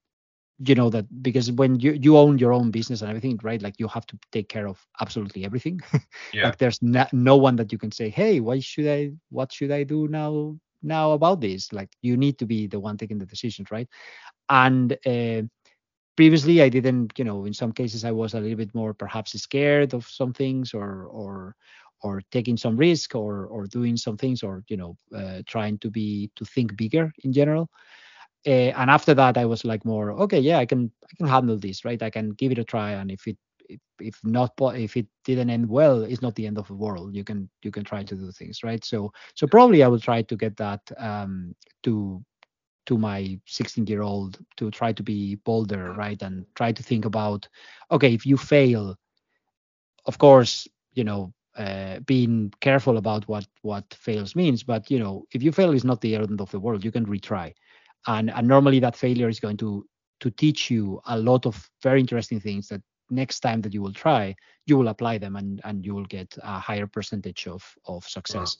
you 0.59 0.75
know, 0.75 0.89
that 0.89 1.05
because 1.23 1.51
when 1.51 1.79
you 1.79 1.93
you 1.93 2.17
own 2.17 2.37
your 2.39 2.53
own 2.53 2.71
business 2.71 3.01
and 3.01 3.09
everything, 3.09 3.39
right? 3.43 3.61
Like 3.61 3.79
you 3.79 3.87
have 3.89 4.05
to 4.07 4.17
take 4.31 4.49
care 4.49 4.67
of 4.67 4.85
absolutely 5.01 5.45
everything. 5.45 5.79
Yeah. 6.33 6.53
like 6.53 6.57
there's 6.57 6.81
no, 6.81 7.05
no 7.13 7.37
one 7.37 7.55
that 7.57 7.71
you 7.71 7.77
can 7.79 7.91
say, 7.91 8.09
hey, 8.09 8.39
why 8.41 8.59
should 8.59 8.87
I? 8.87 9.11
What 9.29 9.51
should 9.53 9.71
I 9.71 9.83
do 9.83 10.07
now? 10.07 10.57
Now 10.83 11.11
about 11.13 11.41
this? 11.41 11.73
Like 11.73 11.89
you 12.01 12.17
need 12.17 12.37
to 12.39 12.45
be 12.45 12.67
the 12.67 12.79
one 12.79 12.97
taking 12.97 13.17
the 13.19 13.25
decisions, 13.25 13.71
right? 13.71 13.87
And 14.49 14.93
uh, 15.05 15.43
previously 16.15 16.61
i 16.61 16.69
didn't 16.69 17.11
you 17.17 17.25
know 17.25 17.45
in 17.45 17.53
some 17.53 17.71
cases 17.71 18.05
i 18.05 18.11
was 18.11 18.33
a 18.33 18.39
little 18.39 18.57
bit 18.57 18.73
more 18.75 18.93
perhaps 18.93 19.31
scared 19.39 19.93
of 19.93 20.05
some 20.07 20.33
things 20.33 20.73
or 20.73 21.05
or 21.05 21.55
or 22.01 22.21
taking 22.31 22.57
some 22.57 22.75
risk 22.75 23.15
or 23.15 23.45
or 23.47 23.65
doing 23.67 23.95
some 23.97 24.17
things 24.17 24.43
or 24.43 24.63
you 24.67 24.77
know 24.77 24.95
uh, 25.15 25.41
trying 25.47 25.77
to 25.79 25.89
be 25.89 26.29
to 26.35 26.45
think 26.45 26.75
bigger 26.77 27.11
in 27.23 27.31
general. 27.33 27.69
Uh, 28.45 28.71
and 28.79 28.89
after 28.89 29.13
that 29.13 29.37
i 29.37 29.45
was 29.45 29.63
like 29.63 29.85
more 29.85 30.11
okay 30.11 30.39
yeah 30.39 30.57
i 30.57 30.65
can 30.65 30.91
i 31.11 31.15
can 31.15 31.27
handle 31.27 31.57
this 31.57 31.85
right? 31.85 32.01
I 32.03 32.09
can 32.09 32.31
give 32.31 32.51
it 32.51 32.57
a 32.59 32.63
try 32.65 32.91
and 32.91 33.09
if 33.09 33.25
it 33.27 33.37
if, 33.69 33.79
if 34.01 34.19
not 34.25 34.51
if 34.75 34.97
it 34.97 35.07
didn't 35.23 35.49
end 35.49 35.69
well 35.69 36.03
it's 36.03 36.21
not 36.21 36.35
the 36.35 36.45
end 36.45 36.57
of 36.57 36.67
the 36.67 36.73
world. 36.73 37.15
You 37.15 37.23
can 37.23 37.49
you 37.63 37.71
can 37.71 37.85
try 37.85 38.03
to 38.03 38.15
do 38.15 38.31
things 38.31 38.61
right? 38.63 38.83
So 38.83 39.13
so 39.35 39.47
probably 39.47 39.81
i 39.83 39.87
will 39.87 39.99
try 39.99 40.21
to 40.23 40.35
get 40.35 40.57
that 40.57 40.81
um 40.97 41.55
to 41.83 42.21
to 42.85 42.97
my 42.97 43.39
16 43.45 43.87
year 43.87 44.01
old 44.01 44.39
to 44.57 44.69
try 44.71 44.91
to 44.93 45.03
be 45.03 45.35
bolder 45.35 45.93
right 45.93 46.21
and 46.21 46.45
try 46.55 46.71
to 46.71 46.83
think 46.83 47.05
about 47.05 47.47
okay 47.91 48.13
if 48.13 48.25
you 48.25 48.37
fail 48.37 48.95
of 50.05 50.17
course 50.17 50.67
you 50.93 51.03
know 51.03 51.33
uh, 51.57 51.99
being 51.99 52.51
careful 52.61 52.97
about 52.97 53.27
what 53.27 53.45
what 53.61 53.85
fails 53.93 54.35
means 54.35 54.63
but 54.63 54.89
you 54.89 54.99
know 54.99 55.25
if 55.31 55.43
you 55.43 55.51
fail 55.51 55.71
is 55.71 55.85
not 55.85 56.01
the 56.01 56.15
end 56.15 56.41
of 56.41 56.49
the 56.51 56.59
world 56.59 56.83
you 56.83 56.91
can 56.91 57.05
retry 57.05 57.53
and 58.07 58.31
and 58.31 58.47
normally 58.47 58.79
that 58.79 58.95
failure 58.95 59.29
is 59.29 59.39
going 59.39 59.57
to 59.57 59.85
to 60.19 60.31
teach 60.31 60.71
you 60.71 60.99
a 61.07 61.17
lot 61.17 61.45
of 61.45 61.69
very 61.81 61.99
interesting 61.99 62.39
things 62.39 62.67
that 62.67 62.81
next 63.09 63.41
time 63.41 63.61
that 63.61 63.73
you 63.73 63.81
will 63.81 63.93
try 63.93 64.35
you 64.65 64.77
will 64.77 64.87
apply 64.87 65.17
them 65.17 65.35
and 65.35 65.61
and 65.63 65.85
you 65.85 65.93
will 65.93 66.05
get 66.05 66.35
a 66.41 66.59
higher 66.59 66.87
percentage 66.87 67.47
of 67.47 67.63
of 67.85 68.03
success 68.05 68.57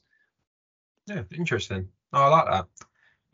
Yeah, 1.08 1.24
interesting. 1.36 1.90
Oh, 2.14 2.24
I 2.24 2.28
like 2.30 2.46
that. 2.46 2.68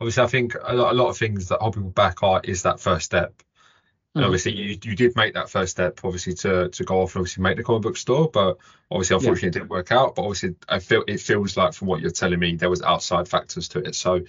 Obviously, 0.00 0.22
I 0.22 0.26
think 0.26 0.54
a 0.62 0.74
lot, 0.74 0.92
a 0.92 0.96
lot 0.96 1.08
of 1.10 1.18
things 1.18 1.48
that 1.48 1.60
hold 1.60 1.74
people 1.74 1.90
back 1.90 2.22
are 2.22 2.40
is 2.44 2.62
that 2.62 2.80
first 2.80 3.04
step. 3.06 3.42
And 4.16 4.24
Mhm. 4.24 4.26
obviously, 4.26 4.54
you, 4.56 4.78
you 4.84 4.96
did 4.96 5.16
make 5.16 5.34
that 5.34 5.50
first 5.50 5.72
step, 5.72 6.00
obviously, 6.04 6.34
to 6.34 6.68
to 6.70 6.84
go 6.84 7.02
off 7.02 7.14
and 7.16 7.22
obviously 7.22 7.42
make 7.42 7.56
the 7.56 7.62
comic 7.64 7.82
book 7.82 7.96
store, 7.96 8.30
but 8.30 8.58
obviously, 8.90 9.16
unfortunately, 9.16 9.48
it 9.48 9.52
didn't 9.54 9.70
work 9.70 9.92
out. 9.92 10.16
But 10.16 10.22
obviously, 10.22 10.56
I 10.68 10.80
feel 10.80 11.04
it 11.08 11.20
feels 11.20 11.56
like 11.56 11.74
from 11.74 11.88
what 11.88 12.00
you're 12.00 12.10
telling 12.10 12.40
me, 12.40 12.56
there 12.56 12.70
was 12.70 12.82
outside 12.82 13.28
factors 13.28 13.68
to 13.70 13.80
it. 13.80 13.94
So 13.94 14.22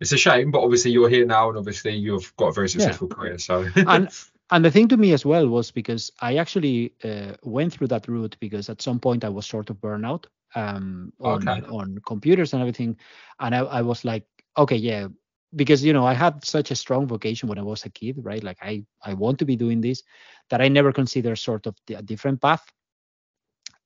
it's 0.00 0.12
a 0.12 0.18
shame, 0.18 0.50
but 0.50 0.62
obviously, 0.62 0.90
you're 0.92 1.08
here 1.08 1.26
now, 1.26 1.48
and 1.50 1.58
obviously, 1.58 1.96
you've 1.96 2.34
got 2.36 2.48
a 2.48 2.52
very 2.52 2.68
successful 2.68 3.08
career. 3.08 3.38
So 3.38 3.70
and 3.86 4.08
and 4.50 4.64
the 4.64 4.70
thing 4.70 4.88
to 4.88 4.96
me 4.96 5.12
as 5.12 5.24
well 5.24 5.48
was 5.48 5.70
because 5.70 6.10
I 6.20 6.36
actually 6.36 6.94
uh, 7.04 7.34
went 7.42 7.72
through 7.72 7.88
that 7.88 8.08
route 8.08 8.36
because 8.40 8.68
at 8.68 8.82
some 8.82 8.98
point 9.00 9.24
I 9.24 9.28
was 9.28 9.46
sort 9.46 9.70
of 9.70 9.76
burnout 9.76 10.24
um, 10.54 11.12
on 11.20 11.48
Okay. 11.48 11.62
on 11.68 11.98
computers 12.06 12.52
and 12.52 12.62
everything, 12.62 12.96
and 13.40 13.54
I, 13.54 13.58
I 13.60 13.82
was 13.82 14.04
like, 14.04 14.26
okay, 14.58 14.76
yeah, 14.76 15.08
because 15.56 15.84
you 15.84 15.92
know 15.92 16.06
I 16.06 16.14
had 16.14 16.44
such 16.44 16.70
a 16.70 16.76
strong 16.76 17.06
vocation 17.06 17.48
when 17.48 17.58
I 17.58 17.62
was 17.62 17.84
a 17.84 17.90
kid, 17.90 18.16
right? 18.22 18.42
Like 18.42 18.58
I 18.62 18.84
I 19.02 19.14
want 19.14 19.38
to 19.40 19.46
be 19.46 19.56
doing 19.56 19.80
this, 19.80 20.02
that 20.50 20.60
I 20.60 20.68
never 20.68 20.92
considered 20.92 21.36
sort 21.38 21.66
of 21.66 21.76
a 21.90 22.02
different 22.02 22.40
path, 22.42 22.64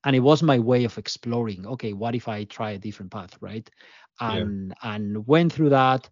and 0.04 0.16
it 0.16 0.20
was 0.20 0.42
my 0.42 0.58
way 0.58 0.84
of 0.84 0.98
exploring. 0.98 1.66
Okay, 1.66 1.92
what 1.92 2.14
if 2.14 2.28
I 2.28 2.44
try 2.44 2.72
a 2.72 2.78
different 2.78 3.12
path, 3.12 3.36
right? 3.40 3.68
Yeah. 4.20 4.48
And 4.48 4.74
and 4.82 5.26
went 5.26 5.52
through 5.52 5.70
that. 5.70 6.08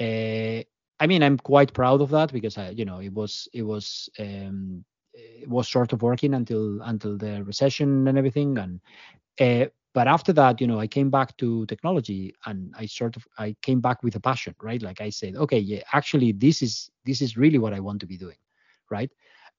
Uh, 0.00 0.62
I 1.00 1.06
mean, 1.06 1.22
I'm 1.22 1.38
quite 1.38 1.74
proud 1.74 2.00
of 2.00 2.10
that 2.10 2.32
because 2.32 2.56
I, 2.58 2.70
you 2.70 2.84
know, 2.84 3.00
it 3.00 3.12
was 3.12 3.48
it 3.52 3.62
was 3.62 4.08
um, 4.18 4.84
it 5.14 5.48
was 5.48 5.68
sort 5.68 5.92
of 5.92 6.02
working 6.02 6.34
until 6.34 6.80
until 6.82 7.16
the 7.18 7.44
recession 7.44 8.08
and 8.08 8.18
everything, 8.18 8.58
and 8.58 8.80
uh, 9.40 9.68
but 9.94 10.08
after 10.08 10.32
that, 10.34 10.60
you 10.60 10.66
know, 10.66 10.80
I 10.80 10.86
came 10.86 11.08
back 11.08 11.36
to 11.38 11.64
technology 11.66 12.34
and 12.46 12.74
I 12.76 12.86
sort 12.86 13.16
of 13.16 13.26
I 13.38 13.56
came 13.62 13.80
back 13.80 14.02
with 14.02 14.16
a 14.16 14.20
passion, 14.20 14.54
right? 14.60 14.82
Like 14.82 15.00
I 15.00 15.10
said, 15.10 15.36
okay, 15.36 15.58
yeah, 15.58 15.82
actually, 15.92 16.32
this 16.32 16.62
is 16.62 16.90
this 17.04 17.22
is 17.22 17.36
really 17.36 17.58
what 17.58 17.72
I 17.72 17.80
want 17.80 18.00
to 18.00 18.06
be 18.06 18.18
doing, 18.18 18.38
right? 18.90 19.10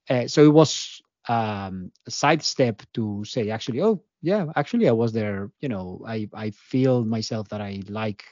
Uh, 0.10 0.28
so 0.28 0.44
it 0.44 0.54
was 0.54 1.02
um, 1.30 1.92
a 2.06 2.12
sidestep 2.12 2.84
to 2.94 3.24
say, 3.26 3.50
actually, 3.50 3.82
oh 3.82 4.04
yeah, 4.22 4.46
actually, 4.56 4.88
I 4.90 4.92
was 4.92 5.14
there. 5.14 5.52
You 5.62 5.70
know, 5.70 6.04
I 6.06 6.30
I 6.34 6.52
feel 6.52 7.06
myself 7.06 7.48
that 7.50 7.62
I 7.62 7.82
like 7.88 8.24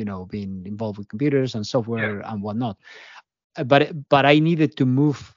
you 0.00 0.04
know 0.06 0.24
being 0.24 0.62
involved 0.64 0.98
with 0.98 1.08
computers 1.08 1.54
and 1.54 1.66
software 1.66 2.20
yeah. 2.20 2.32
and 2.32 2.42
whatnot 2.42 2.76
uh, 3.56 3.64
but 3.64 4.08
but 4.08 4.24
i 4.24 4.38
needed 4.38 4.74
to 4.76 4.86
move 4.86 5.34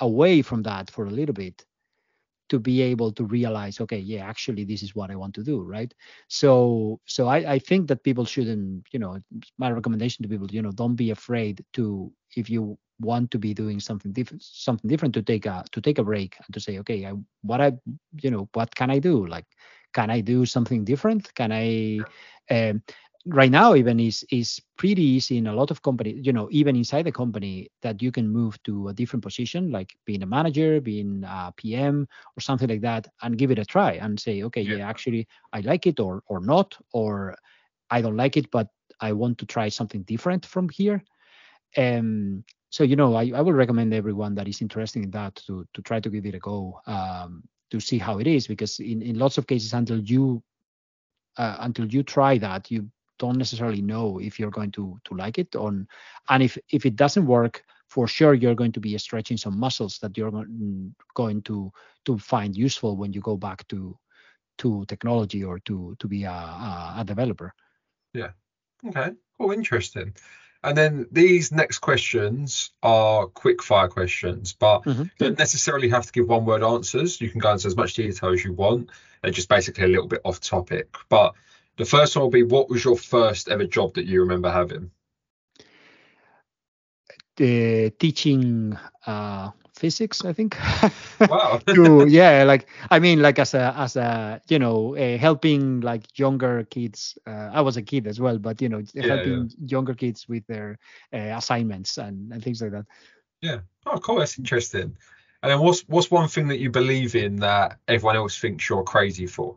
away 0.00 0.42
from 0.42 0.62
that 0.62 0.90
for 0.90 1.04
a 1.06 1.10
little 1.10 1.32
bit 1.32 1.64
to 2.52 2.60
be 2.60 2.82
able 2.82 3.10
to 3.10 3.24
realize 3.24 3.80
okay 3.80 3.98
yeah 3.98 4.22
actually 4.32 4.64
this 4.64 4.82
is 4.82 4.94
what 4.94 5.10
i 5.10 5.16
want 5.16 5.34
to 5.34 5.42
do 5.42 5.62
right? 5.62 5.94
So 6.28 7.00
so 7.06 7.28
i 7.28 7.38
i 7.54 7.58
think 7.58 7.88
that 7.88 8.04
people 8.04 8.26
shouldn't 8.26 8.86
you 8.92 8.98
know 8.98 9.18
my 9.56 9.70
recommendation 9.70 10.22
to 10.22 10.28
people 10.28 10.48
you 10.50 10.62
know 10.62 10.72
don't 10.72 10.96
be 11.04 11.10
afraid 11.10 11.64
to 11.72 12.12
if 12.36 12.50
you 12.50 12.76
want 13.00 13.30
to 13.30 13.38
be 13.38 13.54
doing 13.54 13.80
something 13.80 14.12
different 14.12 14.42
something 14.42 14.88
different 14.88 15.14
to 15.14 15.22
take 15.22 15.46
a 15.46 15.64
to 15.72 15.80
take 15.80 15.98
a 15.98 16.04
break 16.04 16.36
and 16.44 16.52
to 16.54 16.60
say 16.60 16.78
okay 16.78 17.06
I, 17.06 17.12
what 17.40 17.60
i 17.60 17.72
you 18.20 18.30
know 18.30 18.48
what 18.52 18.74
can 18.74 18.90
i 18.90 18.98
do? 18.98 19.26
Like 19.26 19.46
can 19.94 20.10
i 20.10 20.20
do 20.20 20.44
something 20.44 20.84
different? 20.84 21.34
Can 21.34 21.52
i 21.52 22.06
um, 22.50 22.82
right 23.26 23.50
now 23.50 23.74
even 23.74 24.00
is 24.00 24.24
is 24.30 24.60
pretty 24.76 25.02
easy 25.02 25.36
in 25.38 25.46
a 25.46 25.54
lot 25.54 25.70
of 25.70 25.82
companies 25.82 26.18
you 26.24 26.32
know 26.32 26.48
even 26.50 26.74
inside 26.74 27.02
the 27.04 27.12
company 27.12 27.70
that 27.82 28.02
you 28.02 28.10
can 28.10 28.28
move 28.28 28.60
to 28.62 28.88
a 28.88 28.92
different 28.92 29.22
position 29.22 29.70
like 29.70 29.94
being 30.04 30.22
a 30.22 30.26
manager 30.26 30.80
being 30.80 31.22
a 31.26 31.52
pm 31.56 32.06
or 32.36 32.40
something 32.40 32.68
like 32.68 32.80
that 32.80 33.06
and 33.22 33.38
give 33.38 33.50
it 33.50 33.58
a 33.58 33.64
try 33.64 33.92
and 33.92 34.18
say 34.18 34.42
okay 34.42 34.62
yeah, 34.62 34.76
yeah 34.76 34.88
actually 34.88 35.26
i 35.52 35.60
like 35.60 35.86
it 35.86 36.00
or 36.00 36.22
or 36.26 36.40
not 36.40 36.76
or 36.92 37.34
i 37.90 38.00
don't 38.00 38.16
like 38.16 38.36
it 38.36 38.50
but 38.50 38.68
i 39.00 39.12
want 39.12 39.38
to 39.38 39.46
try 39.46 39.68
something 39.68 40.02
different 40.02 40.44
from 40.46 40.68
here. 40.68 41.02
Um 41.76 42.44
so 42.70 42.84
you 42.84 42.96
know 42.96 43.14
i, 43.14 43.30
I 43.34 43.40
would 43.40 43.54
recommend 43.54 43.92
everyone 43.94 44.34
that 44.34 44.48
is 44.48 44.60
interested 44.60 45.02
in 45.02 45.10
that 45.12 45.36
to 45.46 45.66
to 45.74 45.82
try 45.82 46.00
to 46.00 46.10
give 46.10 46.26
it 46.26 46.34
a 46.34 46.38
go 46.38 46.80
um 46.86 47.42
to 47.70 47.80
see 47.80 47.98
how 47.98 48.18
it 48.18 48.26
is 48.26 48.46
because 48.46 48.80
in 48.80 49.02
in 49.02 49.18
lots 49.18 49.38
of 49.38 49.46
cases 49.46 49.72
until 49.72 50.00
you 50.00 50.42
uh, 51.36 51.56
until 51.60 51.86
you 51.86 52.02
try 52.02 52.38
that 52.38 52.70
you 52.70 52.88
don't 53.18 53.38
necessarily 53.38 53.82
know 53.82 54.18
if 54.18 54.38
you're 54.38 54.50
going 54.50 54.70
to 54.72 54.98
to 55.04 55.14
like 55.14 55.38
it 55.38 55.54
on 55.56 55.86
and 56.28 56.42
if 56.42 56.58
if 56.70 56.86
it 56.86 56.96
doesn't 56.96 57.26
work 57.26 57.64
for 57.88 58.08
sure 58.08 58.34
you're 58.34 58.54
going 58.54 58.72
to 58.72 58.80
be 58.80 58.96
stretching 58.98 59.36
some 59.36 59.58
muscles 59.58 59.98
that 59.98 60.16
you're 60.16 60.44
going 61.14 61.42
to 61.42 61.72
to 62.04 62.18
find 62.18 62.56
useful 62.56 62.96
when 62.96 63.12
you 63.12 63.20
go 63.20 63.36
back 63.36 63.66
to 63.68 63.96
to 64.58 64.84
technology 64.86 65.44
or 65.44 65.58
to 65.60 65.94
to 65.98 66.08
be 66.08 66.24
a, 66.24 66.30
a, 66.30 66.94
a 66.98 67.04
developer 67.04 67.54
yeah 68.14 68.30
okay 68.86 69.12
cool 69.38 69.52
interesting 69.52 70.14
and 70.64 70.76
then 70.76 71.06
these 71.10 71.50
next 71.50 71.78
questions 71.78 72.70
are 72.82 73.26
quick 73.26 73.62
fire 73.62 73.88
questions, 73.88 74.52
but 74.52 74.84
mm-hmm. 74.84 75.04
don't 75.18 75.38
necessarily 75.38 75.88
have 75.88 76.06
to 76.06 76.12
give 76.12 76.28
one 76.28 76.44
word 76.44 76.62
answers. 76.62 77.20
You 77.20 77.30
can 77.30 77.40
go 77.40 77.52
into 77.52 77.66
as 77.66 77.76
much 77.76 77.94
detail 77.94 78.30
as 78.30 78.44
you 78.44 78.52
want. 78.52 78.90
They're 79.22 79.32
just 79.32 79.48
basically 79.48 79.84
a 79.84 79.88
little 79.88 80.06
bit 80.06 80.20
off 80.24 80.40
topic. 80.40 80.94
But 81.08 81.34
the 81.76 81.84
first 81.84 82.16
one 82.16 82.24
will 82.24 82.30
be 82.30 82.42
what 82.42 82.68
was 82.68 82.84
your 82.84 82.96
first 82.96 83.48
ever 83.48 83.64
job 83.64 83.94
that 83.94 84.06
you 84.06 84.20
remember 84.20 84.50
having? 84.50 84.90
Teaching 87.36 88.78
uh, 89.06 89.50
physics, 89.74 90.24
I 90.24 90.32
think. 90.32 90.56
Wow. 91.28 91.60
to, 91.68 92.06
yeah, 92.08 92.42
like 92.42 92.66
I 92.90 92.98
mean, 92.98 93.22
like 93.22 93.38
as 93.38 93.54
a 93.54 93.72
as 93.76 93.96
a 93.96 94.40
you 94.48 94.58
know 94.58 94.96
uh, 94.96 95.16
helping 95.18 95.80
like 95.80 96.18
younger 96.18 96.64
kids. 96.64 97.16
Uh, 97.26 97.50
I 97.52 97.60
was 97.60 97.76
a 97.76 97.82
kid 97.82 98.06
as 98.06 98.20
well, 98.20 98.38
but 98.38 98.60
you 98.60 98.68
know 98.68 98.82
yeah, 98.92 99.06
helping 99.06 99.50
yeah. 99.50 99.66
younger 99.66 99.94
kids 99.94 100.28
with 100.28 100.44
their 100.48 100.78
uh, 101.12 101.38
assignments 101.38 101.98
and, 101.98 102.32
and 102.32 102.42
things 102.42 102.60
like 102.60 102.72
that. 102.72 102.86
Yeah. 103.40 103.60
Oh, 103.86 103.98
cool. 103.98 104.18
That's 104.18 104.38
interesting. 104.38 104.96
And 105.42 105.50
then 105.50 105.60
what's 105.60 105.82
what's 105.88 106.10
one 106.10 106.28
thing 106.28 106.48
that 106.48 106.58
you 106.58 106.70
believe 106.70 107.14
in 107.14 107.36
that 107.36 107.78
everyone 107.88 108.16
else 108.16 108.38
thinks 108.38 108.68
you're 108.68 108.84
crazy 108.84 109.26
for? 109.26 109.56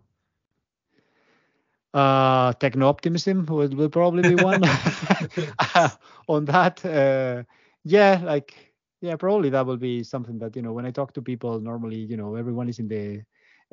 Uh, 1.95 2.53
techno 2.53 2.87
optimism 2.89 3.45
will, 3.47 3.69
will 3.69 3.89
probably 3.89 4.23
be 4.23 4.35
one 4.35 4.61
on 6.27 6.45
that. 6.45 6.85
Uh, 6.85 7.43
yeah, 7.83 8.21
like 8.23 8.73
yeah, 9.01 9.15
probably 9.15 9.49
that 9.49 9.65
will 9.65 9.77
be 9.77 10.03
something 10.03 10.39
that 10.39 10.55
you 10.55 10.61
know 10.63 10.73
when 10.73 10.85
I 10.85 10.91
talk 10.91 11.13
to 11.13 11.21
people 11.21 11.59
normally, 11.61 11.97
you 11.97 12.17
know, 12.17 12.35
everyone 12.35 12.69
is 12.69 12.79
in 12.79 12.87
the 12.89 13.21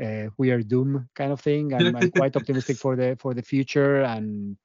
uh, 0.03 0.31
we 0.39 0.51
are 0.51 0.63
doom 0.63 1.09
kind 1.15 1.33
of 1.33 1.41
thing. 1.41 1.75
I'm, 1.75 1.95
I'm 1.97 2.11
quite 2.11 2.37
optimistic 2.37 2.79
for 2.79 2.97
the 2.97 3.17
for 3.21 3.35
the 3.35 3.43
future 3.43 4.03
and 4.03 4.57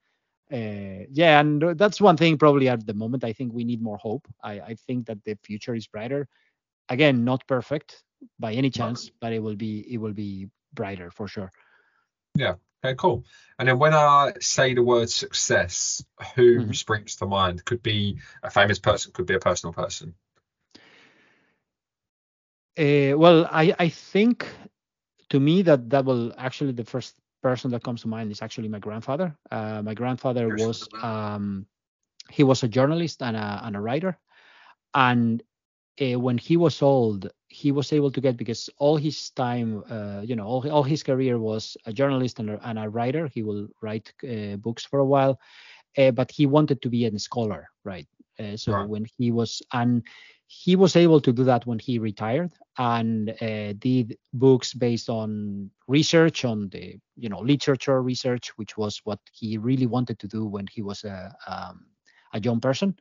uh, 0.52 1.06
yeah, 1.12 1.40
and 1.40 1.62
that's 1.78 2.02
one 2.02 2.18
thing 2.18 2.38
probably 2.38 2.70
at 2.70 2.86
the 2.86 2.94
moment. 2.94 3.24
I 3.24 3.34
think 3.34 3.54
we 3.54 3.64
need 3.66 3.82
more 3.82 3.98
hope. 3.98 4.28
I, 4.44 4.60
I 4.62 4.76
think 4.76 5.08
that 5.08 5.24
the 5.26 5.38
future 5.44 5.76
is 5.76 5.88
brighter. 5.88 6.28
Again, 6.90 7.24
not 7.26 7.48
perfect 7.48 8.04
by 8.40 8.54
any 8.54 8.70
chance, 8.70 9.12
but 9.22 9.34
it 9.34 9.40
will 9.40 9.56
be 9.56 9.86
it 9.94 9.98
will 9.98 10.14
be 10.14 10.50
brighter 10.74 11.12
for 11.12 11.28
sure. 11.28 11.52
Yeah, 12.38 12.56
Okay, 12.84 12.96
cool. 12.96 13.26
And 13.60 13.68
then 13.68 13.80
when 13.80 13.94
I 13.94 14.34
say 14.40 14.74
the 14.74 14.84
word 14.84 15.10
success, 15.10 16.04
who 16.36 16.60
mm-hmm. 16.60 16.72
springs 16.74 17.16
to 17.18 17.26
mind? 17.26 17.66
Could 17.66 17.82
be 17.82 18.20
a 18.44 18.50
famous 18.50 18.80
person, 18.80 19.12
could 19.14 19.26
be 19.26 19.34
a 19.34 19.40
personal 19.40 19.74
person. 19.74 20.14
Uh, 22.78 23.18
well, 23.18 23.48
I, 23.52 23.74
I 23.80 23.90
think 23.90 24.48
to 25.30 25.40
me 25.40 25.64
that 25.64 25.90
that 25.90 26.06
will 26.06 26.34
actually 26.38 26.74
the 26.74 26.86
first 26.86 27.16
person 27.42 27.72
that 27.72 27.84
comes 27.84 28.02
to 28.02 28.08
mind 28.08 28.32
is 28.32 28.44
actually 28.44 28.68
my 28.68 28.80
grandfather. 28.80 29.36
Uh, 29.50 29.82
my 29.82 29.96
grandfather 29.96 30.56
was 30.56 30.88
um, 31.02 31.66
he 32.30 32.44
was 32.44 32.62
a 32.62 32.68
journalist 32.68 33.24
and 33.24 33.36
a, 33.36 33.62
and 33.64 33.76
a 33.76 33.82
writer, 33.82 34.18
and 34.94 35.42
uh, 36.02 36.20
when 36.20 36.38
he 36.38 36.58
was 36.58 36.82
old, 36.82 37.30
he 37.48 37.72
was 37.72 37.92
able 37.94 38.12
to 38.12 38.22
get 38.22 38.38
because 38.38 38.70
all 38.78 38.98
his 38.98 39.30
time, 39.32 39.84
uh, 39.90 40.22
you 40.24 40.36
know, 40.36 40.46
all, 40.46 40.70
all 40.70 40.84
his 40.84 41.04
career 41.04 41.40
was 41.40 41.78
a 41.86 41.94
journalist 41.94 42.40
and 42.40 42.52
a, 42.52 42.70
and 42.70 42.78
a 42.78 42.90
writer. 42.90 43.28
He 43.28 43.42
will 43.44 43.68
write 43.82 44.12
uh, 44.24 44.58
books 44.58 44.86
for 44.86 45.00
a 45.00 45.06
while, 45.06 45.40
uh, 45.98 46.12
but 46.12 46.32
he 46.32 46.46
wanted 46.46 46.82
to 46.82 46.90
be 46.90 47.06
a 47.06 47.20
scholar, 47.20 47.70
right? 47.84 48.08
Uh, 48.40 48.56
so 48.56 48.74
right. 48.74 48.88
when 48.88 49.06
he 49.18 49.32
was 49.32 49.62
and 49.74 50.04
he 50.46 50.76
was 50.76 50.96
able 50.96 51.20
to 51.20 51.34
do 51.34 51.44
that 51.44 51.66
when 51.66 51.80
he 51.80 52.00
retired 52.00 52.54
and 52.78 53.32
uh, 53.42 53.74
did 53.80 54.18
books 54.34 54.74
based 54.74 55.10
on 55.10 55.70
research 55.88 56.46
on 56.46 56.70
the 56.70 56.98
you 57.16 57.30
know 57.30 57.40
literature 57.40 58.02
research, 58.02 58.50
which 58.58 58.78
was 58.78 59.02
what 59.04 59.20
he 59.34 59.58
really 59.58 59.88
wanted 59.88 60.20
to 60.20 60.28
do 60.28 60.46
when 60.46 60.68
he 60.72 60.82
was 60.82 61.04
a 61.04 61.36
um, 61.48 61.88
a 62.34 62.40
young 62.40 62.60
person. 62.60 62.96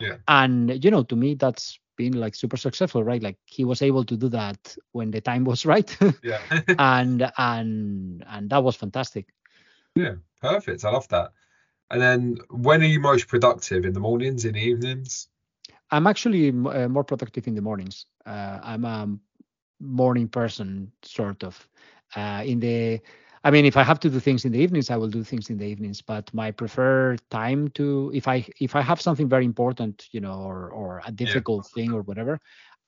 Yeah. 0.00 0.16
And 0.26 0.82
you 0.82 0.90
know, 0.90 1.02
to 1.04 1.16
me, 1.16 1.34
that's 1.34 1.78
been 1.98 2.14
like 2.14 2.34
super 2.34 2.56
successful, 2.56 3.04
right? 3.04 3.22
Like 3.22 3.36
he 3.44 3.64
was 3.64 3.82
able 3.82 4.04
to 4.04 4.16
do 4.16 4.28
that 4.30 4.74
when 4.92 5.10
the 5.10 5.20
time 5.20 5.44
was 5.44 5.66
right. 5.72 5.94
yeah. 6.22 6.40
and 6.78 7.30
and 7.36 8.24
and 8.26 8.50
that 8.50 8.64
was 8.64 8.76
fantastic. 8.76 9.26
Yeah, 9.94 10.14
perfect. 10.40 10.84
I 10.84 10.90
love 10.90 11.08
that. 11.08 11.32
And 11.90 12.00
then 12.00 12.38
when 12.50 12.82
are 12.82 12.86
you 12.86 13.00
most 13.00 13.28
productive? 13.28 13.84
In 13.84 13.92
the 13.92 14.00
mornings, 14.00 14.44
in 14.44 14.54
the 14.54 14.60
evenings? 14.60 15.28
I'm 15.90 16.06
actually 16.06 16.48
uh, 16.48 16.88
more 16.88 17.04
productive 17.04 17.46
in 17.48 17.54
the 17.54 17.62
mornings. 17.62 18.06
Uh, 18.24 18.58
I'm 18.62 18.84
a 18.84 19.08
morning 19.80 20.28
person, 20.28 20.92
sort 21.02 21.42
of. 21.44 21.68
Uh, 22.14 22.42
in 22.44 22.60
the 22.60 23.00
I 23.44 23.50
mean, 23.50 23.64
if 23.64 23.76
I 23.76 23.82
have 23.82 24.00
to 24.00 24.10
do 24.10 24.20
things 24.20 24.44
in 24.44 24.52
the 24.52 24.58
evenings, 24.58 24.90
I 24.90 24.96
will 24.96 25.08
do 25.08 25.22
things 25.22 25.50
in 25.50 25.58
the 25.58 25.66
evenings. 25.66 26.02
But 26.02 26.32
my 26.34 26.50
preferred 26.50 27.22
time 27.30 27.68
to, 27.70 28.10
if 28.14 28.26
I 28.26 28.46
if 28.60 28.74
I 28.74 28.80
have 28.80 29.00
something 29.00 29.28
very 29.28 29.44
important, 29.44 30.06
you 30.12 30.20
know, 30.20 30.40
or 30.40 30.70
or 30.70 31.02
a 31.06 31.12
difficult 31.12 31.68
yeah. 31.68 31.82
thing 31.82 31.92
or 31.92 32.02
whatever, 32.02 32.40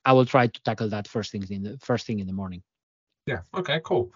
I 0.05 0.13
will 0.13 0.25
try 0.25 0.47
to 0.47 0.63
tackle 0.63 0.89
that 0.89 1.07
first 1.07 1.31
things 1.31 1.51
in 1.51 1.63
the 1.63 1.77
first 1.79 2.05
thing 2.05 2.19
in 2.19 2.27
the 2.27 2.33
morning. 2.33 2.63
Yeah. 3.25 3.41
Okay. 3.53 3.79
Cool. 3.83 4.11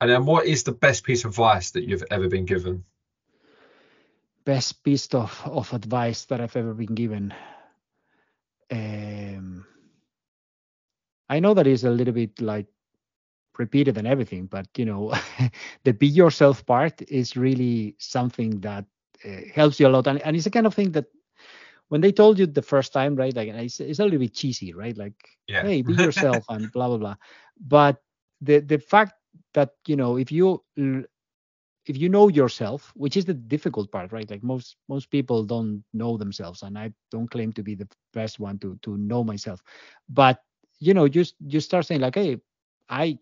And 0.00 0.10
then, 0.10 0.24
what 0.24 0.46
is 0.46 0.64
the 0.64 0.72
best 0.72 1.04
piece 1.04 1.24
of 1.24 1.30
advice 1.30 1.70
that 1.72 1.84
you've 1.84 2.04
ever 2.10 2.28
been 2.28 2.46
given? 2.46 2.84
Best 4.44 4.82
piece 4.84 5.06
of 5.08 5.40
of 5.44 5.72
advice 5.72 6.24
that 6.26 6.40
I've 6.40 6.56
ever 6.56 6.74
been 6.74 6.94
given. 6.94 7.34
Um, 8.70 9.66
I 11.28 11.40
know 11.40 11.54
that 11.54 11.66
is 11.66 11.84
a 11.84 11.90
little 11.90 12.14
bit 12.14 12.40
like 12.40 12.66
repeated 13.58 13.96
and 13.96 14.06
everything 14.06 14.46
but 14.46 14.66
you 14.76 14.84
know 14.84 15.12
the 15.84 15.92
be 15.92 16.06
yourself 16.06 16.64
part 16.66 17.00
is 17.08 17.36
really 17.36 17.94
something 17.98 18.60
that 18.60 18.84
uh, 19.24 19.40
helps 19.54 19.80
you 19.80 19.86
a 19.86 19.88
lot. 19.88 20.06
And, 20.06 20.20
and 20.22 20.36
it's 20.36 20.44
the 20.44 20.50
kind 20.50 20.66
of 20.66 20.74
thing 20.74 20.92
that 20.92 21.06
when 21.88 22.00
they 22.00 22.12
told 22.12 22.38
you 22.38 22.46
the 22.46 22.62
first 22.62 22.92
time 22.92 23.14
right 23.14 23.34
like 23.34 23.48
it's, 23.48 23.80
it's 23.80 23.98
a 23.98 24.04
little 24.04 24.18
bit 24.18 24.34
cheesy 24.34 24.72
right? 24.74 24.96
Like 24.96 25.14
yeah. 25.48 25.62
hey 25.62 25.82
be 25.82 25.94
yourself 25.98 26.44
and 26.48 26.70
blah 26.72 26.88
blah 26.88 26.98
blah. 26.98 27.16
But 27.58 28.02
the 28.40 28.60
the 28.60 28.78
fact 28.78 29.14
that 29.54 29.70
you 29.86 29.96
know 29.96 30.16
if 30.16 30.30
you 30.32 30.62
if 31.86 31.96
you 31.96 32.08
know 32.08 32.28
yourself 32.28 32.92
which 32.96 33.16
is 33.16 33.24
the 33.24 33.34
difficult 33.34 33.90
part 33.90 34.12
right? 34.12 34.30
Like 34.30 34.42
most 34.42 34.76
most 34.88 35.10
people 35.10 35.44
don't 35.44 35.82
know 35.92 36.16
themselves 36.16 36.62
and 36.62 36.78
i 36.78 36.92
don't 37.10 37.30
claim 37.30 37.52
to 37.54 37.62
be 37.62 37.74
the 37.74 37.88
best 38.12 38.40
one 38.40 38.58
to 38.58 38.78
to 38.82 38.96
know 38.96 39.24
myself. 39.24 39.62
But 40.08 40.40
you 40.80 40.94
know 40.94 41.08
just 41.08 41.34
you 41.40 41.60
start 41.60 41.86
saying 41.86 42.00
like 42.00 42.14
hey 42.14 42.38
i 42.90 43.18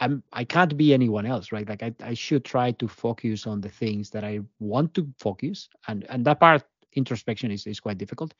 i'm 0.00 0.22
i 0.32 0.44
can't 0.44 0.76
be 0.76 0.92
anyone 0.92 1.26
else 1.26 1.52
right 1.52 1.68
like 1.68 1.82
i, 1.82 1.94
I 2.02 2.14
should 2.14 2.44
try 2.44 2.72
to 2.72 2.88
focus 2.88 3.46
on 3.46 3.60
the 3.60 3.68
things 3.68 4.10
that 4.10 4.24
i 4.24 4.40
want 4.58 4.94
to 4.94 5.08
focus 5.18 5.68
and 5.88 6.04
and 6.08 6.24
that 6.24 6.40
part 6.40 6.64
introspection 6.92 7.50
is, 7.50 7.66
is 7.66 7.80
quite 7.80 7.98
difficult 7.98 8.34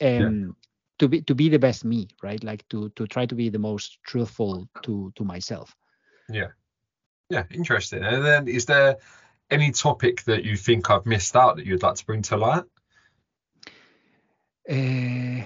um 0.00 0.08
yeah. 0.08 0.52
to 0.98 1.08
be 1.08 1.20
to 1.22 1.34
be 1.34 1.48
the 1.48 1.58
best 1.58 1.84
me 1.84 2.08
right 2.22 2.42
like 2.42 2.68
to 2.68 2.88
to 2.90 3.06
try 3.06 3.26
to 3.26 3.34
be 3.34 3.48
the 3.48 3.58
most 3.58 3.98
truthful 4.04 4.68
to 4.82 5.12
to 5.14 5.24
myself 5.24 5.74
yeah 6.28 6.48
yeah, 7.30 7.44
interesting. 7.50 8.04
And 8.04 8.24
then 8.24 8.48
is 8.48 8.66
there 8.66 8.98
any 9.50 9.70
topic 9.72 10.22
that 10.24 10.44
you 10.44 10.56
think 10.56 10.90
I've 10.90 11.06
missed 11.06 11.36
out 11.36 11.56
that 11.56 11.66
you'd 11.66 11.82
like 11.82 11.96
to 11.96 12.06
bring 12.06 12.22
to 12.22 12.36
light? 12.36 12.64
Uh, 14.68 15.44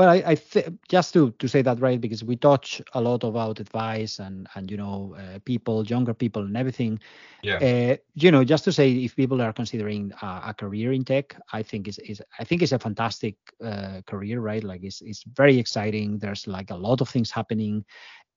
well, 0.00 0.08
I, 0.08 0.22
I 0.28 0.34
th- 0.34 0.72
just 0.88 1.12
to 1.12 1.30
to 1.32 1.46
say 1.46 1.60
that 1.60 1.78
right 1.78 2.00
because 2.00 2.24
we 2.24 2.34
touch 2.34 2.80
a 2.94 3.00
lot 3.02 3.22
about 3.22 3.60
advice 3.60 4.18
and 4.18 4.48
and 4.54 4.70
you 4.70 4.78
know 4.78 5.14
uh, 5.18 5.40
people, 5.44 5.84
younger 5.84 6.14
people, 6.14 6.42
and 6.42 6.56
everything. 6.56 6.98
Yeah. 7.42 7.58
Uh, 7.60 7.96
you 8.14 8.30
know, 8.30 8.42
just 8.42 8.64
to 8.64 8.72
say 8.72 8.90
if 8.92 9.14
people 9.14 9.42
are 9.42 9.52
considering 9.52 10.10
a, 10.22 10.26
a 10.46 10.54
career 10.54 10.94
in 10.94 11.04
tech, 11.04 11.36
I 11.52 11.62
think 11.62 11.86
is 11.86 11.98
is 11.98 12.22
I 12.38 12.44
think 12.44 12.62
it's 12.62 12.72
a 12.72 12.78
fantastic 12.78 13.34
uh, 13.62 14.00
career, 14.06 14.40
right? 14.40 14.64
Like 14.64 14.84
it's 14.84 15.02
it's 15.02 15.22
very 15.36 15.58
exciting. 15.58 16.18
There's 16.18 16.46
like 16.46 16.70
a 16.70 16.80
lot 16.88 17.02
of 17.02 17.10
things 17.10 17.30
happening. 17.30 17.84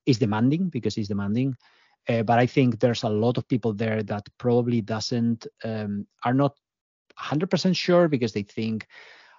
It's 0.06 0.20
demanding 0.20 0.68
because 0.68 0.98
it's 0.98 1.08
demanding. 1.08 1.56
Uh, 2.10 2.24
but 2.24 2.40
I 2.40 2.46
think 2.46 2.82
there's 2.82 3.04
a 3.04 3.10
lot 3.10 3.38
of 3.38 3.48
people 3.48 3.74
there 3.74 4.04
that 4.04 4.28
probably 4.38 4.82
doesn't 4.82 5.48
um, 5.64 6.06
are 6.26 6.34
not 6.34 6.58
100% 7.18 7.74
sure 7.74 8.10
because 8.10 8.34
they 8.34 8.44
think 8.44 8.86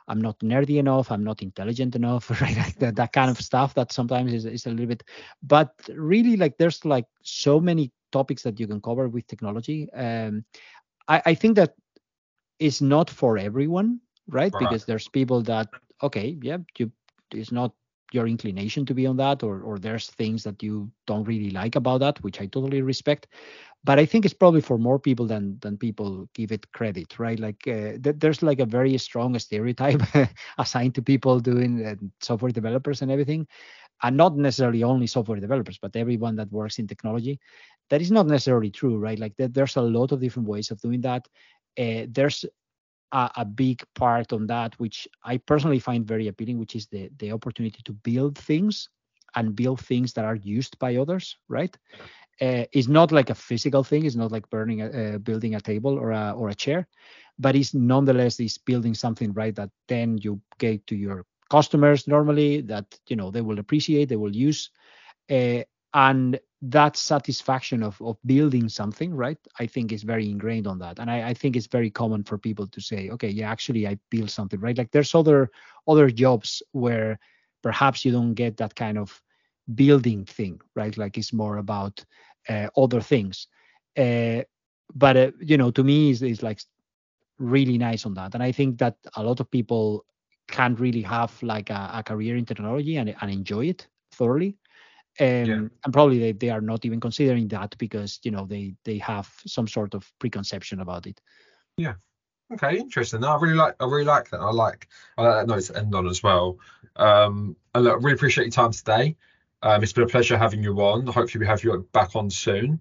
I'm 0.08 0.20
not 0.20 0.38
nerdy 0.40 0.78
enough, 0.78 1.10
I'm 1.10 1.24
not 1.24 1.42
intelligent 1.42 1.96
enough, 1.96 2.30
right? 2.40 2.56
Like 2.56 2.76
that, 2.76 2.96
that 2.96 3.12
kind 3.12 3.30
of 3.30 3.40
stuff 3.40 3.74
that 3.74 3.92
sometimes 3.92 4.32
is, 4.32 4.44
is 4.44 4.66
a 4.66 4.70
little 4.70 4.86
bit. 4.86 5.02
But 5.42 5.72
really, 5.94 6.36
like 6.36 6.58
there's 6.58 6.84
like 6.84 7.06
so 7.22 7.60
many 7.60 7.92
topics 8.12 8.42
that 8.42 8.60
you 8.60 8.66
can 8.66 8.80
cover 8.80 9.08
with 9.08 9.26
technology. 9.26 9.90
Um, 9.92 10.44
I, 11.08 11.22
I 11.26 11.34
think 11.34 11.56
that 11.56 11.74
it's 12.58 12.80
not 12.80 13.10
for 13.10 13.38
everyone, 13.38 14.00
right? 14.28 14.52
right? 14.52 14.58
Because 14.58 14.84
there's 14.84 15.08
people 15.08 15.42
that 15.42 15.68
okay, 16.02 16.36
yeah, 16.42 16.58
you 16.78 16.90
it's 17.32 17.52
not 17.52 17.72
your 18.12 18.28
inclination 18.28 18.86
to 18.86 18.94
be 18.94 19.06
on 19.06 19.16
that 19.16 19.42
or 19.42 19.60
or 19.62 19.78
there's 19.78 20.08
things 20.08 20.44
that 20.44 20.62
you 20.62 20.90
don't 21.06 21.24
really 21.24 21.50
like 21.50 21.74
about 21.74 21.98
that 21.98 22.22
which 22.22 22.40
i 22.40 22.46
totally 22.46 22.80
respect 22.80 23.26
but 23.84 23.98
i 23.98 24.06
think 24.06 24.24
it's 24.24 24.34
probably 24.34 24.60
for 24.60 24.78
more 24.78 24.98
people 24.98 25.26
than 25.26 25.58
than 25.60 25.76
people 25.76 26.28
give 26.34 26.50
it 26.50 26.70
credit 26.72 27.18
right 27.18 27.38
like 27.38 27.60
uh, 27.68 27.96
th- 28.02 28.16
there's 28.18 28.42
like 28.42 28.60
a 28.60 28.66
very 28.66 28.96
strong 28.98 29.38
stereotype 29.38 30.00
assigned 30.58 30.94
to 30.94 31.02
people 31.02 31.38
doing 31.38 31.84
uh, 31.84 31.94
software 32.20 32.52
developers 32.52 33.02
and 33.02 33.10
everything 33.10 33.46
and 34.02 34.16
not 34.16 34.36
necessarily 34.36 34.82
only 34.82 35.06
software 35.06 35.40
developers 35.40 35.78
but 35.80 35.94
everyone 35.96 36.36
that 36.36 36.50
works 36.50 36.78
in 36.78 36.86
technology 36.86 37.38
that 37.90 38.00
is 38.00 38.10
not 38.10 38.26
necessarily 38.26 38.70
true 38.70 38.98
right 38.98 39.18
like 39.18 39.36
th- 39.36 39.52
there's 39.52 39.76
a 39.76 39.82
lot 39.82 40.12
of 40.12 40.20
different 40.20 40.48
ways 40.48 40.70
of 40.70 40.80
doing 40.80 41.00
that 41.00 41.26
uh, 41.78 42.06
there's 42.10 42.44
a, 43.14 43.30
a, 43.36 43.44
big 43.44 43.82
part 43.94 44.32
on 44.32 44.46
that, 44.48 44.78
which 44.78 45.08
I 45.24 45.38
personally 45.38 45.78
find 45.78 46.06
very 46.06 46.28
appealing, 46.28 46.58
which 46.58 46.76
is 46.76 46.86
the 46.88 47.10
the 47.18 47.32
opportunity 47.32 47.80
to 47.84 47.92
build 47.92 48.36
things 48.36 48.88
and 49.36 49.56
build 49.56 49.80
things 49.80 50.12
that 50.14 50.24
are 50.24 50.36
used 50.36 50.78
by 50.78 50.96
others. 50.96 51.36
Right? 51.48 51.74
Uh, 52.40 52.64
it's 52.72 52.88
not 52.88 53.12
like 53.12 53.30
a 53.30 53.34
physical 53.34 53.84
thing. 53.84 54.04
It's 54.04 54.16
not 54.16 54.32
like 54.32 54.48
burning, 54.50 54.82
a, 54.82 55.14
uh, 55.14 55.18
building 55.18 55.54
a 55.54 55.60
table 55.60 55.98
or 55.98 56.10
a 56.10 56.32
or 56.36 56.48
a 56.48 56.54
chair, 56.54 56.86
but 57.38 57.54
it's 57.54 57.74
nonetheless 57.74 58.40
is 58.40 58.58
building 58.58 58.94
something 58.94 59.32
right 59.32 59.54
that 59.54 59.70
then 59.88 60.18
you 60.18 60.40
get 60.58 60.86
to 60.88 60.96
your 60.96 61.24
customers 61.50 62.08
normally 62.08 62.60
that 62.62 62.86
you 63.08 63.16
know 63.16 63.30
they 63.30 63.40
will 63.40 63.58
appreciate, 63.58 64.08
they 64.08 64.16
will 64.16 64.34
use, 64.34 64.70
uh, 65.30 65.62
and 65.94 66.38
that 66.62 66.96
satisfaction 66.96 67.82
of, 67.82 68.00
of 68.00 68.16
building 68.24 68.68
something 68.68 69.14
right 69.14 69.36
i 69.60 69.66
think 69.66 69.92
is 69.92 70.02
very 70.02 70.30
ingrained 70.30 70.66
on 70.66 70.78
that 70.78 70.98
and 70.98 71.10
I, 71.10 71.28
I 71.28 71.34
think 71.34 71.56
it's 71.56 71.66
very 71.66 71.90
common 71.90 72.24
for 72.24 72.38
people 72.38 72.66
to 72.66 72.80
say 72.80 73.10
okay 73.10 73.28
yeah 73.28 73.50
actually 73.50 73.86
i 73.86 73.98
built 74.10 74.30
something 74.30 74.58
right 74.60 74.76
like 74.76 74.90
there's 74.90 75.14
other 75.14 75.50
other 75.86 76.08
jobs 76.10 76.62
where 76.72 77.18
perhaps 77.62 78.04
you 78.04 78.12
don't 78.12 78.34
get 78.34 78.56
that 78.56 78.74
kind 78.74 78.96
of 78.98 79.20
building 79.74 80.24
thing 80.24 80.60
right? 80.74 80.96
Like 80.96 81.18
it's 81.18 81.32
more 81.32 81.58
about 81.58 82.04
uh, 82.48 82.68
other 82.76 83.00
things. 83.00 83.48
Uh, 83.96 84.42
but 84.94 85.16
uh, 85.16 85.30
you 85.40 85.56
know 85.56 85.70
to 85.70 85.82
me 85.82 86.10
is 86.10 86.22
is 86.22 86.42
like 86.42 86.60
really 87.38 87.78
nice 87.78 88.06
on 88.06 88.14
that. 88.14 88.34
And 88.34 88.42
i 88.42 88.52
think 88.52 88.78
that 88.78 88.96
a 89.16 89.22
lot 89.22 89.40
of 89.40 89.50
people 89.50 90.04
can't 90.48 90.78
really 90.78 91.02
have 91.02 91.42
like 91.42 91.70
a, 91.70 91.90
a 91.94 92.02
career 92.02 92.36
in 92.36 92.44
technology 92.44 92.96
and, 92.96 93.14
and 93.20 93.30
enjoy 93.30 93.66
it 93.66 93.88
thoroughly. 94.12 94.56
Um, 95.20 95.26
yeah. 95.26 95.54
and 95.84 95.92
probably 95.92 96.18
they, 96.18 96.32
they 96.32 96.50
are 96.50 96.60
not 96.60 96.84
even 96.84 97.00
considering 97.00 97.46
that 97.48 97.76
because 97.78 98.18
you 98.24 98.32
know 98.32 98.46
they 98.46 98.74
they 98.84 98.98
have 98.98 99.32
some 99.46 99.68
sort 99.68 99.94
of 99.94 100.10
preconception 100.18 100.80
about 100.80 101.06
it. 101.06 101.20
Yeah. 101.76 101.94
Okay 102.52 102.78
interesting. 102.78 103.20
No, 103.20 103.28
i 103.28 103.40
really 103.40 103.54
like 103.54 103.76
i 103.80 103.84
really 103.84 104.04
like 104.04 104.30
that. 104.30 104.40
I 104.40 104.50
like 104.50 104.88
i 105.16 105.22
like 105.22 105.34
that 105.34 105.46
note 105.46 105.62
to 105.64 105.78
end 105.78 105.94
on 105.94 106.08
as 106.08 106.22
well. 106.22 106.58
Um 106.96 107.56
look, 107.74 107.92
I 107.92 107.96
really 107.96 108.14
appreciate 108.14 108.44
your 108.44 108.50
time 108.50 108.72
today 108.72 109.16
um 109.64 109.82
it's 109.82 109.92
been 109.92 110.04
a 110.04 110.08
pleasure 110.08 110.38
having 110.38 110.62
you 110.62 110.72
on 110.80 111.06
hopefully 111.06 111.40
we 111.40 111.46
have 111.46 111.64
you 111.64 111.86
back 111.92 112.14
on 112.14 112.30
soon 112.30 112.80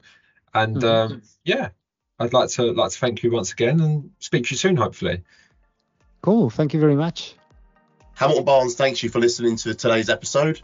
and 0.53 0.77
mm-hmm. 0.77 1.13
um 1.13 1.21
yeah 1.43 1.69
i'd 2.19 2.33
like 2.33 2.49
to 2.49 2.71
like 2.73 2.91
to 2.91 2.99
thank 2.99 3.23
you 3.23 3.31
once 3.31 3.51
again 3.51 3.79
and 3.79 4.11
speak 4.19 4.45
to 4.45 4.51
you 4.51 4.57
soon 4.57 4.75
hopefully 4.75 5.23
cool 6.21 6.49
thank 6.51 6.73
you 6.73 6.79
very 6.79 6.95
much 6.95 7.35
hamilton 8.13 8.45
barnes 8.45 8.75
thanks 8.75 9.01
you 9.01 9.09
for 9.09 9.19
listening 9.19 9.55
to 9.55 9.73
today's 9.73 10.09
episode 10.09 10.61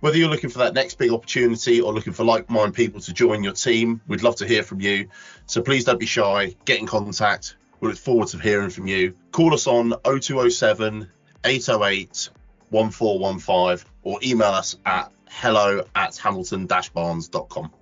whether 0.00 0.16
you're 0.16 0.28
looking 0.28 0.50
for 0.50 0.58
that 0.58 0.74
next 0.74 0.96
big 0.98 1.10
opportunity 1.10 1.80
or 1.80 1.92
looking 1.92 2.12
for 2.12 2.24
like 2.24 2.48
minded 2.48 2.74
people 2.74 3.00
to 3.00 3.12
join 3.12 3.42
your 3.42 3.52
team, 3.52 4.00
we'd 4.06 4.22
love 4.22 4.36
to 4.36 4.46
hear 4.46 4.62
from 4.62 4.80
you. 4.80 5.08
So 5.46 5.60
please 5.60 5.84
don't 5.84 5.98
be 5.98 6.06
shy, 6.06 6.54
get 6.64 6.78
in 6.78 6.86
contact. 6.86 7.56
We 7.80 7.88
look 7.88 7.98
forward 7.98 8.28
to 8.28 8.38
hearing 8.38 8.70
from 8.70 8.86
you. 8.86 9.14
Call 9.32 9.54
us 9.54 9.66
on 9.66 9.90
0207 10.04 11.08
808 11.44 12.30
1415 12.70 13.90
or 14.02 14.18
email 14.22 14.48
us 14.48 14.76
at 14.84 15.10
hello 15.30 15.84
at 15.94 16.16
hamilton 16.16 16.66
barnes.com. 16.92 17.72